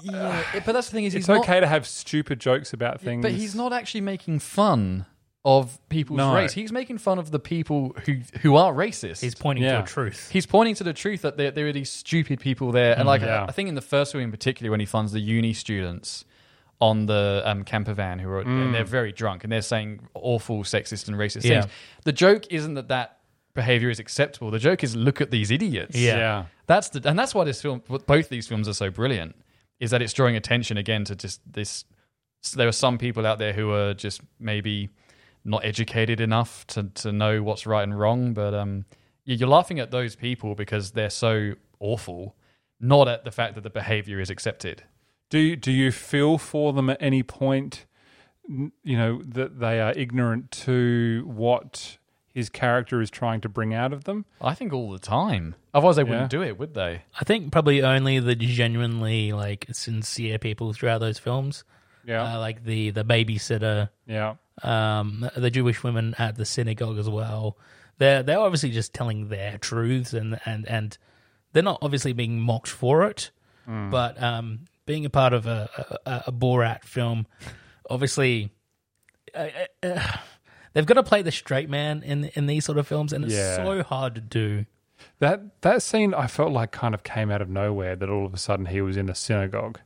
Yeah, 0.03 0.43
but 0.65 0.73
that's 0.73 0.87
the 0.89 0.93
thing 0.93 1.05
is 1.05 1.13
It's 1.15 1.25
he's 1.25 1.27
not- 1.29 1.39
okay 1.43 1.59
to 1.59 1.67
have 1.67 1.87
stupid 1.87 2.39
jokes 2.39 2.73
about 2.73 3.01
things, 3.01 3.21
But 3.21 3.31
he's 3.31 3.55
not 3.55 3.73
actually 3.73 4.01
making 4.01 4.39
fun 4.39 5.05
of 5.45 5.79
people's 5.87 6.17
No. 6.17 6.35
race. 6.35 6.51
He's 6.53 6.71
making 6.73 6.97
fun 6.97 7.19
of 7.19 7.31
the 7.31 7.39
people 7.39 7.95
who 8.05 8.17
who 8.41 8.55
are 8.57 8.73
racist. 8.73 9.21
He's 9.21 9.35
pointing 9.35 9.63
Yeah. 9.63 9.77
to 9.77 9.81
the 9.83 9.87
truth. 9.87 10.29
He's 10.31 10.45
pointing 10.45 10.75
to 10.75 10.83
the 10.83 10.93
truth 10.93 11.21
that 11.21 11.37
there, 11.37 11.51
there 11.51 11.67
are 11.67 11.71
these 11.73 11.89
stupid 11.89 12.39
people 12.41 12.71
there, 12.71 12.97
and 12.97 13.07
like 13.07 13.21
yeah. 13.21 13.45
I 13.47 13.51
think 13.53 13.69
in 13.69 13.75
the 13.75 13.81
first 13.81 14.13
one 14.13 14.23
in 14.23 14.31
particular, 14.31 14.71
when 14.71 14.79
he 14.81 14.85
funds 14.85 15.11
the 15.13 15.21
uni 15.21 15.53
students 15.53 16.25
on 16.81 17.05
the 17.07 17.41
um, 17.45 17.63
camper 17.63 17.93
van 17.93 18.19
who 18.19 18.29
are 18.29 18.41
and 18.41 18.73
they're 18.73 18.83
very 18.83 19.11
drunk 19.11 19.43
and 19.43 19.51
they're 19.51 19.61
saying 19.63 20.01
awful 20.13 20.63
sexist 20.63 21.07
and 21.07 21.17
racist 21.17 21.43
Yeah. 21.43 21.61
things. 21.61 21.73
The 22.03 22.11
joke 22.11 22.43
isn't 22.51 22.73
that 22.75 22.89
that 22.89 23.17
behavior 23.55 23.89
is 23.89 23.99
acceptable. 23.99 24.51
The 24.51 24.59
joke 24.59 24.83
is 24.83 24.95
look 24.95 25.19
at 25.21 25.31
these 25.31 25.49
idiots. 25.49 25.95
Yeah. 25.95 26.17
yeah. 26.17 26.45
That's 26.67 26.89
the 26.89 27.07
and 27.09 27.17
that's 27.17 27.33
why 27.33 27.45
this 27.45 27.61
film, 27.61 27.81
both 28.05 28.29
these 28.29 28.47
films 28.47 28.67
are 28.67 28.73
so 28.73 28.91
brilliant, 28.91 29.35
is 29.79 29.91
that 29.91 30.01
it's 30.01 30.13
drawing 30.13 30.35
attention 30.35 30.77
again 30.77 31.03
to 31.05 31.15
just 31.15 31.41
this. 31.51 31.85
so 32.41 32.57
there 32.57 32.67
are 32.67 32.71
some 32.71 32.97
people 32.97 33.25
out 33.25 33.39
there 33.39 33.53
who 33.53 33.71
are 33.71 33.93
just 33.93 34.21
maybe 34.39 34.89
not 35.45 35.63
educated 35.65 36.19
enough 36.19 36.65
to 36.67 36.83
to 36.95 37.11
know 37.11 37.41
what's 37.43 37.65
right 37.65 37.83
and 37.83 37.97
wrong, 37.99 38.33
but 38.33 38.53
um, 38.53 38.85
you- 39.25 39.35
you're 39.37 39.49
laughing 39.49 39.79
at 39.79 39.91
those 39.91 40.15
people 40.15 40.55
because 40.55 40.91
they're 40.91 41.09
so 41.09 41.53
awful, 41.79 42.35
not 42.79 43.07
at 43.07 43.23
the 43.23 43.31
fact 43.31 43.55
that 43.55 43.61
the 43.61 43.69
behavior 43.69 44.19
is 44.19 44.29
accepted. 44.29 44.83
Do 45.29 45.55
do 45.55 45.71
you 45.71 45.91
feel 45.91 46.37
for 46.37 46.73
them 46.73 46.89
at 46.89 46.97
any 47.01 47.23
point? 47.23 47.85
You 48.49 48.71
know 48.97 49.21
that 49.23 49.59
they 49.59 49.81
are 49.81 49.91
ignorant 49.93 50.51
to 50.65 51.23
what 51.27 51.96
his 52.37 52.49
character 52.49 53.01
is 53.01 53.09
trying 53.09 53.41
to 53.41 53.49
bring 53.49 53.73
out 53.73 53.91
of 53.93 54.03
them. 54.03 54.25
I 54.39 54.53
think 54.53 54.71
all 54.73 54.91
the 54.91 54.99
time. 54.99 55.55
Otherwise, 55.73 55.95
they 55.95 56.03
Yeah. 56.03 56.09
wouldn't 56.09 56.29
do 56.29 56.43
it, 56.43 56.57
would 56.59 56.73
they? 56.75 57.01
I 57.19 57.23
think 57.25 57.51
probably 57.51 57.81
only 57.81 58.19
the 58.19 58.35
genuinely 58.35 59.33
like 59.33 59.65
sincere 59.71 60.37
people 60.37 60.71
throughout 60.73 60.99
those 60.99 61.17
films. 61.19 61.63
Yeah, 62.05 62.35
Uh, 62.35 62.39
like 62.39 62.63
the 62.63 62.91
the 62.91 63.03
babysitter, 63.03 63.89
yeah, 64.05 64.35
um, 64.63 65.29
the 65.35 65.49
Jewish 65.51 65.83
women 65.83 66.15
at 66.17 66.35
the 66.35 66.45
synagogue 66.45 66.97
as 66.99 67.09
well. 67.09 67.57
They're 67.97 68.23
they're 68.23 68.39
obviously 68.39 68.69
just 68.71 68.93
telling 68.93 69.29
their 69.29 69.57
truths 69.57 70.13
and 70.13 70.39
and 70.45 70.67
and 70.67 70.97
they're 71.53 71.63
not 71.63 71.79
obviously 71.81 72.13
being 72.13 72.39
mocked 72.39 72.69
for 72.69 73.03
it. 73.05 73.31
But 73.65 74.21
um, 74.23 74.65
being 74.85 75.03
a 75.05 75.09
part 75.09 75.33
of 75.33 75.45
a, 75.47 75.69
a, 76.05 76.23
a 76.27 76.31
Borat 76.31 76.85
film, 76.85 77.27
obviously, 77.89 78.51
uh, 79.35 79.47
uh, 79.83 80.17
they've 80.77 80.85
got 80.85 80.93
to 80.93 81.03
play 81.03 81.23
the 81.23 81.31
straight 81.31 81.69
man 81.69 82.03
in 82.03 82.25
in 82.35 82.45
these 82.45 82.65
sort 82.65 82.77
of 82.77 82.87
films, 82.87 83.11
and 83.11 83.25
it's 83.25 83.33
Yeah. 83.33 83.55
so 83.55 83.81
hard 83.83 84.13
to 84.15 84.21
do. 84.21 84.65
that 85.19 85.61
that 85.61 85.81
scene 85.81 86.13
I 86.13 86.27
felt 86.27 86.51
like 86.51 86.71
kind 86.71 86.93
of 86.93 87.03
came 87.03 87.31
out 87.31 87.41
of 87.41 87.49
nowhere. 87.49 87.95
That 87.95 88.09
all 88.09 88.25
of 88.27 88.33
a 88.33 88.37
sudden 88.37 88.67
he 88.67 88.81
was 88.81 88.95
in 88.95 89.09
a 89.09 89.15
synagogue. 89.15 89.79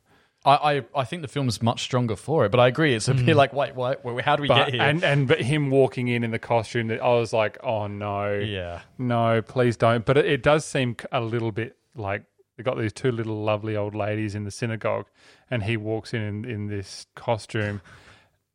I, 0.44 0.54
I, 0.54 0.82
I 0.96 1.04
think 1.04 1.22
the 1.22 1.28
film's 1.28 1.62
much 1.62 1.82
stronger 1.82 2.16
for 2.16 2.44
it, 2.44 2.50
but 2.50 2.58
I 2.58 2.66
agree. 2.66 2.94
It's 2.94 3.06
a 3.06 3.14
bit 3.14 3.26
mm. 3.26 3.34
like, 3.36 3.52
wait, 3.52 3.76
what? 3.76 4.04
Wait, 4.04 4.24
how 4.24 4.34
do 4.34 4.42
we 4.42 4.48
But 4.48 4.64
get 4.64 4.74
here? 4.74 4.82
and 4.82 5.02
and 5.04 5.28
but 5.28 5.40
him 5.40 5.70
walking 5.70 6.08
in 6.08 6.24
in 6.24 6.30
the 6.30 6.38
costume, 6.38 6.88
that 6.88 7.00
I 7.00 7.14
was 7.14 7.32
like, 7.32 7.58
oh 7.62 7.86
no, 7.86 8.34
yeah. 8.34 8.80
no, 8.98 9.40
please 9.40 9.76
don't. 9.78 10.04
But 10.04 10.18
it, 10.18 10.26
it 10.26 10.42
does 10.42 10.64
seem 10.66 10.96
a 11.10 11.20
little 11.22 11.52
bit 11.52 11.76
like 11.94 12.24
they 12.56 12.62
got 12.64 12.76
these 12.78 12.92
two 12.92 13.12
little 13.12 13.42
lovely 13.42 13.76
old 13.76 13.94
ladies 13.94 14.34
in 14.34 14.44
the 14.44 14.50
synagogue, 14.50 15.06
and 15.50 15.62
he 15.62 15.76
walks 15.78 16.12
in 16.12 16.20
in, 16.22 16.44
in 16.44 16.66
this 16.66 17.06
costume, 17.14 17.80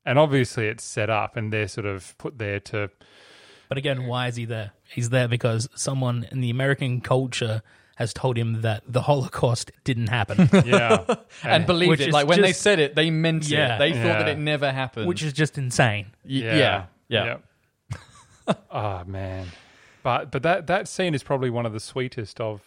and 0.07 0.17
obviously 0.17 0.67
it's 0.67 0.85
set 0.85 1.09
up, 1.09 1.35
and 1.35 1.51
they're 1.51 1.67
sort 1.67 1.85
of 1.85 2.17
put 2.17 2.39
there 2.39 2.61
to. 2.61 2.89
But 3.67 3.77
again, 3.77 4.07
why 4.07 4.27
is 4.29 4.37
he 4.37 4.45
there? 4.45 4.71
He's 4.89 5.09
there 5.09 5.27
because 5.27 5.67
someone 5.75 6.25
in 6.31 6.39
the 6.39 6.49
American 6.49 7.01
culture 7.01 7.61
has 7.97 8.13
told 8.13 8.37
him 8.37 8.61
that 8.61 8.83
the 8.87 9.01
Holocaust 9.01 9.71
didn't 9.83 10.07
happen, 10.07 10.49
Yeah, 10.65 11.03
and 11.43 11.65
believed 11.65 11.89
Which 11.89 11.99
it. 11.99 12.07
is 12.07 12.13
Like 12.13 12.27
when 12.27 12.41
they 12.41 12.53
said 12.53 12.79
it, 12.79 12.95
they 12.95 13.09
meant 13.09 13.49
Yeah. 13.49 13.75
it. 13.75 13.79
They 13.79 13.91
thought 13.91 14.19
that 14.19 14.29
it 14.29 14.37
never 14.37 14.71
happened. 14.71 15.07
which 15.07 15.21
is 15.21 15.33
just 15.33 15.57
insane. 15.57 16.05
Y- 16.23 16.35
yeah, 16.35 16.85
yeah. 17.09 17.37
oh 18.71 19.03
man, 19.07 19.47
but 20.03 20.31
but 20.31 20.41
that 20.43 20.67
that 20.67 20.87
scene 20.87 21.13
is 21.13 21.21
probably 21.21 21.49
one 21.49 21.65
of 21.65 21.73
the 21.73 21.81
sweetest 21.81 22.39
of. 22.39 22.61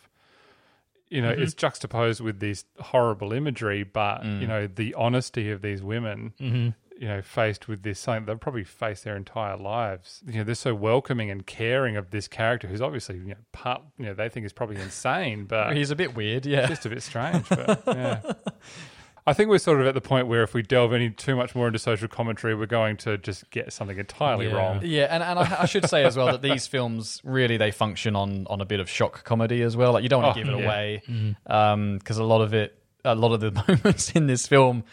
You 1.08 1.20
know, 1.20 1.32
mm-hmm. 1.32 1.42
it's 1.42 1.54
juxtaposed 1.54 2.20
with 2.20 2.38
this 2.38 2.64
horrible 2.78 3.32
imagery, 3.32 3.82
but 3.82 4.22
mm. 4.22 4.40
you 4.40 4.46
know 4.46 4.68
the 4.68 4.94
honesty 4.94 5.50
of 5.50 5.60
these 5.60 5.82
women. 5.82 6.34
Mm-hmm. 6.40 6.68
You 7.00 7.08
know, 7.08 7.22
faced 7.22 7.66
with 7.66 7.82
this 7.82 7.98
something 7.98 8.26
they'll 8.26 8.36
probably 8.36 8.62
face 8.62 9.00
their 9.04 9.16
entire 9.16 9.56
lives. 9.56 10.22
You 10.26 10.34
know, 10.34 10.44
they're 10.44 10.54
so 10.54 10.74
welcoming 10.74 11.30
and 11.30 11.46
caring 11.46 11.96
of 11.96 12.10
this 12.10 12.28
character, 12.28 12.68
who's 12.68 12.82
obviously 12.82 13.16
you 13.16 13.24
know 13.24 13.34
part. 13.52 13.80
You 13.98 14.04
know, 14.06 14.14
they 14.14 14.28
think 14.28 14.44
is 14.44 14.52
probably 14.52 14.76
insane, 14.76 15.46
but 15.46 15.74
He's 15.76 15.90
a 15.90 15.96
bit 15.96 16.14
weird. 16.14 16.44
Yeah. 16.44 16.66
just 16.66 16.84
a 16.84 16.90
bit 16.90 17.02
strange. 17.02 17.48
But 17.48 17.82
yeah. 17.86 18.20
I 19.26 19.32
think 19.34 19.48
we're 19.50 19.58
sort 19.58 19.80
of 19.80 19.86
at 19.86 19.94
the 19.94 20.00
point 20.00 20.26
where 20.28 20.42
if 20.42 20.54
we 20.54 20.62
delve 20.62 20.92
any 20.92 21.10
too 21.10 21.36
much 21.36 21.54
more 21.54 21.66
into 21.66 21.78
social 21.78 22.08
commentary, 22.08 22.54
we're 22.54 22.66
going 22.66 22.96
to 22.98 23.18
just 23.18 23.48
get 23.50 23.72
something 23.72 23.98
entirely 23.98 24.48
Yeah. 24.48 24.54
wrong. 24.54 24.80
Yeah, 24.82 25.06
and, 25.10 25.22
and 25.22 25.38
I, 25.38 25.62
I 25.62 25.66
should 25.66 25.88
say 25.88 26.04
as 26.04 26.16
well 26.16 26.26
that 26.26 26.42
these 26.42 26.66
films 26.74 27.20
really 27.22 27.56
they 27.56 27.70
function 27.70 28.16
on 28.16 28.46
on 28.48 28.60
a 28.60 28.64
bit 28.64 28.80
of 28.80 28.88
shock 28.90 29.24
comedy 29.24 29.62
as 29.62 29.76
well. 29.76 29.92
Like 29.92 30.02
you 30.02 30.08
don't 30.08 30.22
want 30.22 30.34
to 30.34 30.40
Oh, 30.40 30.44
give 30.44 30.52
it 30.54 30.58
yeah. 30.58 30.64
away 30.66 31.02
mm-hmm. 31.06 31.52
um, 31.52 31.98
because 31.98 32.18
a 32.18 32.24
lot 32.24 32.40
of 32.40 32.54
it, 32.54 32.76
a 33.04 33.14
lot 33.14 33.32
of 33.32 33.40
the 33.40 33.52
moments 33.68 34.10
in 34.12 34.26
this 34.26 34.46
film 34.46 34.84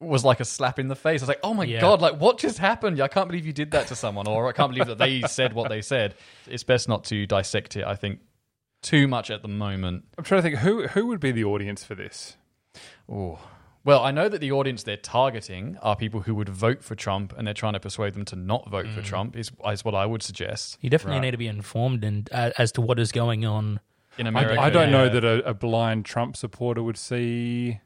was 0.00 0.24
like 0.24 0.38
a 0.40 0.44
slap 0.44 0.78
in 0.78 0.88
the 0.88 0.94
face. 0.96 1.22
I 1.22 1.24
was 1.24 1.28
like, 1.28 1.40
oh 1.42 1.54
my 1.54 1.64
Yeah. 1.64 1.80
god, 1.80 2.00
like 2.00 2.20
what 2.20 2.38
just 2.38 2.58
happened? 2.58 3.00
I 3.00 3.08
can't 3.08 3.28
believe 3.28 3.44
you 3.46 3.52
did 3.52 3.72
that 3.72 3.88
to 3.88 3.96
someone, 3.96 4.26
or 4.28 4.48
I 4.48 4.52
can't 4.52 4.70
believe 4.72 4.86
that 4.86 4.98
they 4.98 5.22
said 5.22 5.52
what 5.54 5.68
they 5.68 5.82
said. 5.82 6.14
It's 6.46 6.62
best 6.64 6.88
not 6.88 7.04
to 7.04 7.26
dissect 7.26 7.76
it. 7.76 7.84
I 7.84 7.94
think 7.96 8.20
too 8.82 9.08
much 9.08 9.28
at 9.30 9.42
the 9.42 9.48
moment. 9.48 10.04
I'm 10.16 10.24
trying 10.24 10.42
to 10.42 10.48
think 10.48 10.60
who 10.60 10.86
who 10.88 11.06
would 11.06 11.18
be 11.20 11.32
the 11.32 11.44
audience 11.44 11.82
for 11.84 11.94
this. 11.96 12.36
Oh. 13.08 13.38
Well, 13.84 14.02
I 14.04 14.10
know 14.10 14.28
that 14.28 14.40
the 14.40 14.52
audience 14.52 14.82
they're 14.82 14.96
targeting 14.98 15.78
are 15.80 15.96
people 15.96 16.20
who 16.20 16.34
would 16.34 16.48
vote 16.48 16.84
for 16.84 16.94
Trump, 16.94 17.32
and 17.36 17.46
they're 17.46 17.54
trying 17.54 17.72
to 17.72 17.80
persuade 17.80 18.12
them 18.14 18.24
to 18.26 18.36
not 18.36 18.68
vote 18.68 18.88
for 18.90 19.00
Trump. 19.02 19.34
Is 19.34 19.50
is 19.72 19.84
what 19.84 19.94
I 19.94 20.04
would 20.04 20.22
suggest 20.22 20.76
You 20.80 20.90
definitely 20.90 21.16
Right. 21.16 21.22
need 21.26 21.30
to 21.32 21.36
be 21.38 21.46
informed 21.48 22.04
and 22.04 22.28
uh, 22.32 22.50
as 22.58 22.70
to 22.72 22.80
what 22.82 22.98
is 22.98 23.10
going 23.12 23.44
on. 23.46 23.80
in 24.18 24.26
I, 24.26 24.30
America. 24.30 24.60
I 24.60 24.68
don't 24.70 24.90
know 24.92 25.08
that 25.08 25.24
a, 25.24 25.48
a 25.48 25.54
blind 25.54 26.04
Trump 26.04 26.36
supporter 26.36 26.82
would 26.82 26.96
see 26.98 27.78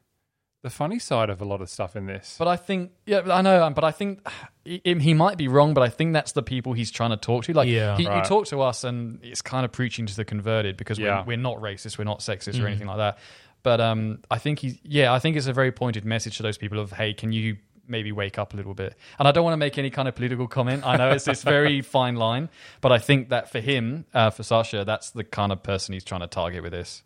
the 0.63 0.69
funny 0.71 0.97
side 0.97 1.29
of 1.29 1.41
a 1.41 1.45
lot 1.45 1.61
of 1.61 1.69
stuff 1.69 1.95
in 1.95 2.05
this. 2.07 2.35
But 2.39 2.47
I 2.47 2.55
think, 2.55 2.91
yeah, 3.05 3.21
I 3.29 3.41
know, 3.41 3.63
um, 3.63 3.73
but 3.73 3.83
I 3.83 3.91
think 3.91 4.27
he, 4.65 4.81
he 4.83 5.13
might 5.13 5.37
be 5.37 5.47
wrong, 5.47 5.73
but 5.73 5.81
I 5.83 5.89
think 5.89 6.13
that's 6.13 6.31
the 6.31 6.41
people 6.41 6.73
he's 6.73 6.89
trying 6.89 7.11
to 7.11 7.17
talk 7.17 7.43
to. 7.45 7.53
Like, 7.53 7.67
Yeah. 7.67 7.95
he, 7.97 8.03
you 8.03 8.21
talk 8.23 8.47
to 8.47 8.61
us, 8.61 8.83
and 8.83 9.19
it's 9.23 9.41
kind 9.41 9.65
of 9.65 9.71
preaching 9.71 10.05
to 10.07 10.15
the 10.15 10.25
converted 10.25 10.77
because 10.77 10.97
Yeah. 10.97 11.19
we're, 11.21 11.35
we're 11.35 11.37
not 11.37 11.57
racist, 11.57 11.97
we're 11.97 12.05
not 12.05 12.19
sexist 12.19 12.55
Mm. 12.55 12.63
or 12.63 12.67
anything 12.67 12.87
like 12.87 12.97
that. 12.97 13.17
But 13.61 13.79
um, 13.81 14.19
I 14.31 14.39
think 14.39 14.59
he's, 14.59 14.77
yeah, 14.83 15.13
I 15.13 15.19
think 15.19 15.37
it's 15.37 15.47
a 15.47 15.53
very 15.53 15.71
pointed 15.71 16.05
message 16.05 16.37
to 16.37 16.43
those 16.43 16.57
people 16.57 16.79
of, 16.79 16.91
hey, 16.93 17.13
can 17.13 17.31
you 17.31 17.57
maybe 17.85 18.13
wake 18.13 18.37
up 18.39 18.53
a 18.53 18.57
little 18.57 18.73
bit? 18.73 18.95
And 19.19 19.27
I 19.27 19.31
don't 19.31 19.43
want 19.43 19.53
to 19.53 19.57
make 19.57 19.77
any 19.77 19.89
kind 19.89 20.07
of 20.07 20.15
political 20.15 20.47
comment. 20.47 20.85
I 20.85 20.95
know 20.95 21.11
it's 21.11 21.25
this 21.25 21.43
very 21.43 21.81
fine 21.97 22.15
line, 22.15 22.49
but 22.79 22.91
I 22.93 22.99
think 22.99 23.29
that 23.29 23.49
for 23.51 23.59
him, 23.59 24.05
uh, 24.13 24.29
for 24.29 24.43
Sacha, 24.43 24.85
that's 24.85 25.11
the 25.11 25.25
kind 25.25 25.51
of 25.51 25.61
person 25.61 25.91
he's 25.93 26.05
trying 26.05 26.21
to 26.21 26.27
target 26.27 26.63
with 26.63 26.71
this. 26.71 27.03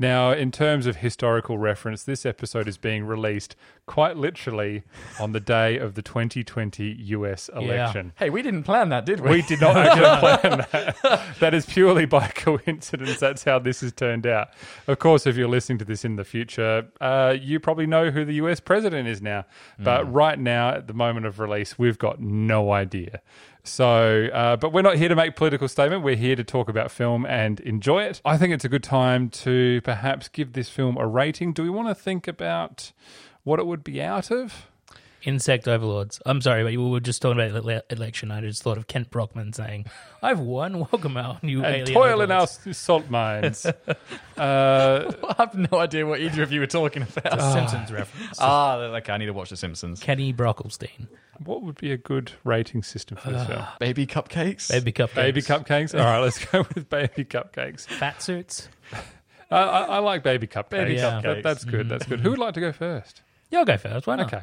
Now, 0.00 0.30
in 0.30 0.52
terms 0.52 0.86
of 0.86 0.98
historical 0.98 1.58
reference, 1.58 2.04
this 2.04 2.24
episode 2.24 2.68
is 2.68 2.78
being 2.78 3.04
released 3.04 3.56
quite 3.86 4.16
literally 4.16 4.84
on 5.18 5.32
the 5.32 5.40
day 5.40 5.76
of 5.76 5.94
the 5.94 6.02
2020 6.02 6.84
US 6.84 7.48
election. 7.48 8.12
Hey, 8.16 8.30
we 8.30 8.40
didn't 8.42 8.62
plan 8.62 8.90
that, 8.90 9.04
did 9.04 9.18
we? 9.18 9.30
We 9.30 9.42
did 9.42 9.60
not 9.60 9.76
actually 9.76 10.18
plan 10.38 10.66
that. 10.70 11.36
That 11.40 11.52
is 11.52 11.66
purely 11.66 12.04
by 12.04 12.28
coincidence. 12.34 13.18
That's 13.18 13.42
how 13.42 13.58
this 13.58 13.80
has 13.80 13.92
turned 13.92 14.24
out. 14.24 14.50
Of 14.86 15.00
course, 15.00 15.26
if 15.26 15.36
you're 15.36 15.48
listening 15.48 15.78
to 15.78 15.84
this 15.84 16.04
in 16.04 16.14
the 16.14 16.24
future, 16.24 16.86
uh, 17.00 17.34
you 17.40 17.58
probably 17.58 17.86
know 17.86 18.12
who 18.12 18.24
the 18.24 18.34
US 18.34 18.60
president 18.60 19.08
is 19.08 19.20
now. 19.20 19.46
But 19.80 20.12
right 20.12 20.38
now, 20.38 20.70
at 20.70 20.86
the 20.86 20.94
moment 20.94 21.26
of 21.26 21.40
release, 21.40 21.76
we've 21.76 21.98
got 21.98 22.20
no 22.20 22.70
idea. 22.70 23.20
So, 23.64 24.28
uh, 24.32 24.56
but 24.56 24.72
we're 24.72 24.82
not 24.82 24.96
here 24.96 25.08
to 25.08 25.16
make 25.16 25.36
political 25.36 25.68
statement. 25.68 26.02
We're 26.02 26.16
here 26.16 26.36
to 26.36 26.44
talk 26.44 26.68
about 26.68 26.90
film 26.90 27.26
and 27.26 27.60
enjoy 27.60 28.04
it. 28.04 28.20
I 28.24 28.38
think 28.38 28.54
it's 28.54 28.64
a 28.64 28.68
good 28.68 28.82
time 28.82 29.28
to 29.30 29.80
perhaps 29.82 30.28
give 30.28 30.54
this 30.54 30.68
film 30.68 30.96
a 30.96 31.06
rating. 31.06 31.52
Do 31.52 31.62
we 31.62 31.70
want 31.70 31.88
to 31.88 31.94
think 31.94 32.26
about 32.26 32.92
what 33.44 33.58
it 33.58 33.66
would 33.66 33.84
be 33.84 34.00
out 34.00 34.30
of? 34.30 34.68
Insect 35.28 35.68
overlords. 35.68 36.22
I'm 36.24 36.40
sorry, 36.40 36.62
but 36.64 36.70
we 36.70 36.76
were 36.78 37.00
just 37.00 37.20
talking 37.20 37.38
about 37.38 37.54
ele- 37.68 37.82
election. 37.90 38.30
I 38.30 38.40
just 38.40 38.62
thought 38.62 38.78
of 38.78 38.86
Kent 38.86 39.10
Brockman 39.10 39.52
saying, 39.52 39.84
"I've 40.22 40.40
won. 40.40 40.78
Welcome 40.92 41.18
our 41.18 41.38
new 41.42 41.58
And 41.62 41.76
alien 41.76 41.92
toil 41.94 42.20
in 42.22 42.30
our 42.30 42.46
salt 42.46 43.10
mines. 43.10 43.66
uh, 44.36 45.12
I 45.28 45.34
have 45.36 45.54
no 45.54 45.78
idea 45.78 46.06
what 46.06 46.20
either 46.20 46.42
of 46.42 46.50
you 46.50 46.60
were 46.60 46.66
talking 46.66 47.02
about. 47.02 47.38
The 47.38 47.52
Simpsons 47.52 47.92
reference. 47.92 48.38
Ah, 48.40 48.76
okay. 48.78 49.12
I 49.12 49.18
need 49.18 49.26
to 49.26 49.32
watch 49.34 49.50
The 49.50 49.56
Simpsons. 49.58 50.00
Kenny 50.00 50.32
Brocklestein. 50.32 51.08
what 51.44 51.62
would 51.62 51.76
be 51.76 51.92
a 51.92 51.98
good 51.98 52.32
rating 52.44 52.82
system 52.82 53.18
for 53.18 53.30
this 53.30 53.46
film? 53.46 53.62
Baby 53.78 54.06
cupcakes. 54.06 54.70
Baby 54.70 54.92
cupcakes. 54.92 55.14
Baby 55.14 55.42
cupcakes. 55.42 55.92
All 55.98 56.06
right, 56.06 56.20
let's 56.20 56.42
go 56.44 56.64
with 56.74 56.88
baby 56.88 57.24
cupcakes. 57.26 57.86
Fat 57.86 58.22
suits. 58.22 58.68
I, 59.50 59.58
I, 59.58 59.80
I 59.82 59.98
like 59.98 60.22
baby 60.22 60.46
cupcakes. 60.46 60.70
Baby 60.70 60.94
Yeah. 60.94 61.20
That- 61.20 61.42
that's 61.42 61.64
good. 61.64 61.88
That's 61.90 62.06
good. 62.06 62.20
Who 62.20 62.30
would 62.30 62.38
like 62.38 62.54
to 62.54 62.60
go 62.60 62.72
first? 62.72 63.20
Yeah, 63.50 63.60
I'll 63.60 63.64
go 63.66 63.76
first. 63.76 64.06
Why 64.06 64.16
not? 64.16 64.26
Okay. 64.32 64.42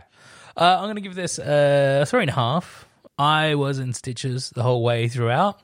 Uh, 0.57 0.77
I'm 0.77 0.85
going 0.85 0.95
to 0.95 1.01
give 1.01 1.15
this 1.15 1.37
a 1.37 2.05
three 2.07 2.21
and 2.21 2.29
a 2.29 2.33
half. 2.33 2.87
I 3.17 3.55
was 3.55 3.79
in 3.79 3.93
stitches 3.93 4.51
the 4.51 4.63
whole 4.63 4.83
way 4.83 5.07
throughout. 5.07 5.61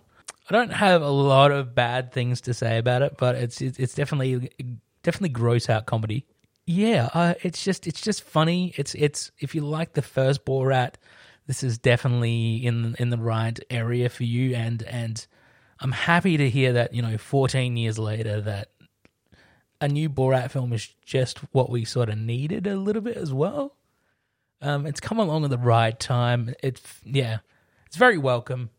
I 0.50 0.54
don't 0.54 0.72
have 0.72 1.02
a 1.02 1.10
lot 1.10 1.52
of 1.52 1.74
bad 1.76 2.12
things 2.12 2.42
to 2.42 2.54
say 2.54 2.78
about 2.78 3.02
it, 3.02 3.16
but 3.18 3.36
it's 3.36 3.62
it's, 3.62 3.80
it's 3.80 3.96
definitely 3.96 4.50
definitely 5.04 5.30
gross 5.30 5.70
out 5.70 5.86
comedy. 5.86 6.26
Yeah, 6.66 7.10
uh, 7.14 7.34
it's 7.42 7.64
just 7.64 7.88
it's 7.88 8.02
just 8.02 8.24
funny. 8.24 8.74
It's 8.76 8.94
it's 8.96 9.32
if 9.40 9.56
you 9.56 9.62
like 9.62 9.94
the 9.94 10.02
first 10.02 10.46
Borat, 10.46 10.96
this 11.48 11.64
is 11.64 11.78
definitely 11.78 12.58
in 12.66 12.96
in 13.00 13.10
the 13.10 13.18
right 13.18 13.60
area 13.70 14.10
for 14.10 14.24
you. 14.24 14.56
And 14.56 14.84
and 14.84 15.26
I'm 15.80 15.92
happy 15.92 16.38
to 16.38 16.50
hear 16.50 16.74
that 16.74 16.94
you 16.94 17.02
know 17.02 17.18
14 17.18 17.78
years 17.78 17.98
later 17.98 18.42
that 18.42 18.72
a 19.80 19.88
new 19.88 20.10
Borat 20.10 20.52
film 20.52 20.74
is 20.74 20.94
just 21.06 21.40
what 21.54 21.70
we 21.70 21.86
sort 21.86 22.10
of 22.10 22.18
needed 22.18 22.68
a 22.68 22.76
little 22.76 23.02
bit 23.02 23.18
as 23.18 23.34
well. 23.34 23.76
Um, 24.62 24.86
it's 24.86 25.00
come 25.00 25.20
along 25.20 25.44
at 25.44 25.50
the 25.50 25.58
right 25.58 26.00
time. 26.00 26.54
It's 26.62 26.82
yeah, 27.04 27.40
it's 27.88 27.98
very 27.98 28.18
welcome. 28.18 28.70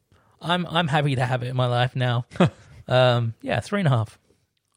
I'm 0.41 0.67
I'm 0.67 0.89
happy 0.89 1.17
to 1.17 1.25
have 1.25 1.43
it 1.43 1.49
in 1.49 1.57
my 1.57 1.67
life 1.67 1.97
now. 1.97 2.27
um, 2.89 3.35
yeah, 3.43 3.61
three 3.61 3.81
and 3.81 3.89
a 3.89 3.91
half. 3.91 4.19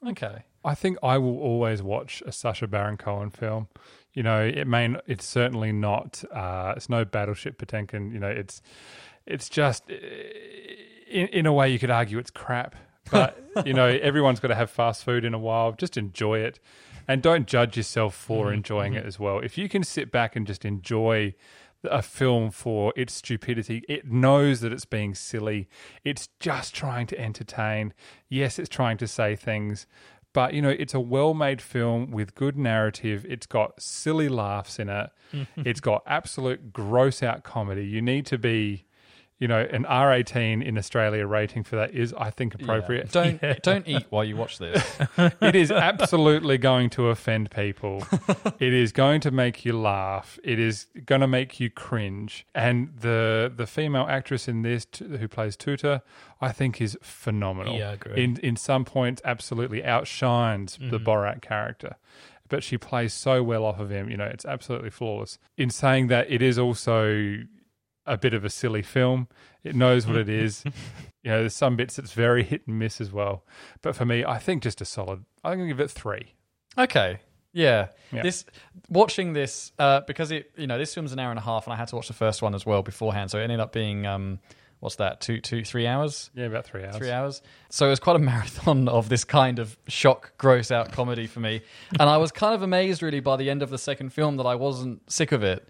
Okay. 0.05 0.43
I 0.63 0.73
think 0.73 0.97
I 1.03 1.19
will 1.19 1.37
always 1.39 1.83
watch 1.83 2.23
a 2.25 2.31
Sacha 2.31 2.67
Baron 2.67 2.97
Cohen 2.97 3.29
film. 3.29 3.67
You 4.13 4.23
know, 4.23 4.41
it 4.43 4.65
may 4.65 4.85
n- 4.85 5.01
it's 5.05 5.25
certainly 5.25 5.71
not. 5.71 6.23
Uh, 6.31 6.73
it's 6.75 6.89
no 6.89 7.05
Battleship 7.05 7.59
Potemkin. 7.59 8.11
You 8.11 8.19
know, 8.19 8.29
it's 8.29 8.61
it's 9.27 9.47
just 9.47 9.87
in 9.89 11.27
in 11.27 11.45
a 11.45 11.53
way 11.53 11.69
you 11.71 11.77
could 11.77 11.91
argue 11.91 12.17
it's 12.17 12.31
crap. 12.31 12.75
But 13.11 13.37
you 13.65 13.73
know, 13.73 13.87
everyone's 13.87 14.39
got 14.39 14.47
to 14.47 14.55
have 14.55 14.71
fast 14.71 15.03
food 15.03 15.23
in 15.23 15.33
a 15.33 15.39
while. 15.39 15.73
Just 15.73 15.97
enjoy 15.97 16.39
it, 16.39 16.59
and 17.07 17.21
don't 17.21 17.47
judge 17.47 17.77
yourself 17.77 18.15
for 18.15 18.45
mm-hmm. 18.45 18.55
enjoying 18.55 18.93
it 18.93 18.99
mm-hmm. 18.99 19.07
as 19.07 19.19
well. 19.19 19.39
If 19.39 19.57
you 19.57 19.69
can 19.69 19.83
sit 19.83 20.11
back 20.11 20.35
and 20.35 20.45
just 20.45 20.65
enjoy 20.65 21.35
a 21.91 22.01
film 22.01 22.51
for 22.51 22.93
its 22.95 23.13
stupidity. 23.13 23.83
It 23.87 24.09
knows 24.11 24.61
that 24.61 24.73
it's 24.73 24.85
being 24.85 25.13
silly. 25.15 25.67
It's 26.03 26.29
just 26.39 26.73
trying 26.73 27.07
to 27.07 27.19
entertain. 27.19 27.93
Yes, 28.29 28.59
it's 28.59 28.69
trying 28.69 28.97
to 28.97 29.07
say 29.07 29.35
things, 29.35 29.87
but 30.33 30.53
you 30.53 30.61
know, 30.61 30.69
it's 30.69 30.93
a 30.93 30.99
well-made 30.99 31.61
film 31.61 32.11
with 32.11 32.35
good 32.35 32.57
narrative. 32.57 33.25
It's 33.27 33.45
got 33.45 33.81
silly 33.81 34.29
laughs 34.29 34.79
in 34.79 34.89
it. 34.89 35.09
it's 35.57 35.79
got 35.79 36.03
absolute 36.05 36.73
gross 36.73 37.23
out 37.23 37.43
comedy. 37.43 37.85
You 37.85 38.01
need 38.01 38.25
to 38.27 38.37
be 38.37 38.84
you 39.37 39.49
know, 39.49 39.59
an 39.59 39.83
R18 39.83 40.65
in 40.65 40.77
Australia 40.77 41.27
rating 41.27 41.63
for 41.63 41.75
that 41.75 41.93
is, 41.93 42.13
I 42.17 42.29
think, 42.29 42.55
appropriate. 42.55 43.11
Don't 43.11 43.41
don't 43.63 43.85
eat 43.87 44.05
while 44.09 44.23
you 44.23 44.37
watch 44.37 44.59
this. 44.59 44.81
it 45.17 45.55
is 45.55 45.71
absolutely 45.71 46.57
going 46.57 46.89
to 46.91 47.09
offend 47.09 47.51
people. 47.51 48.05
it 48.59 48.73
is 48.73 48.93
going 48.93 49.19
to 49.21 49.31
make 49.31 49.65
you 49.65 49.77
laugh. 49.77 50.39
It 50.43 50.57
is 50.57 50.87
going 51.05 51.19
to 51.19 51.27
make 51.27 51.59
you 51.59 51.69
cringe. 51.69 52.47
And 52.55 52.93
the 52.97 53.51
the 53.53 53.67
female 53.67 54.05
actress 54.09 54.47
in 54.47 54.61
this 54.61 54.85
t- 54.85 55.05
who 55.05 55.27
plays 55.27 55.57
Tutar, 55.57 56.01
I 56.39 56.53
think, 56.53 56.79
is 56.79 56.97
phenomenal. 57.01 57.77
Yeah, 57.77 57.89
I 57.89 57.93
agree. 57.93 58.23
In 58.23 58.37
in 58.37 58.55
some 58.55 58.85
points, 58.85 59.21
absolutely 59.25 59.83
outshines 59.83 60.77
the 60.77 60.97
mm-hmm. 60.97 61.09
Borat 61.09 61.41
character. 61.41 61.97
But 62.47 62.63
she 62.63 62.77
plays 62.77 63.11
so 63.11 63.43
well 63.43 63.65
off 63.65 63.79
of 63.79 63.89
him. 63.89 64.09
You 64.09 64.17
know, 64.17 64.25
it's 64.25 64.45
absolutely 64.45 64.91
flawless. 64.91 65.39
In 65.57 65.69
saying 65.69 66.07
that, 66.07 66.31
it 66.31 66.41
is 66.43 66.59
also 66.59 67.39
a 68.05 68.17
bit 68.17 68.33
of 68.33 68.45
a 68.45 68.49
silly 68.49 68.81
film. 68.81 69.27
It 69.63 69.75
knows 69.75 70.05
what 70.07 70.15
it 70.17 70.29
is. 70.45 70.63
you 70.65 71.31
know, 71.31 71.39
there's 71.39 71.55
some 71.55 71.75
bits 71.75 71.95
that's 71.95 72.13
very 72.13 72.43
hit 72.43 72.67
and 72.67 72.77
miss 72.79 73.01
as 73.01 73.11
well. 73.11 73.43
But 73.81 73.95
for 73.95 74.05
me, 74.05 74.23
I 74.23 74.37
think 74.37 74.63
just 74.63 74.81
a 74.81 74.85
solid. 74.85 75.25
I'm 75.43 75.57
going 75.57 75.69
to 75.69 75.73
give 75.75 75.79
it 75.79 75.89
three. 75.91 76.33
Okay. 76.77 77.19
Yeah. 77.53 77.87
Yeah. 78.11 78.21
This 78.21 78.45
watching 78.89 79.33
this 79.33 79.71
uh, 79.79 80.01
because 80.01 80.31
it 80.31 80.51
you 80.57 80.67
know 80.67 80.77
this 80.77 80.93
film's 80.93 81.13
an 81.13 81.19
hour 81.19 81.29
and 81.29 81.39
a 81.39 81.41
half 81.41 81.65
and 81.65 81.73
I 81.73 81.77
had 81.77 81.87
to 81.89 81.95
watch 81.95 82.07
the 82.07 82.13
first 82.13 82.41
one 82.41 82.53
as 82.53 82.65
well 82.65 82.81
beforehand, 82.83 83.31
so 83.31 83.39
it 83.39 83.43
ended 83.43 83.61
up 83.61 83.71
being 83.71 84.05
um 84.05 84.39
what's 84.81 84.97
that 84.97 85.21
two 85.21 85.39
two 85.39 85.63
three 85.63 85.87
hours. 85.87 86.29
Yeah, 86.35 86.45
about 86.45 86.65
three 86.65 86.83
hours. 86.83 86.97
Three 86.97 87.11
hours. 87.11 87.41
So 87.69 87.87
it 87.87 87.91
was 87.91 88.01
quite 88.01 88.17
a 88.17 88.19
marathon 88.33 88.89
of 88.89 89.07
this 89.07 89.23
kind 89.23 89.59
of 89.59 89.77
shock, 89.87 90.33
gross 90.37 90.69
out 90.69 90.91
comedy 90.91 91.27
for 91.27 91.39
me. 91.39 91.61
And 91.97 92.09
I 92.09 92.17
was 92.17 92.31
kind 92.33 92.53
of 92.53 92.61
amazed, 92.61 93.01
really, 93.01 93.21
by 93.21 93.37
the 93.37 93.49
end 93.49 93.63
of 93.63 93.69
the 93.69 93.77
second 93.77 94.11
film 94.11 94.35
that 94.37 94.45
I 94.45 94.55
wasn't 94.55 95.09
sick 95.09 95.31
of 95.31 95.41
it. 95.41 95.67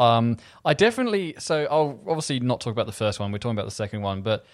Um, 0.00 0.38
I 0.64 0.74
definitely. 0.74 1.34
So 1.38 1.66
I'll 1.70 2.00
obviously 2.08 2.40
not 2.40 2.60
talk 2.60 2.72
about 2.72 2.86
the 2.86 2.92
first 2.92 3.20
one. 3.20 3.30
We're 3.32 3.38
talking 3.38 3.56
about 3.56 3.66
the 3.66 3.70
second 3.74 4.02
one, 4.02 4.22
but 4.22 4.44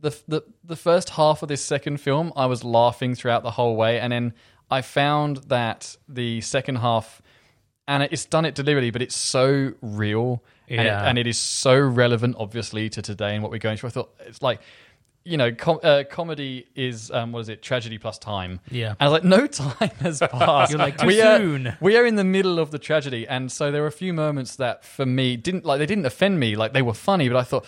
the 0.00 0.16
the 0.28 0.42
the 0.64 0.76
first 0.76 1.10
half 1.10 1.42
of 1.42 1.48
this 1.48 1.64
second 1.64 1.98
film, 2.00 2.32
I 2.36 2.46
was 2.46 2.64
laughing 2.64 3.14
throughout 3.14 3.42
the 3.42 3.50
whole 3.52 3.76
way, 3.76 4.00
and 4.00 4.12
then 4.12 4.32
I 4.70 4.80
found 4.82 5.38
that 5.48 5.96
the 6.08 6.40
second 6.40 6.76
half, 6.76 7.20
and 7.86 8.02
it's 8.02 8.24
done 8.24 8.44
it 8.44 8.54
deliberately, 8.54 8.90
but 8.90 9.02
it's 9.02 9.16
so 9.16 9.72
real, 9.82 10.42
and, 10.68 10.80
it, 10.80 10.84
Yeah. 10.84 11.08
and 11.08 11.18
it 11.18 11.26
is 11.26 11.38
so 11.38 11.78
relevant, 11.78 12.36
obviously, 12.38 12.88
to 12.90 13.02
today 13.02 13.34
and 13.34 13.42
what 13.42 13.50
we're 13.50 13.58
going 13.58 13.76
through. 13.76 13.88
I 13.88 13.92
thought 13.92 14.10
it's 14.20 14.42
like. 14.42 14.60
You 15.24 15.36
know, 15.36 15.52
com- 15.52 15.80
uh, 15.82 16.04
comedy 16.08 16.66
is 16.74 17.10
um, 17.10 17.32
what 17.32 17.40
is 17.40 17.48
it? 17.50 17.60
Tragedy 17.62 17.98
plus 17.98 18.18
time. 18.18 18.60
Yeah. 18.70 18.90
and 18.90 18.96
I 19.00 19.04
was 19.04 19.12
like, 19.12 19.24
no 19.24 19.46
time 19.46 19.90
has 20.00 20.20
passed. 20.20 20.70
You're 20.70 20.78
like, 20.78 20.96
too 20.96 21.06
we 21.06 21.20
are, 21.20 21.76
we 21.80 21.96
are 21.98 22.06
in 22.06 22.14
the 22.14 22.24
middle 22.24 22.58
of 22.58 22.70
the 22.70 22.78
tragedy, 22.78 23.28
and 23.28 23.52
so 23.52 23.70
there 23.70 23.82
were 23.82 23.88
a 23.88 23.92
few 23.92 24.14
moments 24.14 24.56
that, 24.56 24.84
for 24.84 25.04
me, 25.04 25.36
didn't 25.36 25.66
like 25.66 25.80
they 25.80 25.86
didn't 25.86 26.06
offend 26.06 26.40
me. 26.40 26.56
Like 26.56 26.72
they 26.72 26.80
were 26.82 26.94
funny, 26.94 27.28
but 27.28 27.36
I 27.36 27.42
thought, 27.42 27.66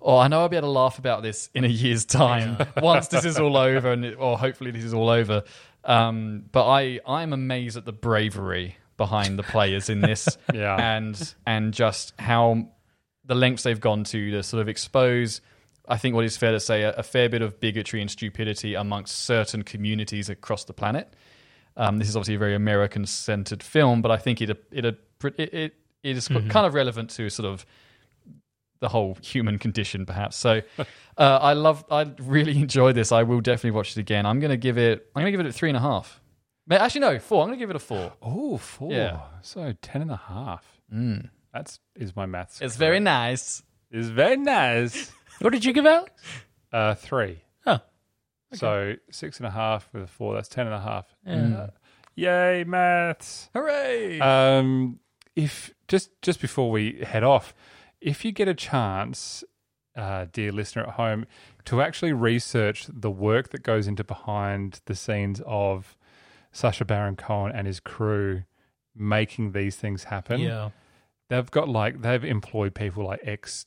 oh, 0.00 0.16
I 0.16 0.28
know 0.28 0.40
I'll 0.40 0.48
be 0.48 0.56
able 0.56 0.68
to 0.68 0.72
laugh 0.72 0.98
about 0.98 1.22
this 1.22 1.50
in 1.52 1.64
a 1.64 1.68
year's 1.68 2.06
time 2.06 2.56
once 2.82 3.08
this 3.08 3.26
is 3.26 3.38
all 3.38 3.56
over, 3.58 3.92
and 3.92 4.04
it, 4.04 4.16
or 4.18 4.38
hopefully 4.38 4.70
this 4.70 4.84
is 4.84 4.94
all 4.94 5.10
over. 5.10 5.42
Um, 5.84 6.44
but 6.52 6.66
I 6.66 7.00
I'm 7.06 7.34
amazed 7.34 7.76
at 7.76 7.84
the 7.84 7.92
bravery 7.92 8.76
behind 8.96 9.38
the 9.38 9.42
players 9.42 9.90
in 9.90 10.00
this, 10.00 10.38
Yeah. 10.54 10.76
and 10.76 11.34
and 11.46 11.74
just 11.74 12.14
how 12.18 12.68
the 13.26 13.34
lengths 13.34 13.64
they've 13.64 13.80
gone 13.80 14.04
to 14.04 14.30
to 14.30 14.42
sort 14.42 14.62
of 14.62 14.68
expose. 14.70 15.42
I 15.88 15.96
think 15.96 16.14
what 16.14 16.24
is 16.24 16.36
fair 16.36 16.52
to 16.52 16.60
say 16.60 16.82
a, 16.82 16.92
a 16.92 17.02
fair 17.02 17.28
bit 17.28 17.42
of 17.42 17.60
bigotry 17.60 18.00
and 18.00 18.10
stupidity 18.10 18.74
amongst 18.74 19.24
certain 19.24 19.62
communities 19.62 20.28
across 20.28 20.64
the 20.64 20.72
planet. 20.72 21.12
Um, 21.76 21.98
this 21.98 22.08
is 22.08 22.16
obviously 22.16 22.36
a 22.36 22.38
very 22.38 22.54
American-centered 22.54 23.62
film, 23.62 24.00
but 24.00 24.10
I 24.10 24.16
think 24.16 24.40
it 24.40 24.50
it 24.50 24.84
it 24.84 24.98
it, 25.38 25.74
it 26.02 26.16
is 26.16 26.28
kind 26.28 26.66
of 26.66 26.74
relevant 26.74 27.10
to 27.10 27.28
sort 27.30 27.48
of 27.48 27.66
the 28.80 28.88
whole 28.88 29.16
human 29.22 29.58
condition, 29.58 30.04
perhaps. 30.04 30.36
So, 30.36 30.60
uh, 31.18 31.38
I 31.40 31.54
love, 31.54 31.84
I 31.90 32.12
really 32.20 32.58
enjoy 32.60 32.92
this. 32.92 33.12
I 33.12 33.22
will 33.22 33.40
definitely 33.40 33.70
watch 33.70 33.92
it 33.92 33.98
again. 33.98 34.26
I'm 34.26 34.40
going 34.40 34.50
to 34.50 34.58
give 34.58 34.76
it, 34.76 35.10
I'm 35.16 35.22
going 35.22 35.32
to 35.32 35.36
give 35.36 35.44
it 35.44 35.48
a 35.48 35.52
three 35.52 35.70
and 35.70 35.76
a 35.76 35.80
half. 35.80 36.20
Actually, 36.70 37.00
no, 37.00 37.18
four. 37.18 37.42
I'm 37.42 37.48
going 37.48 37.58
to 37.58 37.62
give 37.62 37.70
it 37.70 37.76
a 37.76 37.80
four. 37.80 38.12
Oh, 38.22 38.56
four. 38.58 38.92
Yeah. 38.92 39.20
So 39.42 39.74
ten 39.82 40.02
and 40.02 40.10
a 40.10 40.16
half. 40.16 40.64
Mm. 40.92 41.30
That's 41.52 41.78
is 41.94 42.16
my 42.16 42.26
maths. 42.26 42.60
It's 42.60 42.76
very 42.76 43.00
nice. 43.00 43.62
It's 43.90 44.08
very 44.08 44.36
nice. 44.36 45.12
What 45.44 45.52
did 45.52 45.66
you 45.66 45.74
give 45.74 45.84
out? 45.84 46.08
Uh, 46.72 46.94
three. 46.94 47.42
Oh. 47.66 47.78
So 48.54 48.94
six 49.10 49.36
and 49.36 49.46
a 49.46 49.50
half 49.50 49.90
with 49.92 50.04
a 50.04 50.06
four. 50.06 50.32
That's 50.32 50.48
ten 50.48 50.64
and 50.64 50.74
a 50.74 50.80
half. 50.80 51.14
Yeah. 51.26 51.34
Uh, 51.34 51.70
yay, 52.14 52.64
maths! 52.64 53.50
Hooray! 53.52 54.20
Um, 54.20 55.00
if 55.36 55.74
just 55.86 56.10
just 56.22 56.40
before 56.40 56.70
we 56.70 57.02
head 57.06 57.24
off, 57.24 57.52
if 58.00 58.24
you 58.24 58.32
get 58.32 58.48
a 58.48 58.54
chance, 58.54 59.44
uh, 59.94 60.24
dear 60.32 60.50
listener 60.50 60.84
at 60.84 60.94
home, 60.94 61.26
to 61.66 61.82
actually 61.82 62.14
research 62.14 62.86
the 62.88 63.10
work 63.10 63.50
that 63.50 63.62
goes 63.62 63.86
into 63.86 64.02
behind 64.02 64.80
the 64.86 64.94
scenes 64.94 65.42
of 65.44 65.94
Sacha 66.52 66.86
Baron 66.86 67.16
Cohen 67.16 67.52
and 67.54 67.66
his 67.66 67.80
crew 67.80 68.44
making 68.96 69.52
these 69.52 69.76
things 69.76 70.04
happen. 70.04 70.40
Yeah. 70.40 70.70
They've 71.28 71.50
got 71.50 71.68
like 71.68 72.00
they've 72.00 72.24
employed 72.24 72.74
people 72.74 73.04
like 73.04 73.20
ex, 73.24 73.66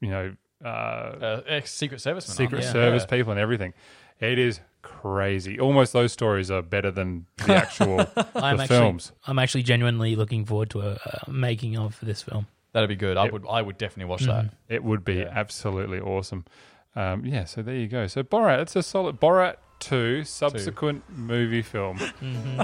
you 0.00 0.10
know, 0.10 0.36
uh, 0.64 0.68
Uh, 0.68 1.40
ex 1.46 1.72
Secret 1.72 2.00
Service. 2.00 2.26
Secret 2.26 2.64
Service 2.64 3.06
people 3.06 3.32
and 3.32 3.40
everything. 3.40 3.74
It 4.20 4.38
is 4.38 4.60
crazy. 4.82 5.60
Almost 5.60 5.92
those 5.92 6.12
stories 6.12 6.50
are 6.50 6.62
better 6.62 6.90
than 6.90 7.26
the 7.44 7.54
actual 7.64 8.00
I'm 8.00 8.56
the 8.56 8.62
actually, 8.62 8.66
films. 8.66 9.12
I'm 9.26 9.38
actually 9.38 9.62
genuinely 9.64 10.16
looking 10.16 10.44
forward 10.44 10.70
to 10.70 10.80
a, 10.82 11.22
a 11.26 11.30
making 11.30 11.76
of 11.76 11.98
this 12.02 12.22
film. 12.22 12.46
That'd 12.72 12.88
be 12.88 12.96
good. 12.96 13.16
I 13.16 13.28
would. 13.28 13.44
I 13.48 13.62
would 13.62 13.78
definitely 13.78 14.10
watch 14.10 14.22
that. 14.22 14.52
It 14.68 14.84
would 14.84 15.04
be 15.04 15.22
absolutely 15.22 16.00
awesome. 16.00 16.44
Um, 16.94 17.24
yeah, 17.26 17.44
so 17.44 17.62
there 17.62 17.74
you 17.74 17.88
go. 17.88 18.06
So 18.06 18.22
Borat, 18.22 18.60
it's 18.60 18.76
a 18.76 18.82
solid 18.82 19.20
Borat 19.20 19.56
two 19.78 20.24
subsequent 20.24 21.02
movie 21.08 21.62
film. 21.62 21.98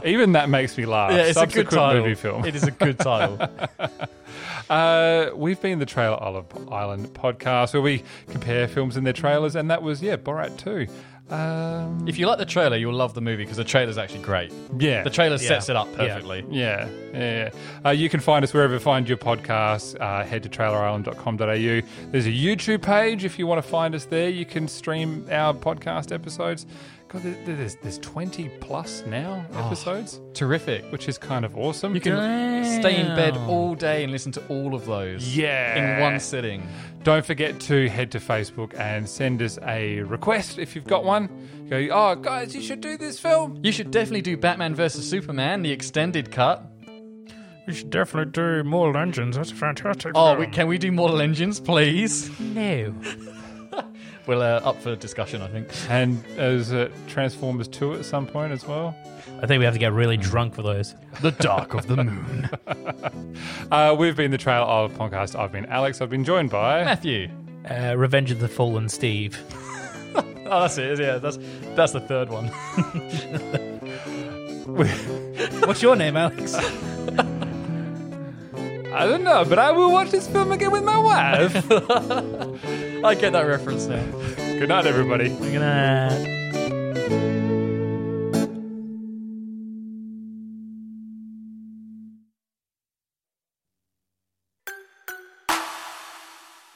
Even 0.04 0.32
that 0.32 0.48
makes 0.48 0.76
me 0.76 0.86
laugh. 0.86 1.12
Yeah, 1.12 1.24
it's 1.24 1.38
a 1.38 1.46
good 1.46 1.70
title. 1.70 2.02
movie 2.02 2.14
film. 2.14 2.44
It 2.44 2.54
is 2.54 2.64
a 2.64 2.70
good 2.70 2.98
title. 2.98 3.38
uh, 4.70 5.30
we've 5.34 5.60
been 5.60 5.78
the 5.78 5.86
Trailer 5.86 6.22
Island, 6.22 6.46
Island 6.70 7.14
podcast 7.14 7.72
where 7.74 7.82
we 7.82 8.02
compare 8.28 8.68
films 8.68 8.96
and 8.96 9.06
their 9.06 9.12
trailers, 9.12 9.56
and 9.56 9.70
that 9.70 9.82
was 9.82 10.02
yeah 10.02 10.16
Borat 10.16 10.56
two. 10.58 10.86
Um, 11.30 12.06
if 12.06 12.18
you 12.18 12.26
like 12.26 12.36
the 12.38 12.44
trailer, 12.44 12.76
you'll 12.76 12.92
love 12.94 13.14
the 13.14 13.22
movie 13.22 13.42
because 13.44 13.56
the 13.56 13.64
trailer's 13.64 13.96
actually 13.96 14.20
great. 14.22 14.52
Yeah. 14.78 15.02
the 15.02 15.08
trailer 15.08 15.36
Yeah. 15.36 15.48
sets 15.48 15.70
it 15.70 15.76
up 15.76 15.90
perfectly. 15.94 16.44
Yeah, 16.50 16.88
yeah. 17.14 17.18
yeah. 17.18 17.50
Uh, 17.88 17.90
you 17.90 18.10
can 18.10 18.20
find 18.20 18.42
us 18.44 18.52
wherever 18.52 18.74
you 18.74 18.80
find 18.80 19.08
your 19.08 19.16
podcasts. 19.16 19.98
Uh, 19.98 20.24
head 20.24 20.42
to 20.42 20.50
trailerisland.com.au. 20.50 22.10
There's 22.10 22.26
a 22.26 22.30
YouTube 22.30 22.82
page 22.82 23.24
if 23.24 23.38
you 23.38 23.46
want 23.46 23.62
to 23.62 23.68
find 23.68 23.94
us 23.94 24.04
there. 24.04 24.28
You 24.28 24.44
can 24.44 24.68
stream 24.68 25.26
our 25.30 25.54
podcast 25.54 26.12
episodes. 26.12 26.66
God, 27.12 27.22
there's, 27.44 27.76
there's 27.76 27.98
20 27.98 28.48
plus 28.60 29.04
now 29.06 29.44
oh, 29.52 29.66
episodes. 29.66 30.18
terrific. 30.32 30.90
Which 30.90 31.08
is 31.08 31.18
kind 31.18 31.44
of 31.44 31.58
awesome. 31.58 31.94
You 31.94 32.00
can 32.00 32.80
stay 32.80 32.98
in 32.98 33.08
bed 33.14 33.36
all 33.36 33.74
day 33.74 34.02
and 34.02 34.10
listen 34.10 34.32
to 34.32 34.46
all 34.48 34.74
of 34.74 34.86
those. 34.86 35.36
Yeah. 35.36 35.96
in 35.96 36.00
one 36.00 36.20
sitting. 36.20 36.66
Don't 37.02 37.24
forget 37.24 37.60
to 37.60 37.88
head 37.90 38.12
to 38.12 38.18
Facebook 38.18 38.74
and 38.78 39.06
send 39.06 39.42
us 39.42 39.58
a 39.66 40.00
request 40.00 40.58
if 40.58 40.74
you've 40.74 40.86
got 40.86 41.04
one. 41.04 41.28
Go, 41.68 41.86
oh, 41.92 42.14
guys, 42.14 42.54
you 42.54 42.62
should 42.62 42.80
do 42.80 42.96
this 42.96 43.20
film. 43.20 43.60
You 43.62 43.72
should 43.72 43.90
definitely 43.90 44.22
do 44.22 44.38
Batman 44.38 44.74
versus 44.74 45.08
Superman, 45.08 45.60
the 45.60 45.70
extended 45.70 46.30
cut. 46.30 46.64
We 47.66 47.74
should 47.74 47.90
definitely 47.90 48.32
do 48.32 48.64
Mortal 48.64 49.00
Engines. 49.02 49.36
That's 49.36 49.52
a 49.52 49.54
fantastic. 49.54 50.12
Oh, 50.14 50.36
we, 50.36 50.46
can 50.46 50.66
we 50.66 50.78
do 50.78 50.90
Mortal 50.90 51.20
Engines, 51.20 51.60
please? 51.60 52.30
No. 52.40 52.94
We're 54.26 54.36
uh, 54.36 54.60
up 54.60 54.80
for 54.80 54.94
discussion, 54.94 55.42
I 55.42 55.48
think. 55.48 55.68
And 55.88 56.24
as 56.38 56.72
uh, 56.72 56.90
Transformers 57.08 57.66
2 57.68 57.94
at 57.94 58.04
some 58.04 58.26
point 58.26 58.52
as 58.52 58.66
well. 58.66 58.94
I 59.40 59.46
think 59.46 59.58
we 59.58 59.64
have 59.64 59.74
to 59.74 59.80
get 59.80 59.92
really 59.92 60.16
drunk 60.16 60.54
for 60.54 60.62
those. 60.62 60.94
The 61.20 61.32
Dark 61.32 61.74
of 61.74 61.86
the 61.86 61.96
Moon. 62.04 62.50
Uh, 63.70 63.96
we've 63.98 64.16
been 64.16 64.30
the 64.30 64.38
Trail 64.38 64.64
of 64.64 64.92
podcast. 64.92 65.38
I've 65.38 65.50
been 65.50 65.64
Alex. 65.66 66.02
I've 66.02 66.10
been 66.10 66.24
joined 66.24 66.50
by 66.50 66.84
Matthew. 66.84 67.30
Uh, 67.68 67.94
Revenge 67.96 68.30
of 68.30 68.38
the 68.38 68.48
Fallen 68.48 68.88
Steve. 68.88 69.38
Oh, 70.44 70.60
that's 70.60 70.76
it. 70.76 70.98
Yeah, 71.00 71.16
that's 71.16 71.38
that's 71.74 71.92
the 71.92 72.00
third 72.00 72.28
one. 72.28 72.48
What's 75.66 75.80
your 75.80 75.96
name, 75.96 76.14
Alex? 76.14 76.54
I 78.92 79.06
don't 79.06 79.24
know, 79.24 79.46
but 79.46 79.58
I 79.58 79.70
will 79.70 79.90
watch 79.90 80.10
this 80.10 80.28
film 80.28 80.52
again 80.52 80.70
with 80.70 80.84
my 80.84 80.98
wife. 80.98 81.54
I 83.04 83.16
get 83.16 83.32
that 83.32 83.46
reference 83.46 83.86
now. 83.86 84.04
Good 84.36 84.68
night, 84.68 84.86
everybody. 84.86 85.28
Good 85.28 85.54
night. 85.58 86.28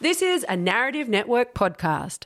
This 0.01 0.20
is 0.20 0.45
a 0.49 0.57
Narrative 0.57 1.09
Network 1.09 1.55
podcast. 1.55 2.24